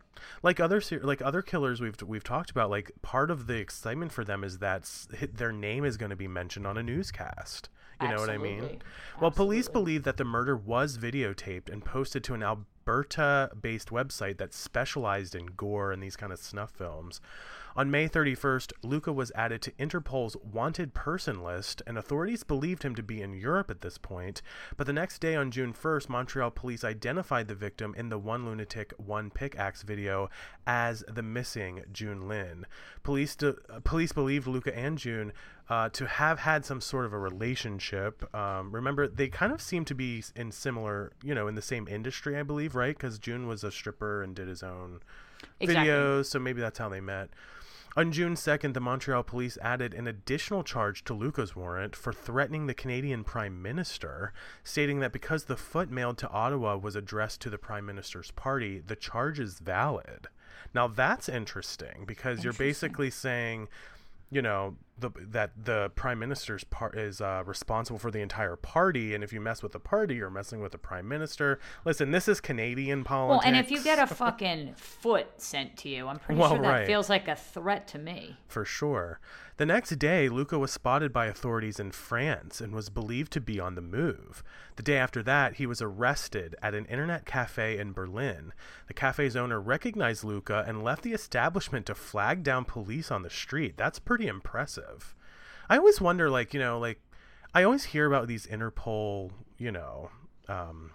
Like 0.43 0.59
other 0.59 0.81
like 1.01 1.21
other 1.21 1.41
killers 1.41 1.81
we've 1.81 2.01
we've 2.01 2.23
talked 2.23 2.49
about. 2.51 2.69
Like 2.69 2.91
part 3.01 3.31
of 3.31 3.47
the 3.47 3.55
excitement 3.55 4.11
for 4.11 4.23
them 4.23 4.43
is 4.43 4.59
that 4.59 4.89
their 5.33 5.51
name 5.51 5.85
is 5.85 5.97
going 5.97 6.09
to 6.09 6.15
be 6.15 6.27
mentioned 6.27 6.67
on 6.67 6.77
a 6.77 6.83
newscast. 6.83 7.69
You 7.99 8.09
know 8.09 8.17
what 8.17 8.29
I 8.29 8.37
mean? 8.37 8.59
Absolutely. 8.59 8.79
Well, 9.19 9.31
police 9.31 9.67
believe 9.67 10.03
that 10.03 10.17
the 10.17 10.23
murder 10.23 10.55
was 10.55 10.99
videotaped 10.99 11.67
and 11.67 11.83
posted 11.83 12.23
to 12.25 12.35
an 12.35 12.43
Alberta-based 12.43 13.89
website 13.89 14.37
that 14.37 14.53
specialized 14.53 15.33
in 15.33 15.47
gore 15.47 15.91
and 15.91 16.03
these 16.03 16.15
kind 16.15 16.31
of 16.31 16.37
snuff 16.37 16.69
films. 16.69 17.21
On 17.77 17.91
May 17.91 18.09
31st, 18.09 18.73
Luka 18.81 19.13
was 19.13 19.31
added 19.35 19.61
to 19.61 19.73
Interpol's 19.77 20.35
wanted 20.37 20.95
person 20.95 21.43
list, 21.43 21.83
and 21.85 21.95
authorities 21.95 22.43
believed 22.43 22.81
him 22.81 22.95
to 22.95 23.03
be 23.03 23.21
in 23.21 23.33
Europe 23.33 23.69
at 23.69 23.81
this 23.81 23.99
point. 23.99 24.41
But 24.77 24.87
the 24.87 24.93
next 24.93 25.19
day, 25.19 25.35
on 25.35 25.51
June 25.51 25.73
1st, 25.73 26.09
Montreal 26.09 26.49
police 26.49 26.83
identified 26.83 27.47
the 27.47 27.53
victim 27.53 27.93
in 27.95 28.09
the 28.09 28.17
One 28.17 28.47
Lunatic, 28.47 28.93
One 28.97 29.29
Pickaxe 29.29 29.83
video 29.83 30.27
as 30.65 31.03
the 31.07 31.21
missing 31.21 31.83
Jun 31.91 32.27
Lin. 32.27 32.65
Police, 33.03 33.35
de- 33.35 33.53
police 33.83 34.11
believed 34.11 34.47
Luka 34.47 34.75
and 34.75 34.97
Jun 34.97 35.31
uh, 35.69 35.89
to 35.89 36.07
have 36.07 36.39
had 36.39 36.65
some 36.65 36.81
sort 36.81 37.05
of 37.05 37.13
a 37.13 37.19
relationship. 37.19 38.33
Um, 38.35 38.71
remember, 38.71 39.07
they 39.07 39.27
kind 39.27 39.53
of 39.53 39.61
seem 39.61 39.85
to 39.85 39.93
be 39.93 40.23
in 40.35 40.51
similar, 40.51 41.11
you 41.21 41.35
know, 41.35 41.47
in 41.47 41.53
the 41.53 41.61
same 41.61 41.87
industry, 41.87 42.39
I 42.39 42.41
believe, 42.41 42.73
right? 42.73 42.97
Because 42.97 43.19
Jun 43.19 43.45
was 43.45 43.63
a 43.63 43.71
stripper 43.71 44.23
and 44.23 44.35
did 44.35 44.47
his 44.47 44.63
own 44.63 45.01
Exactly. 45.59 45.91
videos, 45.91 46.25
so 46.25 46.39
maybe 46.39 46.59
that's 46.59 46.79
how 46.79 46.89
they 46.89 47.01
met. 47.01 47.29
On 47.97 48.11
June 48.11 48.35
2nd, 48.35 48.75
the 48.75 48.79
Montreal 48.79 49.23
police 49.23 49.57
added 49.59 49.95
an 49.95 50.05
additional 50.05 50.63
charge 50.63 51.03
to 51.05 51.15
Luka's 51.15 51.55
warrant 51.55 51.95
for 51.95 52.13
threatening 52.13 52.67
the 52.67 52.75
Canadian 52.75 53.23
Prime 53.23 53.59
Minister, 53.59 54.33
stating 54.63 54.99
that 54.99 55.11
because 55.11 55.45
the 55.45 55.57
foot 55.57 55.89
mailed 55.89 56.19
to 56.19 56.29
Ottawa 56.29 56.77
was 56.77 56.95
addressed 56.95 57.41
to 57.41 57.49
the 57.49 57.57
Prime 57.57 57.87
Minister's 57.87 58.29
party, 58.29 58.83
the 58.85 58.95
charge 58.95 59.39
is 59.39 59.57
valid. 59.57 60.27
Now 60.75 60.87
that's 60.87 61.27
interesting 61.27 62.03
because 62.05 62.43
you're 62.43 62.53
basically 62.53 63.09
saying, 63.09 63.67
you 64.29 64.43
know, 64.43 64.75
the, 64.99 65.11
that 65.17 65.51
the 65.65 65.91
prime 65.95 66.19
minister's 66.19 66.63
part 66.63 66.97
is 66.97 67.21
uh, 67.21 67.43
responsible 67.45 67.99
for 67.99 68.11
the 68.11 68.19
entire 68.21 68.55
party, 68.55 69.13
and 69.13 69.23
if 69.23 69.31
you 69.31 69.39
mess 69.39 69.61
with 69.61 69.71
the 69.71 69.79
party, 69.79 70.15
you're 70.15 70.29
messing 70.29 70.59
with 70.59 70.71
the 70.71 70.77
prime 70.77 71.07
minister. 71.07 71.59
Listen, 71.85 72.11
this 72.11 72.27
is 72.27 72.41
Canadian 72.41 73.03
politics. 73.03 73.45
Well, 73.45 73.47
and 73.47 73.63
if 73.63 73.71
you 73.71 73.83
get 73.83 73.99
a 73.99 74.07
fucking 74.15 74.73
foot 74.75 75.27
sent 75.37 75.77
to 75.77 75.89
you, 75.89 76.07
I'm 76.07 76.19
pretty 76.19 76.39
Well, 76.39 76.51
sure 76.51 76.61
that 76.61 76.67
right. 76.69 76.87
feels 76.87 77.09
like 77.09 77.27
a 77.27 77.35
threat 77.35 77.87
to 77.89 77.99
me. 77.99 78.37
For 78.47 78.65
sure. 78.65 79.19
The 79.57 79.65
next 79.65 79.97
day, 79.97 80.29
Luka 80.29 80.59
was 80.59 80.71
spotted 80.71 81.11
by 81.11 81.25
authorities 81.25 81.79
in 81.79 81.89
France 81.91 82.61
and 82.61 82.75
was 82.75 82.89
believed 82.89 83.31
to 83.33 83.41
be 83.41 83.59
on 83.59 83.73
the 83.73 83.81
move. 83.81 84.43
The 84.75 84.83
day 84.83 84.97
after 84.97 85.23
that, 85.23 85.55
he 85.55 85.65
was 85.65 85.81
arrested 85.81 86.55
at 86.61 86.75
an 86.75 86.85
internet 86.85 87.25
cafe 87.25 87.79
in 87.79 87.91
Berlin. 87.91 88.53
The 88.87 88.93
cafe's 88.93 89.35
owner 89.35 89.59
recognized 89.59 90.23
Luka 90.23 90.63
and 90.67 90.83
left 90.83 91.01
the 91.01 91.13
establishment 91.13 91.87
to 91.87 91.95
flag 91.95 92.43
down 92.43 92.65
police 92.65 93.09
on 93.09 93.23
the 93.23 93.31
street. 93.31 93.77
That's 93.77 93.97
pretty 93.97 94.27
impressive. 94.27 94.86
I 95.69 95.77
always 95.77 95.99
wonder, 95.99 96.29
like, 96.29 96.53
you 96.53 96.59
know, 96.59 96.79
like, 96.79 96.99
I 97.53 97.63
always 97.63 97.85
hear 97.85 98.05
about 98.05 98.27
these 98.27 98.45
Interpol, 98.45 99.31
you 99.57 99.71
know, 99.71 100.09
um, 100.47 100.91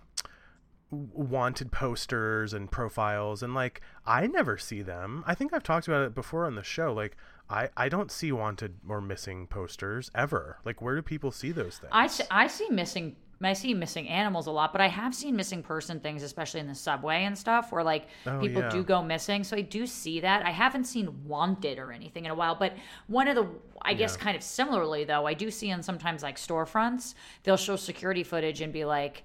wanted 0.92 1.72
posters 1.72 2.52
and 2.52 2.70
profiles 2.70 3.42
and 3.42 3.54
like 3.54 3.80
i 4.04 4.26
never 4.26 4.58
see 4.58 4.82
them. 4.82 5.24
I 5.26 5.34
think 5.34 5.54
i've 5.54 5.62
talked 5.62 5.88
about 5.88 6.04
it 6.04 6.14
before 6.14 6.44
on 6.44 6.54
the 6.54 6.62
show. 6.62 6.92
Like 6.92 7.16
i 7.48 7.70
i 7.76 7.88
don't 7.88 8.10
see 8.10 8.30
wanted 8.30 8.76
or 8.86 9.00
missing 9.00 9.46
posters 9.46 10.10
ever. 10.14 10.58
Like 10.64 10.82
where 10.82 10.94
do 10.94 11.02
people 11.02 11.30
see 11.30 11.50
those 11.50 11.78
things? 11.78 11.90
I, 12.30 12.44
I 12.44 12.46
see 12.46 12.68
missing 12.68 13.16
I 13.44 13.52
see 13.54 13.74
missing 13.74 14.08
animals 14.08 14.46
a 14.46 14.50
lot, 14.50 14.72
but 14.72 14.80
I 14.80 14.88
have 14.88 15.14
seen 15.14 15.36
missing 15.36 15.62
person 15.62 16.00
things, 16.00 16.22
especially 16.22 16.60
in 16.60 16.68
the 16.68 16.74
subway 16.74 17.24
and 17.24 17.36
stuff, 17.36 17.72
where 17.72 17.82
like 17.84 18.06
Oh, 18.26 18.38
people 18.40 18.62
yeah. 18.62 18.68
do 18.70 18.82
go 18.82 19.02
missing. 19.02 19.44
So 19.44 19.56
I 19.56 19.62
do 19.62 19.86
see 19.86 20.20
that. 20.20 20.44
I 20.46 20.50
haven't 20.50 20.84
seen 20.84 21.26
wanted 21.26 21.78
or 21.78 21.92
anything 21.92 22.24
in 22.24 22.30
a 22.30 22.34
while, 22.34 22.54
but 22.54 22.74
one 23.06 23.28
of 23.28 23.36
the 23.36 23.46
I 23.82 23.94
guess 23.94 24.16
kind 24.16 24.36
of 24.36 24.42
similarly 24.42 25.04
though, 25.04 25.26
I 25.26 25.34
do 25.34 25.50
see 25.50 25.70
in 25.70 25.82
sometimes 25.82 26.22
like 26.22 26.36
storefronts, 26.36 27.14
they'll 27.42 27.56
show 27.56 27.76
security 27.76 28.22
footage 28.22 28.60
and 28.60 28.72
be 28.72 28.84
like 28.84 29.24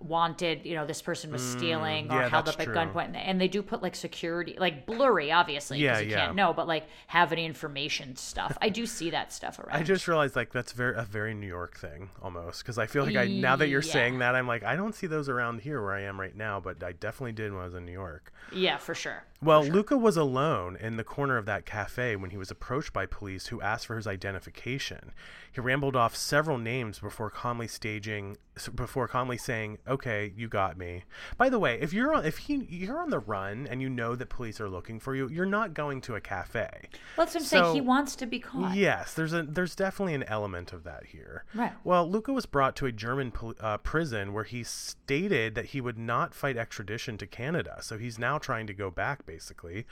wanted, 0.00 0.64
you 0.64 0.74
know, 0.74 0.86
this 0.86 1.02
person 1.02 1.30
was 1.30 1.42
stealing 1.42 2.10
or 2.10 2.22
Mm, 2.22 2.22
yeah, 2.22 2.28
held 2.28 2.48
up 2.48 2.60
at 2.60 2.66
true. 2.66 2.74
gunpoint, 2.74 3.14
and 3.14 3.40
they 3.40 3.48
do 3.48 3.62
put 3.62 3.82
like 3.82 3.94
security, 3.94 4.56
like 4.58 4.86
blurry, 4.86 5.30
obviously, 5.30 5.78
because 5.80 6.00
Yeah, 6.00 6.00
you 6.00 6.06
yeah. 6.06 6.16
can't 6.16 6.34
know, 6.34 6.52
but 6.52 6.66
like 6.66 6.86
have 7.08 7.32
any 7.32 7.44
information 7.44 8.16
stuff. 8.16 8.56
I 8.60 8.68
do 8.70 8.86
see 8.86 9.10
that 9.10 9.32
stuff 9.32 9.58
around. 9.58 9.76
I 9.78 9.82
just 9.82 10.08
realized 10.08 10.36
like 10.36 10.52
that's 10.52 10.72
very 10.72 10.96
a 10.96 11.02
very 11.04 11.34
New 11.34 11.46
York 11.46 11.76
thing 11.76 12.10
almost 12.22 12.62
because 12.62 12.78
I 12.78 12.86
feel 12.86 13.04
like 13.04 13.16
I 13.16 13.26
now 13.28 13.56
that 13.56 13.68
you're 13.68 13.82
saying 13.82 14.18
that 14.18 14.34
I'm 14.34 14.46
like 14.46 14.62
I 14.64 14.76
don't 14.76 14.94
see 14.94 15.06
those 15.06 15.28
around 15.28 15.60
here 15.60 15.80
where 15.82 15.92
I 15.94 16.02
am 16.02 16.20
right 16.20 16.34
now, 16.36 16.60
but 16.60 16.82
I 16.82 16.92
definitely 16.92 17.32
did 17.32 17.52
when 17.52 17.62
I 17.62 17.64
was 17.66 17.74
in 17.74 17.84
New 17.84 17.92
York. 17.92 18.32
yeah, 18.50 18.78
for 18.78 18.94
sure. 18.94 19.24
Well, 19.42 19.64
Luka 19.64 19.96
was 19.96 20.18
alone 20.18 20.76
in 20.76 20.96
the 20.96 21.04
corner 21.04 21.38
of 21.38 21.46
that 21.46 21.64
cafe 21.64 22.14
when 22.14 22.30
he 22.30 22.36
was 22.36 22.50
approached 22.50 22.92
by 22.92 23.06
police 23.06 23.46
who 23.46 23.62
asked 23.62 23.86
for 23.86 23.96
his 23.96 24.06
identification. 24.06 25.12
He 25.52 25.60
rambled 25.60 25.96
off 25.96 26.14
several 26.14 26.58
names 26.58 26.98
before 26.98 27.30
calmly 27.30 27.66
staging 27.66 28.36
before 28.74 29.08
calmly 29.08 29.38
saying, 29.38 29.78
"Okay, 29.88 30.32
you 30.36 30.48
got 30.48 30.76
me." 30.76 31.04
By 31.36 31.48
the 31.48 31.58
way, 31.58 31.78
if 31.80 31.92
you're 31.92 32.14
on 32.14 32.24
if 32.24 32.38
he, 32.38 32.66
you're 32.68 33.00
on 33.00 33.10
the 33.10 33.18
run 33.18 33.66
and 33.66 33.80
you 33.80 33.88
know 33.88 34.14
that 34.14 34.28
police 34.28 34.60
are 34.60 34.68
looking 34.68 35.00
for 35.00 35.14
you, 35.14 35.28
you're 35.28 35.46
not 35.46 35.72
going 35.74 36.00
to 36.02 36.14
a 36.14 36.20
cafe. 36.20 36.68
Well, 37.16 37.26
that's 37.26 37.34
what 37.34 37.42
I'm 37.42 37.46
saying. 37.46 37.74
He 37.74 37.80
wants 37.80 38.14
to 38.16 38.26
be 38.26 38.38
caught. 38.38 38.76
Yes, 38.76 39.14
there's 39.14 39.32
a 39.32 39.42
there's 39.42 39.74
definitely 39.74 40.14
an 40.14 40.24
element 40.24 40.72
of 40.72 40.84
that 40.84 41.06
here. 41.06 41.44
Right. 41.54 41.72
Well, 41.84 42.08
Luka 42.08 42.32
was 42.32 42.46
brought 42.46 42.76
to 42.76 42.86
a 42.86 42.92
German 42.92 43.32
uh, 43.60 43.78
prison 43.78 44.32
where 44.32 44.44
he 44.44 44.62
stated 44.62 45.54
that 45.54 45.66
he 45.66 45.80
would 45.80 45.98
not 45.98 46.34
fight 46.34 46.56
extradition 46.56 47.16
to 47.18 47.26
Canada. 47.26 47.78
So 47.80 47.98
he's 47.98 48.18
now 48.18 48.38
trying 48.38 48.66
to 48.66 48.74
go 48.74 48.90
back, 48.90 49.26
basically. 49.30 49.86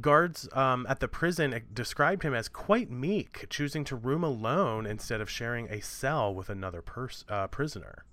Guards 0.00 0.48
um, 0.52 0.86
at 0.88 1.00
the 1.00 1.08
prison 1.08 1.54
uh, 1.54 1.60
described 1.72 2.22
him 2.22 2.34
as 2.34 2.48
quite 2.48 2.90
meek, 2.90 3.46
choosing 3.48 3.84
to 3.84 3.96
room 3.96 4.22
alone 4.22 4.84
instead 4.86 5.20
of 5.20 5.30
sharing 5.30 5.68
a 5.70 5.80
cell 5.80 6.34
with 6.34 6.50
another 6.50 6.82
pers- 6.82 7.24
uh, 7.28 7.46
prisoner. 7.46 8.04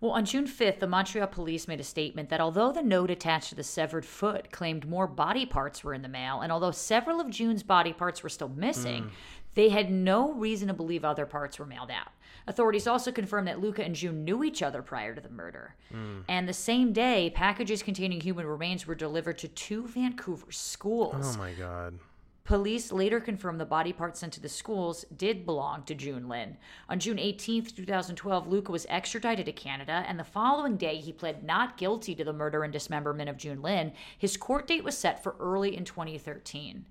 Well, 0.00 0.12
on 0.12 0.26
June 0.26 0.46
5th, 0.46 0.80
the 0.80 0.86
Montreal 0.86 1.28
police 1.28 1.66
made 1.66 1.80
a 1.80 1.84
statement 1.84 2.28
that 2.28 2.40
although 2.40 2.72
the 2.72 2.82
note 2.82 3.10
attached 3.10 3.48
to 3.48 3.54
the 3.54 3.62
severed 3.62 4.04
foot 4.04 4.50
claimed 4.52 4.86
more 4.86 5.06
body 5.06 5.46
parts 5.46 5.82
were 5.82 5.94
in 5.94 6.02
the 6.02 6.08
mail, 6.08 6.42
and 6.42 6.52
although 6.52 6.72
several 6.72 7.22
of 7.22 7.30
Jun's 7.30 7.62
body 7.62 7.94
parts 7.94 8.22
were 8.22 8.28
still 8.28 8.50
missing, 8.50 9.10
they 9.54 9.68
had 9.68 9.90
no 9.90 10.32
reason 10.32 10.68
to 10.68 10.74
believe 10.74 11.04
other 11.04 11.26
parts 11.26 11.58
were 11.58 11.66
mailed 11.66 11.90
out. 11.90 12.12
Authorities 12.46 12.86
also 12.86 13.10
confirmed 13.10 13.48
that 13.48 13.60
Luka 13.60 13.82
and 13.82 13.94
Jun 13.94 14.24
knew 14.24 14.44
each 14.44 14.62
other 14.62 14.82
prior 14.82 15.14
to 15.14 15.20
the 15.20 15.30
murder. 15.30 15.74
Hmm. 15.90 16.20
And 16.28 16.48
the 16.48 16.52
same 16.52 16.92
day, 16.92 17.30
packages 17.34 17.82
containing 17.82 18.20
human 18.20 18.46
remains 18.46 18.86
were 18.86 18.94
delivered 18.94 19.38
to 19.38 19.48
two 19.48 19.86
Vancouver 19.86 20.52
schools. 20.52 21.36
Oh 21.36 21.38
my 21.38 21.52
god. 21.52 21.98
Police 22.44 22.92
later 22.92 23.20
confirmed 23.20 23.58
the 23.58 23.64
body 23.64 23.94
parts 23.94 24.20
sent 24.20 24.34
to 24.34 24.40
the 24.40 24.50
schools 24.50 25.06
did 25.16 25.46
belong 25.46 25.82
to 25.84 25.94
Jun 25.94 26.28
Lin. 26.28 26.58
On 26.90 27.00
June 27.00 27.18
18, 27.18 27.64
2012, 27.64 28.46
Luka 28.46 28.70
was 28.70 28.84
extradited 28.90 29.46
to 29.46 29.52
Canada, 29.52 30.04
and 30.06 30.18
the 30.18 30.24
following 30.24 30.76
day 30.76 30.96
he 30.96 31.10
pled 31.10 31.42
not 31.42 31.78
guilty 31.78 32.14
to 32.14 32.22
the 32.22 32.34
murder 32.34 32.62
and 32.62 32.70
dismemberment 32.70 33.30
of 33.30 33.38
Jun 33.38 33.62
Lin. 33.62 33.92
His 34.18 34.36
court 34.36 34.66
date 34.66 34.84
was 34.84 34.98
set 34.98 35.22
for 35.22 35.36
early 35.40 35.74
in 35.74 35.86
2013. 35.86 36.84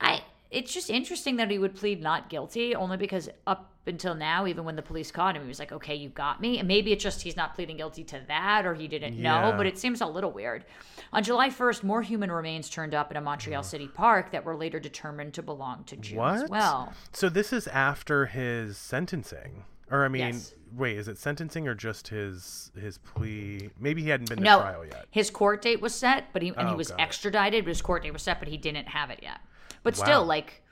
I 0.00 0.22
it's 0.50 0.72
just 0.72 0.90
interesting 0.90 1.36
that 1.36 1.50
he 1.50 1.58
would 1.58 1.74
plead 1.74 2.02
not 2.02 2.28
guilty, 2.28 2.74
only 2.74 2.96
because 2.96 3.28
up 3.46 3.72
until 3.86 4.14
now, 4.14 4.46
even 4.46 4.64
when 4.64 4.76
the 4.76 4.82
police 4.82 5.10
caught 5.10 5.34
him, 5.36 5.42
he 5.42 5.48
was 5.48 5.58
like, 5.58 5.72
okay, 5.72 5.94
you 5.94 6.08
got 6.10 6.40
me. 6.40 6.58
And 6.58 6.68
maybe 6.68 6.92
it's 6.92 7.02
just 7.02 7.22
he's 7.22 7.36
not 7.36 7.54
pleading 7.54 7.76
guilty 7.76 8.04
to 8.04 8.20
that 8.28 8.66
or 8.66 8.74
he 8.74 8.86
didn't 8.88 9.14
Yeah. 9.14 9.40
know, 9.50 9.56
but 9.56 9.66
it 9.66 9.78
seems 9.78 10.00
a 10.00 10.06
little 10.06 10.30
weird. 10.30 10.64
On 11.12 11.22
July 11.22 11.48
1st, 11.50 11.82
more 11.82 12.02
human 12.02 12.30
remains 12.30 12.68
turned 12.68 12.94
up 12.94 13.10
in 13.10 13.16
a 13.16 13.20
Montreal 13.20 13.62
City 13.62 13.88
park 13.88 14.30
that 14.32 14.44
were 14.44 14.54
later 14.56 14.78
determined 14.78 15.34
to 15.34 15.42
belong 15.42 15.84
to 15.84 15.96
Jun 15.96 16.42
as 16.44 16.50
well. 16.50 16.92
So 17.12 17.28
this 17.28 17.52
is 17.52 17.66
after 17.68 18.26
his 18.26 18.76
sentencing, 18.76 19.64
or 19.90 20.04
I 20.04 20.08
mean, 20.08 20.20
Yes. 20.34 20.54
wait, 20.76 20.98
is 20.98 21.08
it 21.08 21.18
sentencing 21.18 21.66
or 21.66 21.74
just 21.74 22.08
his 22.08 22.70
his 22.78 22.98
plea? 22.98 23.70
Maybe 23.78 24.02
he 24.02 24.10
hadn't 24.10 24.28
been 24.28 24.38
to 24.38 24.44
No, 24.44 24.60
trial 24.60 24.84
yet. 24.84 25.06
his 25.10 25.30
court 25.30 25.62
date 25.62 25.80
was 25.80 25.94
set, 25.94 26.32
but 26.32 26.42
he 26.42 26.48
and 26.50 26.68
he 26.68 26.74
Oh, 26.74 26.76
was 26.76 26.92
extradited. 26.98 27.64
But 27.64 27.70
his 27.70 27.82
court 27.82 28.02
date 28.04 28.12
was 28.12 28.22
set, 28.22 28.38
but 28.38 28.48
he 28.48 28.56
didn't 28.56 28.88
have 28.88 29.10
it 29.10 29.20
yet. 29.22 29.40
But 29.82 29.96
still, 29.96 30.24
like 30.24 30.62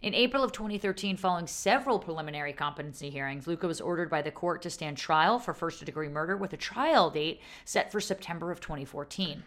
in 0.00 0.14
April 0.14 0.44
of 0.44 0.52
2013, 0.52 1.16
following 1.16 1.46
several 1.46 1.98
preliminary 1.98 2.52
competency 2.52 3.10
hearings, 3.10 3.46
Luka 3.46 3.66
was 3.66 3.80
ordered 3.80 4.10
by 4.10 4.22
the 4.22 4.30
court 4.30 4.62
to 4.62 4.70
stand 4.70 4.96
trial 4.96 5.38
for 5.38 5.52
first 5.52 5.84
degree 5.84 6.08
murder 6.08 6.36
with 6.36 6.52
a 6.52 6.56
trial 6.56 7.10
date 7.10 7.40
set 7.64 7.90
for 7.90 8.00
September 8.00 8.50
of 8.50 8.60
2014. 8.60 9.42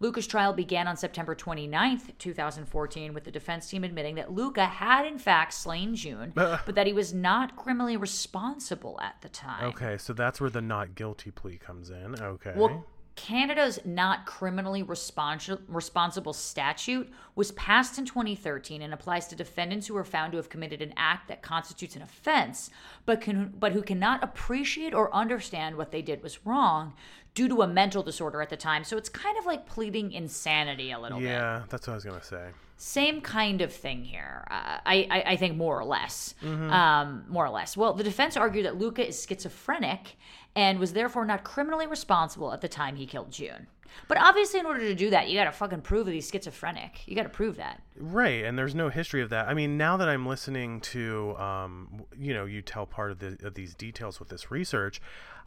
Luka's 0.00 0.26
trial 0.26 0.52
began 0.52 0.88
on 0.88 0.96
September 0.96 1.34
29th, 1.34 2.18
2014, 2.18 3.14
with 3.14 3.22
the 3.22 3.30
defense 3.30 3.68
team 3.68 3.84
admitting 3.84 4.16
that 4.16 4.32
Luka 4.32 4.66
had 4.66 5.06
in 5.06 5.18
fact 5.18 5.54
slain 5.54 5.94
Jun, 5.94 6.32
but 6.34 6.74
that 6.74 6.88
he 6.88 6.92
was 6.92 7.14
not 7.14 7.54
criminally 7.56 7.96
responsible 7.96 8.98
at 9.00 9.14
the 9.22 9.28
time. 9.28 9.64
Okay, 9.66 9.96
so 9.98 10.12
that's 10.12 10.40
where 10.40 10.50
the 10.50 10.60
not 10.60 10.96
guilty 10.96 11.30
plea 11.30 11.56
comes 11.56 11.90
in. 11.90 12.20
Okay. 12.20 12.52
Well, 12.56 12.84
Canada's 13.14 13.78
not 13.84 14.24
criminally 14.24 14.82
responsi- 14.82 15.60
responsible 15.68 16.32
statute 16.32 17.10
was 17.34 17.52
passed 17.52 17.98
in 17.98 18.06
2013 18.06 18.80
and 18.82 18.94
applies 18.94 19.26
to 19.28 19.36
defendants 19.36 19.86
who 19.86 19.96
are 19.96 20.04
found 20.04 20.32
to 20.32 20.38
have 20.38 20.48
committed 20.48 20.80
an 20.80 20.94
act 20.96 21.28
that 21.28 21.42
constitutes 21.42 21.94
an 21.94 22.02
offense, 22.02 22.70
but 23.04 23.20
can 23.20 23.52
but 23.58 23.72
who 23.72 23.82
cannot 23.82 24.22
appreciate 24.24 24.94
or 24.94 25.14
understand 25.14 25.76
what 25.76 25.90
they 25.90 26.00
did 26.02 26.22
was 26.22 26.46
wrong 26.46 26.94
due 27.34 27.48
to 27.48 27.62
a 27.62 27.66
mental 27.66 28.02
disorder 28.02 28.40
at 28.42 28.48
the 28.50 28.56
time. 28.56 28.82
So 28.84 28.96
it's 28.96 29.08
kind 29.08 29.36
of 29.38 29.44
like 29.46 29.66
pleading 29.66 30.12
insanity 30.12 30.90
a 30.92 30.98
little 30.98 31.18
bit. 31.18 31.26
yeah, 31.26 31.62
that's 31.68 31.86
what 31.86 31.92
I 31.92 31.96
was 31.96 32.04
gonna 32.04 32.22
say. 32.22 32.48
Same 32.78 33.20
kind 33.20 33.60
of 33.60 33.72
thing 33.72 34.02
here. 34.04 34.44
Uh, 34.50 34.78
I, 34.84 35.06
I 35.10 35.22
I 35.32 35.36
think 35.36 35.56
more 35.56 35.78
or 35.78 35.84
less, 35.84 36.34
um, 36.42 37.24
more 37.28 37.44
or 37.46 37.50
less. 37.50 37.76
Well, 37.76 37.92
the 37.92 38.02
defense 38.02 38.36
argued 38.36 38.64
that 38.66 38.76
Luka 38.76 39.06
is 39.06 39.24
schizophrenic 39.24 40.16
and 40.54 40.78
was 40.78 40.92
therefore 40.92 41.24
not 41.24 41.44
criminally 41.44 41.86
responsible 41.86 42.52
at 42.52 42.60
the 42.60 42.68
time 42.68 42.96
he 42.96 43.06
killed 43.06 43.30
Jun. 43.30 43.66
But 44.08 44.18
obviously, 44.18 44.60
in 44.60 44.66
order 44.66 44.80
to 44.80 44.94
do 44.94 45.10
that, 45.10 45.28
you 45.28 45.38
got 45.38 45.44
to 45.44 45.52
fucking 45.52 45.82
prove 45.82 46.06
that 46.06 46.12
he's 46.12 46.30
schizophrenic. 46.30 47.06
You 47.06 47.14
got 47.14 47.24
to 47.24 47.28
prove 47.28 47.56
that. 47.56 47.82
Right, 47.96 48.44
and 48.44 48.58
there's 48.58 48.74
no 48.74 48.88
history 48.88 49.20
of 49.20 49.30
that. 49.30 49.48
I 49.48 49.54
mean, 49.54 49.76
now 49.76 49.98
that 49.98 50.08
I'm 50.08 50.26
listening 50.26 50.80
to, 50.80 51.36
um, 51.36 52.04
you 52.18 52.32
know, 52.32 52.46
you 52.46 52.62
tell 52.62 52.86
part 52.86 53.10
of, 53.10 53.18
the, 53.18 53.36
of 53.42 53.54
these 53.54 53.74
details 53.74 54.18
with 54.18 54.30
this 54.30 54.50
research, 54.50 55.00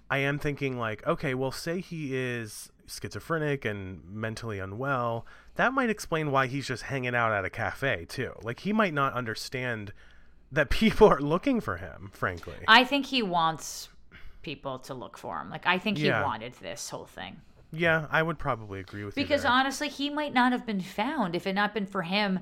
I 0.10 0.20
am 0.20 0.38
thinking 0.38 0.78
like, 0.78 1.06
okay, 1.08 1.34
well, 1.34 1.52
say 1.52 1.82
he 1.82 2.16
is 2.16 2.72
schizophrenic 2.88 3.66
and 3.66 4.04
mentally 4.08 4.60
unwell. 4.60 5.26
That 5.56 5.74
might 5.74 5.90
explain 5.90 6.32
why 6.32 6.48
he's 6.48 6.68
just 6.68 6.84
hanging 6.84 7.16
out 7.16 7.32
at 7.32 7.46
a 7.46 7.50
cafe 7.50 8.06
too. 8.08 8.34
Like 8.44 8.60
he 8.60 8.74
might 8.74 8.94
not 8.94 9.14
understand 9.14 9.94
that 10.52 10.70
people 10.70 11.08
are 11.08 11.20
looking 11.20 11.60
for 11.60 11.78
him. 11.78 12.12
Frankly, 12.14 12.56
I 12.68 12.84
think 12.84 13.08
he 13.08 13.24
wants 13.24 13.90
people 14.46 14.80
to 14.80 14.94
look 14.94 15.18
for 15.18 15.40
him. 15.42 15.50
Like 15.50 15.66
I 15.68 15.78
think 15.80 15.98
he 15.98 16.06
Yeah. 16.08 16.24
wanted 16.24 16.54
this 16.54 16.90
whole 16.90 17.06
thing. 17.06 17.42
yeah, 17.72 18.06
I 18.10 18.22
would 18.24 18.38
probably 18.40 18.80
agree 18.80 19.04
with 19.04 19.16
Because 19.16 19.22
you. 19.22 19.26
Because 19.26 19.46
honestly, 19.46 19.90
he 19.90 20.10
might 20.10 20.34
not 20.34 20.54
have 20.54 20.66
been 20.66 20.80
found 20.80 21.36
if 21.36 21.46
it 21.46 21.54
not 21.54 21.74
been 21.74 21.88
for 21.88 22.04
him 22.04 22.40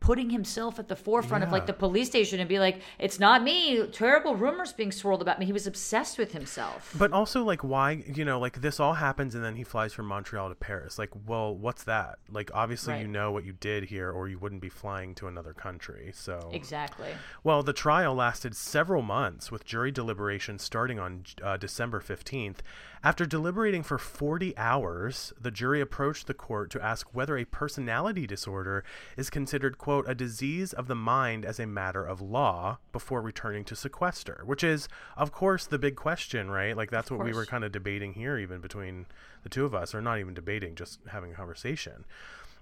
putting 0.00 0.30
himself 0.30 0.78
at 0.78 0.88
the 0.88 0.96
forefront 0.96 1.42
of 1.42 1.50
like 1.50 1.66
the 1.66 1.72
police 1.72 2.08
station 2.08 2.38
and 2.38 2.48
be 2.48 2.58
like, 2.58 2.80
"It's 2.98 3.18
not 3.18 3.42
me." 3.42 3.86
Terrible 3.88 4.36
rumors 4.36 4.72
being 4.72 4.92
swirled 4.92 5.22
about 5.22 5.38
me. 5.38 5.46
He 5.46 5.52
was 5.52 5.66
obsessed 5.66 6.18
with 6.18 6.32
himself. 6.32 6.94
But 6.96 7.12
also, 7.12 7.42
like, 7.42 7.64
why, 7.64 8.04
you 8.06 8.24
know, 8.24 8.38
like 8.38 8.60
this 8.60 8.78
all 8.78 8.94
happens 8.94 9.34
and 9.34 9.42
then 9.42 9.56
he 9.56 9.64
flies 9.64 9.92
from 9.92 10.06
Montreal 10.06 10.48
to 10.48 10.54
Paris. 10.54 10.98
Like, 10.98 11.10
well, 11.26 11.54
what's 11.54 11.84
that? 11.84 12.18
Like, 12.30 12.50
obviously, 12.54 13.00
you 13.00 13.08
know 13.08 13.32
what 13.32 13.44
you 13.44 13.52
did 13.52 13.84
here, 13.84 14.10
or 14.10 14.28
you 14.28 14.38
wouldn't 14.38 14.62
be 14.62 14.68
flying 14.68 15.14
to 15.16 15.26
another 15.28 15.52
country. 15.52 16.12
So, 16.14 16.50
exactly. 16.52 17.08
well, 17.42 17.62
the 17.62 17.72
trial 17.72 18.14
lasted 18.14 18.54
several 18.54 19.02
months 19.02 19.50
with 19.50 19.64
jury 19.64 19.90
deliberation 19.90 20.58
starting 20.58 20.98
on 20.98 21.24
uh, 21.42 21.56
December 21.56 22.00
15th. 22.00 22.58
After 23.06 23.24
deliberating 23.24 23.84
for 23.84 23.98
40 23.98 24.58
hours, 24.58 25.32
the 25.40 25.52
jury 25.52 25.80
approached 25.80 26.26
the 26.26 26.34
court 26.34 26.70
to 26.72 26.82
ask 26.82 27.06
whether 27.14 27.38
a 27.38 27.44
personality 27.44 28.26
disorder 28.26 28.82
is 29.16 29.30
considered, 29.30 29.78
quote, 29.78 30.08
a 30.08 30.14
disease 30.16 30.72
of 30.72 30.88
the 30.88 30.96
mind 30.96 31.44
as 31.44 31.60
a 31.60 31.68
matter 31.68 32.04
of 32.04 32.20
law 32.20 32.78
before 32.90 33.22
returning 33.22 33.62
to 33.66 33.76
sequester, 33.76 34.42
which 34.44 34.64
is, 34.64 34.88
of 35.16 35.30
course, 35.30 35.66
the 35.66 35.78
big 35.78 35.94
question, 35.94 36.50
right? 36.50 36.76
Like, 36.76 36.90
that's 36.90 37.08
what 37.08 37.22
we 37.22 37.32
were 37.32 37.46
kind 37.46 37.62
of 37.62 37.70
debating 37.70 38.14
here, 38.14 38.38
even 38.38 38.60
between 38.60 39.06
the 39.44 39.50
two 39.50 39.64
of 39.64 39.72
us, 39.72 39.94
or 39.94 40.02
not 40.02 40.18
even 40.18 40.34
debating, 40.34 40.74
just 40.74 40.98
having 41.06 41.30
a 41.30 41.36
conversation. 41.36 42.04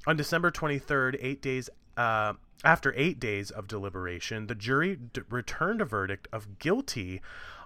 On 0.06 0.14
December 0.14 0.50
23rd, 0.50 1.16
eight 1.22 1.40
days 1.40 1.70
uh, 1.96 2.34
after 2.64 2.92
eight 2.96 3.20
days 3.20 3.50
of 3.50 3.68
deliberation, 3.68 4.46
the 4.46 4.54
jury 4.54 4.96
d- 4.96 5.22
returned 5.30 5.80
a 5.80 5.84
verdict 5.84 6.28
of 6.32 6.58
guilty 6.58 7.20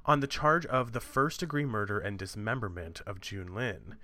on 0.07 0.21
the 0.21 0.27
charge 0.27 0.67
of 0.67 0.93
the 0.93 1.01
first 1.01 1.41
degree 1.41 1.65
murder 1.65 1.99
and 1.99 2.19
dismemberment 2.19 3.01
of 3.07 3.21
Jun 3.21 3.55
Lin. 3.55 3.97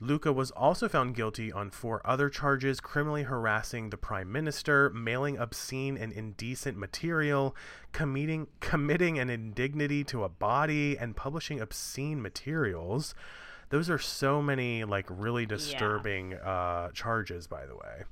Luka 0.00 0.30
was 0.30 0.50
also 0.50 0.88
found 0.88 1.14
guilty 1.14 1.50
on 1.50 1.70
four 1.70 2.02
other 2.04 2.28
charges 2.28 2.80
criminally 2.80 3.22
harassing 3.22 3.88
the 3.88 3.96
prime 3.96 4.30
minister, 4.30 4.90
mailing 4.90 5.38
obscene 5.38 5.96
and 5.96 6.12
indecent 6.12 6.76
material, 6.76 7.56
committing, 7.92 8.46
committing 8.60 9.18
an 9.18 9.30
indignity 9.30 10.04
to 10.04 10.22
a 10.22 10.28
body, 10.28 10.98
and 10.98 11.16
publishing 11.16 11.60
obscene 11.60 12.20
materials. 12.20 13.14
Those 13.70 13.88
are 13.88 13.98
so 13.98 14.42
many, 14.42 14.84
like, 14.84 15.06
really 15.08 15.46
disturbing 15.46 16.34
uh, 16.34 16.90
charges, 16.92 17.46
by 17.46 17.64
the 17.64 17.74
way. 17.74 18.04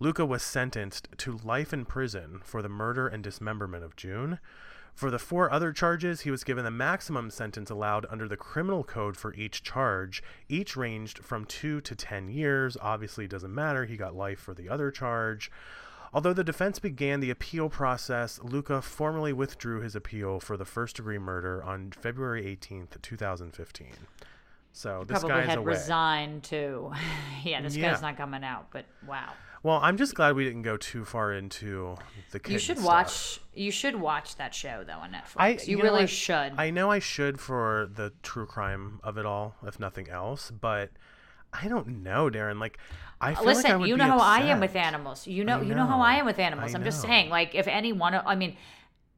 Luka 0.00 0.24
was 0.24 0.42
sentenced 0.42 1.08
to 1.18 1.38
life 1.44 1.72
in 1.72 1.84
prison 1.84 2.40
for 2.42 2.62
the 2.62 2.68
murder 2.68 3.06
and 3.06 3.22
dismemberment 3.22 3.84
of 3.84 3.96
Jun. 3.96 4.38
For 4.98 5.12
the 5.12 5.18
four 5.20 5.48
other 5.52 5.72
charges, 5.72 6.22
he 6.22 6.30
was 6.32 6.42
given 6.42 6.64
the 6.64 6.72
maximum 6.72 7.30
sentence 7.30 7.70
allowed 7.70 8.04
under 8.10 8.26
the 8.26 8.36
criminal 8.36 8.82
code 8.82 9.16
for 9.16 9.32
each 9.34 9.62
charge. 9.62 10.24
Each 10.48 10.76
ranged 10.76 11.20
from 11.20 11.44
two 11.44 11.80
to 11.82 11.94
ten 11.94 12.28
years. 12.28 12.76
Obviously, 12.82 13.26
it 13.26 13.30
doesn't 13.30 13.54
matter. 13.54 13.84
He 13.84 13.96
got 13.96 14.16
life 14.16 14.40
for 14.40 14.54
the 14.54 14.68
other 14.68 14.90
charge. 14.90 15.52
Although 16.12 16.32
the 16.32 16.42
defense 16.42 16.80
began 16.80 17.20
the 17.20 17.30
appeal 17.30 17.68
process, 17.68 18.40
Luka 18.42 18.82
formally 18.82 19.32
withdrew 19.32 19.82
his 19.82 19.94
appeal 19.94 20.40
for 20.40 20.56
the 20.56 20.64
first 20.64 20.96
degree 20.96 21.18
murder 21.20 21.62
on 21.62 21.92
February 21.92 22.42
18th, 22.60 23.00
2015. 23.00 23.92
So 24.72 25.04
this 25.06 25.20
Probably 25.20 25.46
had 25.46 25.64
resigned 25.64 26.42
too. 26.42 26.92
yeah, 27.44 27.60
this 27.62 27.76
Yeah. 27.76 27.92
guy's 27.92 28.02
not 28.02 28.16
coming 28.16 28.42
out. 28.42 28.66
But 28.72 28.86
wow. 29.06 29.30
Well, 29.62 29.80
I'm 29.82 29.96
just 29.96 30.14
glad 30.14 30.36
we 30.36 30.44
didn't 30.44 30.62
go 30.62 30.76
too 30.76 31.04
far 31.04 31.32
into 31.32 31.96
the 32.30 32.38
kid 32.38 32.52
You 32.52 32.58
should 32.58 32.76
stuff. 32.78 32.86
watch. 32.86 33.40
You 33.54 33.70
should 33.70 33.96
watch 33.96 34.36
that 34.36 34.54
show 34.54 34.84
though 34.86 34.98
on 34.98 35.10
Netflix. 35.12 35.36
I, 35.36 35.58
you 35.64 35.76
know, 35.78 35.82
really 35.82 36.02
I- 36.02 36.06
should. 36.06 36.52
I 36.56 36.70
know 36.70 36.90
I 36.90 36.98
should 37.00 37.40
for 37.40 37.90
the 37.92 38.12
true 38.22 38.46
crime 38.46 39.00
of 39.02 39.18
it 39.18 39.26
all, 39.26 39.56
if 39.66 39.80
nothing 39.80 40.08
else, 40.08 40.50
but 40.50 40.90
I 41.52 41.66
don't 41.66 42.02
know, 42.02 42.30
Daryn. 42.30 42.60
Like, 42.60 42.78
I 43.20 43.34
feel 43.34 43.46
Listen, 43.46 43.64
like 43.64 43.72
I 43.72 43.76
would 43.76 43.88
you 43.88 43.96
know 43.96 44.04
how 44.04 44.18
I 44.18 44.40
am 44.42 44.60
with 44.60 44.76
animals. 44.76 45.26
You 45.26 45.44
know, 45.44 45.58
I 45.58 45.62
you 45.62 45.74
know 45.74 45.86
how 45.86 46.00
I 46.00 46.14
am 46.14 46.26
with 46.26 46.38
animals. 46.38 46.74
I 46.74 46.78
I'm 46.78 46.84
just 46.84 47.00
saying, 47.02 47.30
like, 47.30 47.54
if 47.54 47.66
any 47.66 47.92
one 47.92 48.14
of, 48.14 48.24
I 48.26 48.36
mean, 48.36 48.56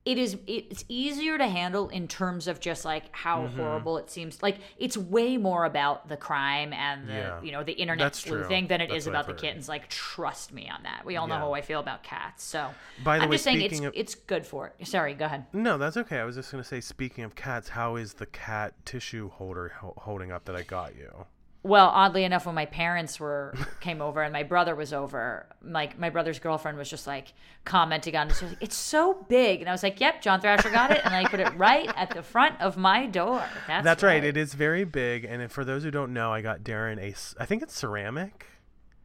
it 0.06 0.16
is, 0.16 0.38
it's 0.46 0.82
easier 0.88 1.36
to 1.36 1.46
handle 1.46 1.88
in 1.90 2.08
terms 2.08 2.48
of 2.48 2.58
just 2.58 2.84
like 2.86 3.04
how 3.14 3.42
Mm-hmm. 3.42 3.56
horrible 3.60 3.98
it 3.98 4.10
seems. 4.10 4.42
Like, 4.42 4.56
it's 4.78 4.96
way 4.96 5.36
more 5.36 5.64
about 5.66 6.08
the 6.08 6.16
crime 6.16 6.72
and 6.72 7.06
the, 7.06 7.12
Yeah. 7.12 7.42
you 7.42 7.52
know, 7.52 7.62
the 7.62 7.72
internet 7.72 8.06
That's 8.06 8.22
true. 8.22 8.46
than 8.48 8.64
it 8.64 8.68
That's 8.88 8.92
is 8.94 9.06
about 9.06 9.26
the 9.26 9.34
kittens. 9.34 9.68
Like, 9.68 9.88
trust 9.90 10.52
me 10.54 10.70
on 10.70 10.82
that. 10.84 11.04
We 11.04 11.16
all 11.16 11.26
know 11.26 11.36
how 11.36 11.52
I 11.52 11.60
feel 11.60 11.80
about 11.80 12.02
cats. 12.02 12.42
So, 12.44 12.70
By 13.04 13.18
the 13.18 13.24
I'm 13.24 13.28
way, 13.30 13.34
just 13.34 13.44
saying 13.44 13.60
it's 13.60 13.80
of- 13.80 13.92
it's 13.94 14.14
good 14.14 14.46
for 14.46 14.72
it. 14.78 14.86
Sorry, 14.88 15.12
go 15.14 15.26
ahead. 15.26 15.44
No, 15.52 15.76
that's 15.76 15.96
okay. 15.98 16.18
I 16.18 16.24
was 16.24 16.36
just 16.36 16.50
gonna 16.50 16.64
say, 16.64 16.80
speaking 16.80 17.22
of 17.24 17.34
cats, 17.34 17.68
how 17.70 17.96
is 17.96 18.14
the 18.14 18.26
cat 18.26 18.74
tissue 18.86 19.28
holder 19.28 19.68
ho- 19.80 19.94
holding 19.98 20.32
up 20.32 20.46
that 20.46 20.56
I 20.56 20.62
got 20.62 20.96
you? 20.96 21.26
Well, 21.62 21.88
oddly 21.88 22.24
enough, 22.24 22.46
when 22.46 22.54
my 22.54 22.64
parents 22.64 23.20
were 23.20 23.54
came 23.80 24.00
over 24.00 24.22
and 24.22 24.32
my 24.32 24.42
brother 24.44 24.74
was 24.74 24.92
over, 24.94 25.46
like 25.62 25.98
my 25.98 26.08
brother's 26.08 26.38
girlfriend 26.38 26.78
was 26.78 26.88
just 26.88 27.06
like 27.06 27.34
commenting 27.66 28.16
on 28.16 28.28
it. 28.30 28.36
She 28.36 28.44
was 28.46 28.52
like, 28.54 28.62
"It's 28.62 28.76
so 28.76 29.26
big," 29.28 29.60
and 29.60 29.68
I 29.68 29.72
was 29.72 29.82
like, 29.82 30.00
"Yep, 30.00 30.22
John 30.22 30.40
Thrasher 30.40 30.70
got 30.70 30.90
it," 30.90 31.02
and 31.04 31.14
I 31.14 31.26
put 31.26 31.38
it 31.40 31.54
right 31.56 31.90
at 31.96 32.10
the 32.14 32.22
front 32.22 32.58
of 32.62 32.78
my 32.78 33.06
door. 33.06 33.44
That's, 33.66 33.84
That's 33.84 34.02
right. 34.02 34.24
It 34.24 34.38
is 34.38 34.54
very 34.54 34.84
big, 34.84 35.24
and 35.24 35.52
for 35.52 35.64
those 35.64 35.82
who 35.82 35.90
don't 35.90 36.14
know, 36.14 36.32
I 36.32 36.40
got 36.40 36.60
Daryn 36.62 36.98
a. 36.98 37.14
I 37.42 37.44
think 37.44 37.62
it's 37.62 37.76
ceramic. 37.76 38.46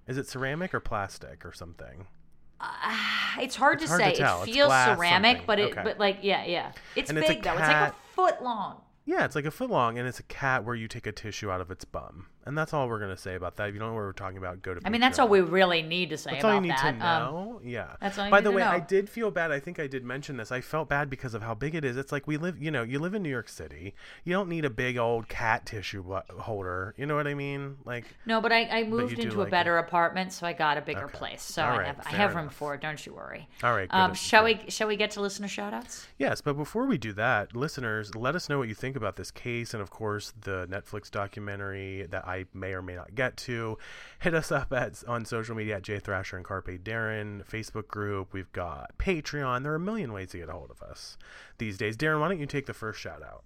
Is 0.08 0.18
it 0.18 0.28
ceramic 0.28 0.74
or 0.74 0.80
plastic 0.80 1.45
or 1.45 1.51
something? 1.51 2.08
Uh, 2.62 2.95
it's 3.41 3.58
hard 3.58 3.82
It's 3.82 3.91
to 3.91 3.97
hard 3.97 4.03
to 4.03 4.10
say. 4.12 4.16
tell. 4.16 4.43
It 4.43 4.45
feels 4.45 4.70
ceramic, 4.72 5.38
something. 5.39 5.45
but 5.45 5.60
it, 5.60 5.72
Okay. 5.74 5.82
but 5.84 5.99
like, 5.99 6.20
yeah, 6.22 6.45
yeah, 6.45 6.72
it's 6.95 7.10
And 7.10 7.20
it's 7.20 7.28
big 7.28 7.43
though. 7.43 7.51
It's 7.51 7.60
like 7.68 7.91
a 7.91 7.95
foot 8.14 8.41
long. 8.41 8.82
Yeah, 9.08 9.26
it's 9.26 9.36
like 9.36 9.45
a 9.45 9.51
foot 9.51 9.70
long, 9.70 9.97
and 9.99 10.08
it's 10.08 10.20
a 10.20 10.24
cat 10.24 10.64
where 10.64 10.74
you 10.74 10.88
take 10.88 11.06
a 11.06 11.12
tissue 11.12 11.51
out 11.51 11.60
of 11.62 11.70
its 11.70 11.86
bum, 11.86 12.28
And 12.46 12.58
that's 12.58 12.74
all 12.74 12.88
we're 12.88 13.00
gonna 13.00 13.18
say 13.18 13.36
about 13.36 13.56
that. 13.56 13.70
If 13.70 13.74
you 13.74 13.80
don't 13.80 13.89
know 13.89 13.96
what 13.96 14.02
we're 14.02 14.12
talking 14.14 14.38
about, 14.38 14.62
go 14.62 14.74
to. 14.76 14.82
I 14.86 14.89
mean, 14.89 15.02
that's 15.02 15.18
all 15.18 15.28
we 15.28 15.41
really 15.41 15.82
need 15.82 16.12
to 16.12 16.18
say 16.18 16.32
That's 16.32 16.43
about 16.43 16.50
all 16.50 16.56
you 16.56 16.62
need 16.62 16.72
that. 16.72 16.82
to 17.00 17.06
Um, 17.06 17.34
know. 17.34 17.62
yeah. 17.64 17.96
that's 18.00 18.18
all 18.20 18.26
you 18.26 18.32
By 18.32 18.41
the 18.41 18.52
to 18.52 18.56
way, 18.58 18.62
I 18.62 18.80
did 18.80 19.10
feel 19.10 19.32
bad. 19.32 19.52
I 19.52 19.60
think 19.60 19.80
I 19.80 19.88
did 19.88 20.04
mention 20.04 20.38
this. 20.38 20.52
I 20.52 20.62
felt 20.62 20.88
bad 20.88 21.10
because 21.10 21.34
of 21.34 21.41
how 21.41 21.54
big 21.56 21.74
it 21.74 21.84
is. 21.84 21.98
It's 21.98 22.12
like 22.12 22.28
we 22.28 22.38
live, 22.38 22.62
you 22.62 22.70
know, 22.70 22.84
you 22.84 23.00
live 23.00 23.16
in 23.16 23.24
New 23.24 23.30
York 23.30 23.50
City. 23.50 23.96
You 24.24 24.34
don't 24.34 24.48
need 24.50 24.64
a 24.64 24.70
big 24.70 24.98
old 24.98 25.28
cat 25.28 25.66
tissue 25.66 26.04
holder. 26.39 26.93
You 26.98 27.06
know 27.08 27.16
what 27.16 27.26
I 27.28 27.34
mean? 27.34 27.78
Like, 27.84 28.06
no, 28.26 28.41
but 28.41 28.52
I, 28.52 28.66
I 28.66 28.84
moved 28.84 29.18
into 29.18 29.39
like 29.39 29.48
a 29.48 29.52
better 29.52 29.78
apartment, 29.80 30.32
so 30.32 30.46
I 30.46 30.54
got 30.54 30.78
a 30.78 30.82
bigger 30.82 31.06
Okay. 31.06 31.18
place. 31.18 31.41
So 31.41 31.64
All 31.64 31.80
I 31.80 31.84
have 31.86 32.00
I 32.06 32.10
have 32.10 32.36
room 32.36 32.43
enough. 32.43 32.54
for 32.56 32.76
it. 32.76 32.82
Don't 32.82 33.04
you 33.06 33.14
worry. 33.14 33.48
all 33.64 33.74
right. 33.74 33.89
Good. 33.89 33.98
Um, 33.98 34.14
shall 34.14 34.43
we 34.43 34.60
shall 34.70 34.88
we 34.88 34.96
get 34.98 35.12
to 35.12 35.22
listener 35.22 35.48
shoutouts? 35.48 36.06
Yes, 36.20 36.41
but 36.41 36.54
before 36.54 36.86
we 36.86 36.98
do 36.98 37.12
that, 37.14 37.56
listeners, 37.56 38.14
let 38.16 38.36
us 38.36 38.50
know 38.50 38.60
what 38.60 38.68
you 38.68 38.76
think 38.76 38.96
about 38.96 39.16
this 39.16 39.32
case 39.32 39.74
and, 39.74 39.82
of 39.82 39.89
course, 39.89 40.32
the 40.41 40.68
Netflix 40.70 41.10
documentary 41.10 42.06
that 42.10 42.28
I 42.28 42.34
may 42.53 42.73
or 42.73 42.81
may 42.81 42.95
not 42.95 43.15
get 43.15 43.38
to. 43.38 43.77
Hit 44.19 44.33
us 44.33 44.51
up 44.51 44.73
at 44.73 45.03
on 45.07 45.25
social 45.25 45.55
media 45.55 45.77
at 45.77 45.83
Jay 45.83 45.99
Thrasher 45.99 46.36
and 46.36 46.45
Carpe 46.45 46.83
Daryn, 46.83 47.45
Facebook 47.47 47.88
group. 47.88 48.33
We've 48.33 48.51
got 48.51 48.97
Patreon. 48.97 49.63
There 49.63 49.71
are 49.71 49.75
a 49.75 49.79
million 49.79 50.11
ways 50.11 50.31
to 50.31 50.38
get 50.38 50.49
a 50.49 50.53
hold 50.53 50.71
of 50.71 50.81
us 50.81 51.17
these 51.57 51.77
days. 51.77 51.95
Daryn, 51.95 52.19
why 52.19 52.27
don't 52.27 52.39
you 52.39 52.45
take 52.45 52.65
the 52.65 52.73
first 52.73 52.99
shout 52.99 53.23
out? 53.23 53.43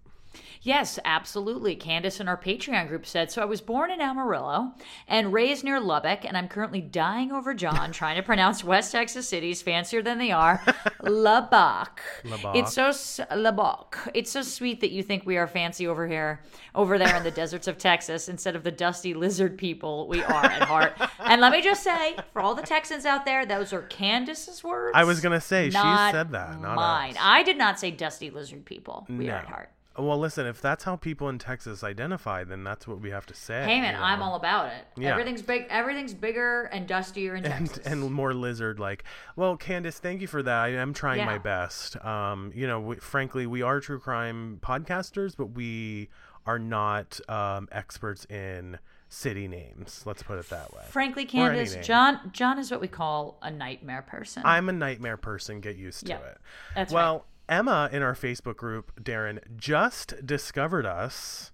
Yes, 0.62 1.00
absolutely. 1.06 1.76
Candace 1.76 2.20
in 2.20 2.28
our 2.28 2.38
Patreon 2.38 2.90
group 2.90 3.06
said, 3.06 3.32
So 3.32 3.42
I 3.42 3.46
was 3.46 3.62
born 3.62 3.92
in 3.92 4.02
Amarillo 4.02 4.74
and 5.08 5.32
raised 5.32 5.64
near 5.64 5.80
Lubbock, 5.80 6.26
and 6.26 6.38
I'm 6.38 6.48
currently 6.50 6.82
dying 6.82 7.32
over 7.32 7.54
John 7.54 7.92
trying 7.94 8.18
to 8.18 8.24
pronounce 8.24 8.64
West 8.64 8.92
Texas 8.92 9.28
cities 9.28 9.62
fancier 9.62 10.02
than 10.02 10.18
they 10.18 10.32
are. 10.32 10.62
Lubbock. 11.02 12.02
Lubbock. 12.26 12.56
It's 12.56 12.74
so 12.74 12.92
Lubbock. 13.36 13.98
It's 14.14 14.32
so 14.32 14.42
sweet 14.42 14.82
that 14.82 14.92
you 14.92 15.02
think 15.04 15.26
we 15.26 15.38
are 15.38 15.48
fancy 15.48 15.88
over 15.88 16.08
here, 16.08 16.42
over 16.76 16.98
there 16.98 17.16
in 17.16 17.24
the 17.24 17.32
deserts 17.32 17.68
of 17.68 17.78
Texas, 17.78 18.28
instead 18.30 18.56
of 18.56 18.64
the 18.64 18.72
dusty 18.72 19.14
lizard 19.14 19.58
people 19.58 20.08
we 20.08 20.22
are 20.24 20.46
at 20.46 20.64
heart. 20.64 20.94
And 21.30 21.42
let 21.42 21.52
me 21.52 21.62
just 21.62 21.84
say, 21.84 22.16
for 22.34 22.42
all 22.42 22.56
the 22.56 22.64
Texans 22.64 23.06
out 23.06 23.24
there, 23.24 23.46
those 23.46 23.72
are 23.72 23.84
Candace's 23.84 24.64
words. 24.64 24.94
I 24.96 25.04
was 25.04 25.20
gonna 25.20 25.40
say, 25.42 25.70
she 25.70 25.74
said 25.78 26.32
that, 26.32 26.60
not 26.60 26.76
mine. 26.76 27.12
us. 27.12 27.18
I 27.22 27.44
did 27.44 27.56
not 27.58 27.80
say 27.80 27.92
dusty 27.92 28.32
lizard 28.32 28.66
people. 28.66 29.06
We 29.08 29.28
No. 29.28 29.34
are 29.34 29.38
at 29.38 29.46
heart. 29.46 29.70
Well, 30.00 30.18
listen, 30.18 30.46
if 30.48 30.62
that's 30.62 30.84
how 30.84 30.96
people 30.96 31.30
in 31.30 31.40
Texas 31.40 31.84
identify, 31.84 32.44
then 32.44 32.64
that's 32.64 32.88
what 32.88 33.02
we 33.02 33.10
have 33.12 33.26
to 33.28 33.34
say. 33.34 33.64
Hey 33.64 33.82
man, 33.82 33.94
you 33.94 34.00
know? 34.00 34.06
I'm 34.06 34.22
all 34.22 34.36
about 34.36 34.68
it. 34.68 34.86
Yeah. 34.98 35.12
Everything's 35.12 35.42
big. 35.42 35.66
Everything's 35.70 36.14
bigger 36.14 36.64
and 36.64 36.88
dustier 36.88 37.36
in 37.36 37.46
and 37.46 37.68
Texas. 37.68 37.86
and 37.86 38.12
more 38.12 38.34
lizard 38.34 38.80
like. 38.80 39.04
Well, 39.36 39.58
Candace, 39.58 40.00
thank 40.00 40.22
you 40.22 40.28
for 40.28 40.42
that. 40.44 40.56
I 40.58 40.70
am 40.70 40.94
trying 40.94 41.26
my 41.26 41.38
best. 41.38 42.04
Um, 42.04 42.52
you 42.56 42.68
know, 42.68 42.80
we, 42.80 42.96
frankly, 42.98 43.46
we 43.48 43.62
are 43.62 43.80
true 43.80 44.00
crime 44.00 44.60
podcasters, 44.62 45.36
but 45.36 45.48
we 45.48 46.10
are 46.46 46.60
not 46.60 47.20
um, 47.30 47.68
experts 47.72 48.26
in 48.26 48.80
city 49.10 49.48
names. 49.48 50.04
Let's 50.06 50.24
put 50.24 50.38
it 50.40 50.50
that 50.50 50.72
way. 50.74 50.84
Frankly, 50.90 51.26
Candace. 51.26 51.76
John 51.86 52.30
John 52.32 52.58
is 52.60 52.72
what 52.72 52.80
we 52.82 52.88
call 52.88 53.38
a 53.42 53.52
nightmare 53.52 54.04
person. 54.04 54.44
I'm 54.46 54.70
a 54.70 54.74
nightmare 54.74 55.18
person. 55.18 55.62
Get 55.62 55.76
used 55.76 56.06
to 56.06 56.10
Yeah, 56.12 56.18
it. 56.20 56.38
that's 56.76 56.94
well, 56.94 57.26
Emma 57.50 57.90
in 57.92 58.04
our 58.04 58.14
Facebook 58.14 58.56
group, 58.56 59.04
Daryn, 59.04 59.40
just 59.58 60.26
discovered 60.26 60.86
us. 60.86 61.52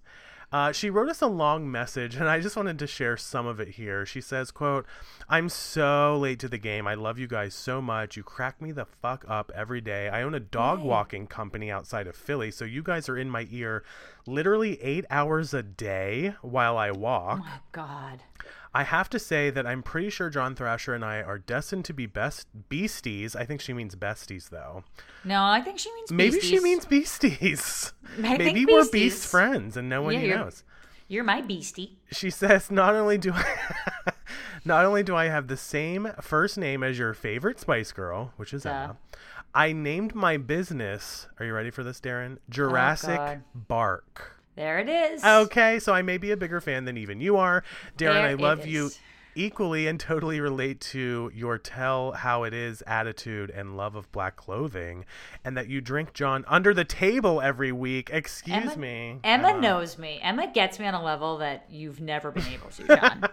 Uh, 0.52 0.70
she 0.70 0.90
wrote 0.90 1.08
us 1.08 1.20
a 1.20 1.26
long 1.26 1.68
message, 1.68 2.14
and 2.14 2.28
I 2.28 2.38
just 2.38 2.56
wanted 2.56 2.78
to 2.78 2.86
share 2.86 3.16
some 3.16 3.46
of 3.46 3.58
it 3.58 3.70
here. 3.70 4.06
She 4.06 4.20
says, 4.20 4.52
"quote 4.52 4.86
I'm 5.28 5.48
so 5.48 6.16
late 6.16 6.38
to 6.38 6.48
the 6.48 6.56
game. 6.58 6.86
I 6.86 6.94
love 6.94 7.18
you 7.18 7.26
guys 7.26 7.52
so 7.52 7.82
much. 7.82 8.16
You 8.16 8.22
crack 8.22 8.62
me 8.62 8.70
the 8.70 8.84
fuck 8.84 9.24
up 9.26 9.50
every 9.56 9.80
day. 9.80 10.08
I 10.08 10.22
own 10.22 10.34
a 10.34 10.40
dog 10.40 10.80
walking 10.82 11.26
company 11.26 11.68
outside 11.68 12.06
of 12.06 12.14
Philly, 12.14 12.52
so 12.52 12.64
you 12.64 12.82
guys 12.82 13.08
are 13.08 13.18
in 13.18 13.28
my 13.28 13.48
ear 13.50 13.82
literally 14.24 14.80
eight 14.82 15.04
hours 15.10 15.52
a 15.52 15.64
day 15.64 16.36
while 16.42 16.78
I 16.78 16.92
walk." 16.92 17.40
Oh 17.40 17.44
my 17.44 17.58
God. 17.72 18.22
I 18.78 18.82
have 18.82 19.08
to 19.10 19.18
say 19.18 19.48
that 19.50 19.66
I'm 19.66 19.82
pretty 19.82 20.10
sure 20.10 20.28
John 20.28 20.54
Thrasher 20.54 20.94
and 20.94 21.02
I 21.04 21.22
are 21.22 21.38
destined 21.38 21.86
to 21.86 21.94
be 21.94 22.04
best 22.04 22.46
beasties. 22.68 23.34
I 23.34 23.44
think 23.46 23.60
she 23.62 23.72
means 23.72 23.94
besties, 23.96 24.50
though. 24.50 24.84
No, 25.24 25.42
I 25.44 25.62
think 25.62 25.78
she 25.78 25.90
means 25.94 26.10
beasties. 26.10 26.34
Maybe 26.34 26.46
she 26.46 26.60
means 26.62 26.84
beasties. 26.84 27.92
I 28.22 28.36
Maybe 28.36 28.66
we're 28.66 28.82
beasties. 28.82 28.90
beast 29.14 29.30
friends 29.30 29.76
and 29.78 29.88
no 29.88 30.02
one 30.02 30.14
Yeah, 30.14 30.20
you're- 30.20 30.36
knows. 30.38 30.62
You're 31.08 31.24
my 31.24 31.40
beastie. 31.40 31.98
She 32.10 32.30
says, 32.30 32.68
"Not 32.70 32.94
only 32.96 33.16
do 33.16 33.30
I, 33.32 33.44
not 34.64 34.84
only 34.84 35.04
do 35.04 35.14
I 35.14 35.26
have 35.26 35.46
the 35.46 35.56
same 35.56 36.10
first 36.20 36.58
name 36.58 36.82
as 36.82 36.98
your 36.98 37.14
favorite 37.14 37.60
Spice 37.60 37.92
Girl, 37.92 38.32
which 38.36 38.52
is. 38.52 38.66
Emma, 38.66 38.96
I 39.54 39.70
named 39.72 40.16
my 40.16 40.36
business. 40.36 41.28
Are 41.38 41.46
you 41.46 41.54
ready 41.54 41.70
for 41.70 41.84
this, 41.84 42.00
Daryn? 42.00 42.38
Oh, 42.38 42.40
Jurassic 42.50 43.16
God. 43.16 43.42
Bark." 43.54 44.35
There 44.56 44.78
it 44.78 44.88
is. 44.88 45.22
Okay, 45.22 45.78
so 45.78 45.92
I 45.92 46.02
may 46.02 46.18
be 46.18 46.30
a 46.30 46.36
bigger 46.36 46.60
fan 46.60 46.86
than 46.86 46.96
even 46.96 47.20
you 47.20 47.36
are. 47.36 47.62
Daryn, 47.96 48.14
There 48.14 48.22
I 48.22 48.34
love 48.34 48.66
you 48.66 48.90
equally 49.36 49.86
and 49.86 50.00
totally 50.00 50.40
relate 50.40 50.80
to 50.80 51.30
your 51.34 51.58
tell 51.58 52.12
how 52.12 52.42
it 52.44 52.54
is 52.54 52.82
attitude 52.86 53.50
and 53.50 53.76
love 53.76 53.94
of 53.94 54.10
black 54.10 54.34
clothing 54.34 55.04
and 55.44 55.56
that 55.56 55.68
you 55.68 55.80
drink 55.80 56.14
John 56.14 56.44
under 56.48 56.72
the 56.72 56.84
table 56.84 57.40
every 57.40 57.70
week. 57.70 58.08
Excuse 58.10 58.72
Emma- 58.72 58.76
me. 58.76 59.20
Emma 59.22 59.48
uh-huh. 59.48 59.60
knows 59.60 59.98
me. 59.98 60.18
Emma 60.22 60.50
gets 60.52 60.78
me 60.78 60.86
on 60.86 60.94
a 60.94 61.02
level 61.02 61.38
that 61.38 61.66
you've 61.70 62.00
never 62.00 62.30
been 62.30 62.46
able 62.46 62.70
to, 62.70 62.86
John. 62.86 63.24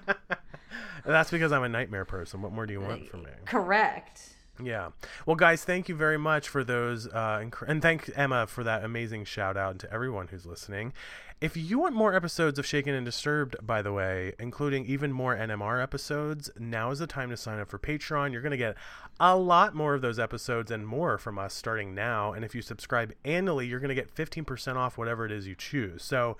That's 1.05 1.31
because 1.31 1.51
I'm 1.51 1.63
a 1.63 1.69
nightmare 1.69 2.05
person. 2.05 2.41
What 2.41 2.51
more 2.51 2.65
do 2.65 2.73
you 2.73 2.81
want 2.81 3.07
from 3.07 3.23
me? 3.23 3.31
Correct. 3.45 4.35
Yeah. 4.61 4.89
Well, 5.25 5.35
guys, 5.35 5.63
thank 5.63 5.89
you 5.89 5.95
very 5.95 6.17
much 6.17 6.47
for 6.47 6.63
those, 6.63 7.07
uh, 7.07 7.49
and 7.67 7.81
thank 7.81 8.11
Emma 8.15 8.45
for 8.45 8.63
that 8.63 8.83
amazing 8.83 9.25
shout 9.25 9.57
out 9.57 9.79
to 9.79 9.91
everyone 9.91 10.27
who's 10.27 10.45
listening. 10.45 10.93
If 11.41 11.57
you 11.57 11.79
want 11.79 11.95
more 11.95 12.13
episodes 12.13 12.57
of 12.59 12.65
Shaken 12.65 12.93
and 12.93 13.05
Disturbed, 13.05 13.55
by 13.61 13.81
the 13.81 13.91
way, 13.91 14.33
including 14.39 14.85
even 14.85 15.11
more 15.11 15.35
NMR 15.35 15.81
episodes, 15.81 16.49
now 16.57 16.91
is 16.91 16.99
the 16.99 17.07
time 17.07 17.31
to 17.31 17.35
sign 17.35 17.59
up 17.59 17.67
for 17.67 17.79
Patreon. 17.79 18.31
You're 18.31 18.41
going 18.41 18.51
to 18.51 18.57
get 18.57 18.77
a 19.19 19.35
lot 19.35 19.75
more 19.75 19.93
of 19.93 20.01
those 20.01 20.19
episodes 20.19 20.71
and 20.71 20.87
more 20.87 21.17
from 21.17 21.37
us 21.37 21.53
starting 21.53 21.93
now. 21.93 22.31
And 22.31 22.45
if 22.45 22.55
you 22.55 22.61
subscribe 22.61 23.11
annually, 23.25 23.67
you're 23.67 23.81
going 23.81 23.89
to 23.89 23.95
get 23.95 24.13
15% 24.15 24.75
off 24.77 24.97
whatever 24.97 25.25
it 25.25 25.33
is 25.33 25.45
you 25.45 25.55
choose. 25.55 26.03
So, 26.03 26.37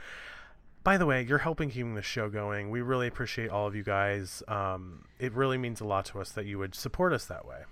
by 0.85 0.97
the 0.97 1.05
way, 1.05 1.21
you're 1.23 1.39
helping 1.39 1.69
keeping 1.69 1.95
the 1.95 2.01
show 2.01 2.29
going. 2.29 2.69
We 2.69 2.81
really 2.81 3.07
appreciate 3.07 3.49
all 3.49 3.67
of 3.67 3.75
you 3.75 3.83
guys. 3.83 4.41
Um, 4.47 5.05
it 5.19 5.33
really 5.33 5.57
means 5.57 5.81
a 5.81 5.85
lot 5.85 6.05
to 6.05 6.21
us 6.21 6.31
that 6.31 6.45
you 6.45 6.59
would 6.59 6.75
support 6.75 7.11
us 7.11 7.25
that 7.25 7.45
way. 7.45 7.63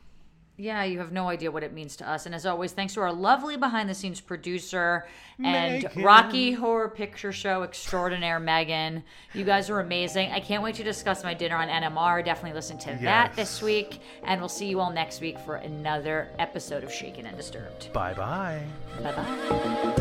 Yeah, 0.62 0.84
you 0.84 0.99
have 0.99 1.12
no 1.12 1.28
idea 1.28 1.49
what 1.49 1.64
it 1.64 1.74
means 1.74 1.95
to 1.95 2.07
us. 2.07 2.28
And 2.28 2.36
as 2.36 2.45
always, 2.45 2.72
thanks 2.72 2.93
to 2.93 3.01
our 3.01 3.12
lovely 3.12 3.57
behind 3.57 3.89
the 3.89 3.95
scenes 3.95 4.22
producer 4.22 5.07
and 5.39 5.82
Megan. 5.82 6.03
Rocky 6.03 6.51
Horror 6.51 6.88
Picture 6.89 7.32
Show 7.32 7.64
extraordinaire, 7.64 8.39
Megan. 8.39 9.01
You 9.34 9.43
guys 9.43 9.72
are 9.72 9.80
amazing. 9.80 10.32
I 10.32 10.39
can't 10.39 10.62
wait 10.62 10.76
to 10.76 10.84
discuss 10.84 11.24
my 11.24 11.34
dinner 11.34 11.55
on 11.55 11.68
NMR. 11.68 12.24
Definitely 12.24 12.53
listen 12.53 12.78
to 12.78 12.95
that 13.01 13.36
this 13.36 13.64
week. 13.64 14.01
And 14.24 14.39
we'll 14.39 14.49
see 14.49 14.68
you 14.68 14.80
all 14.80 14.93
next 14.93 15.20
week 15.20 15.39
for 15.39 15.55
another 15.55 16.30
episode 16.38 16.84
of 16.84 16.93
Shaken 16.93 17.26
and 17.26 17.36
Disturbed. 17.36 17.91
Bye 17.91 18.14
bye. 18.14 18.62
Bye 19.01 19.14
bye. 19.14 20.01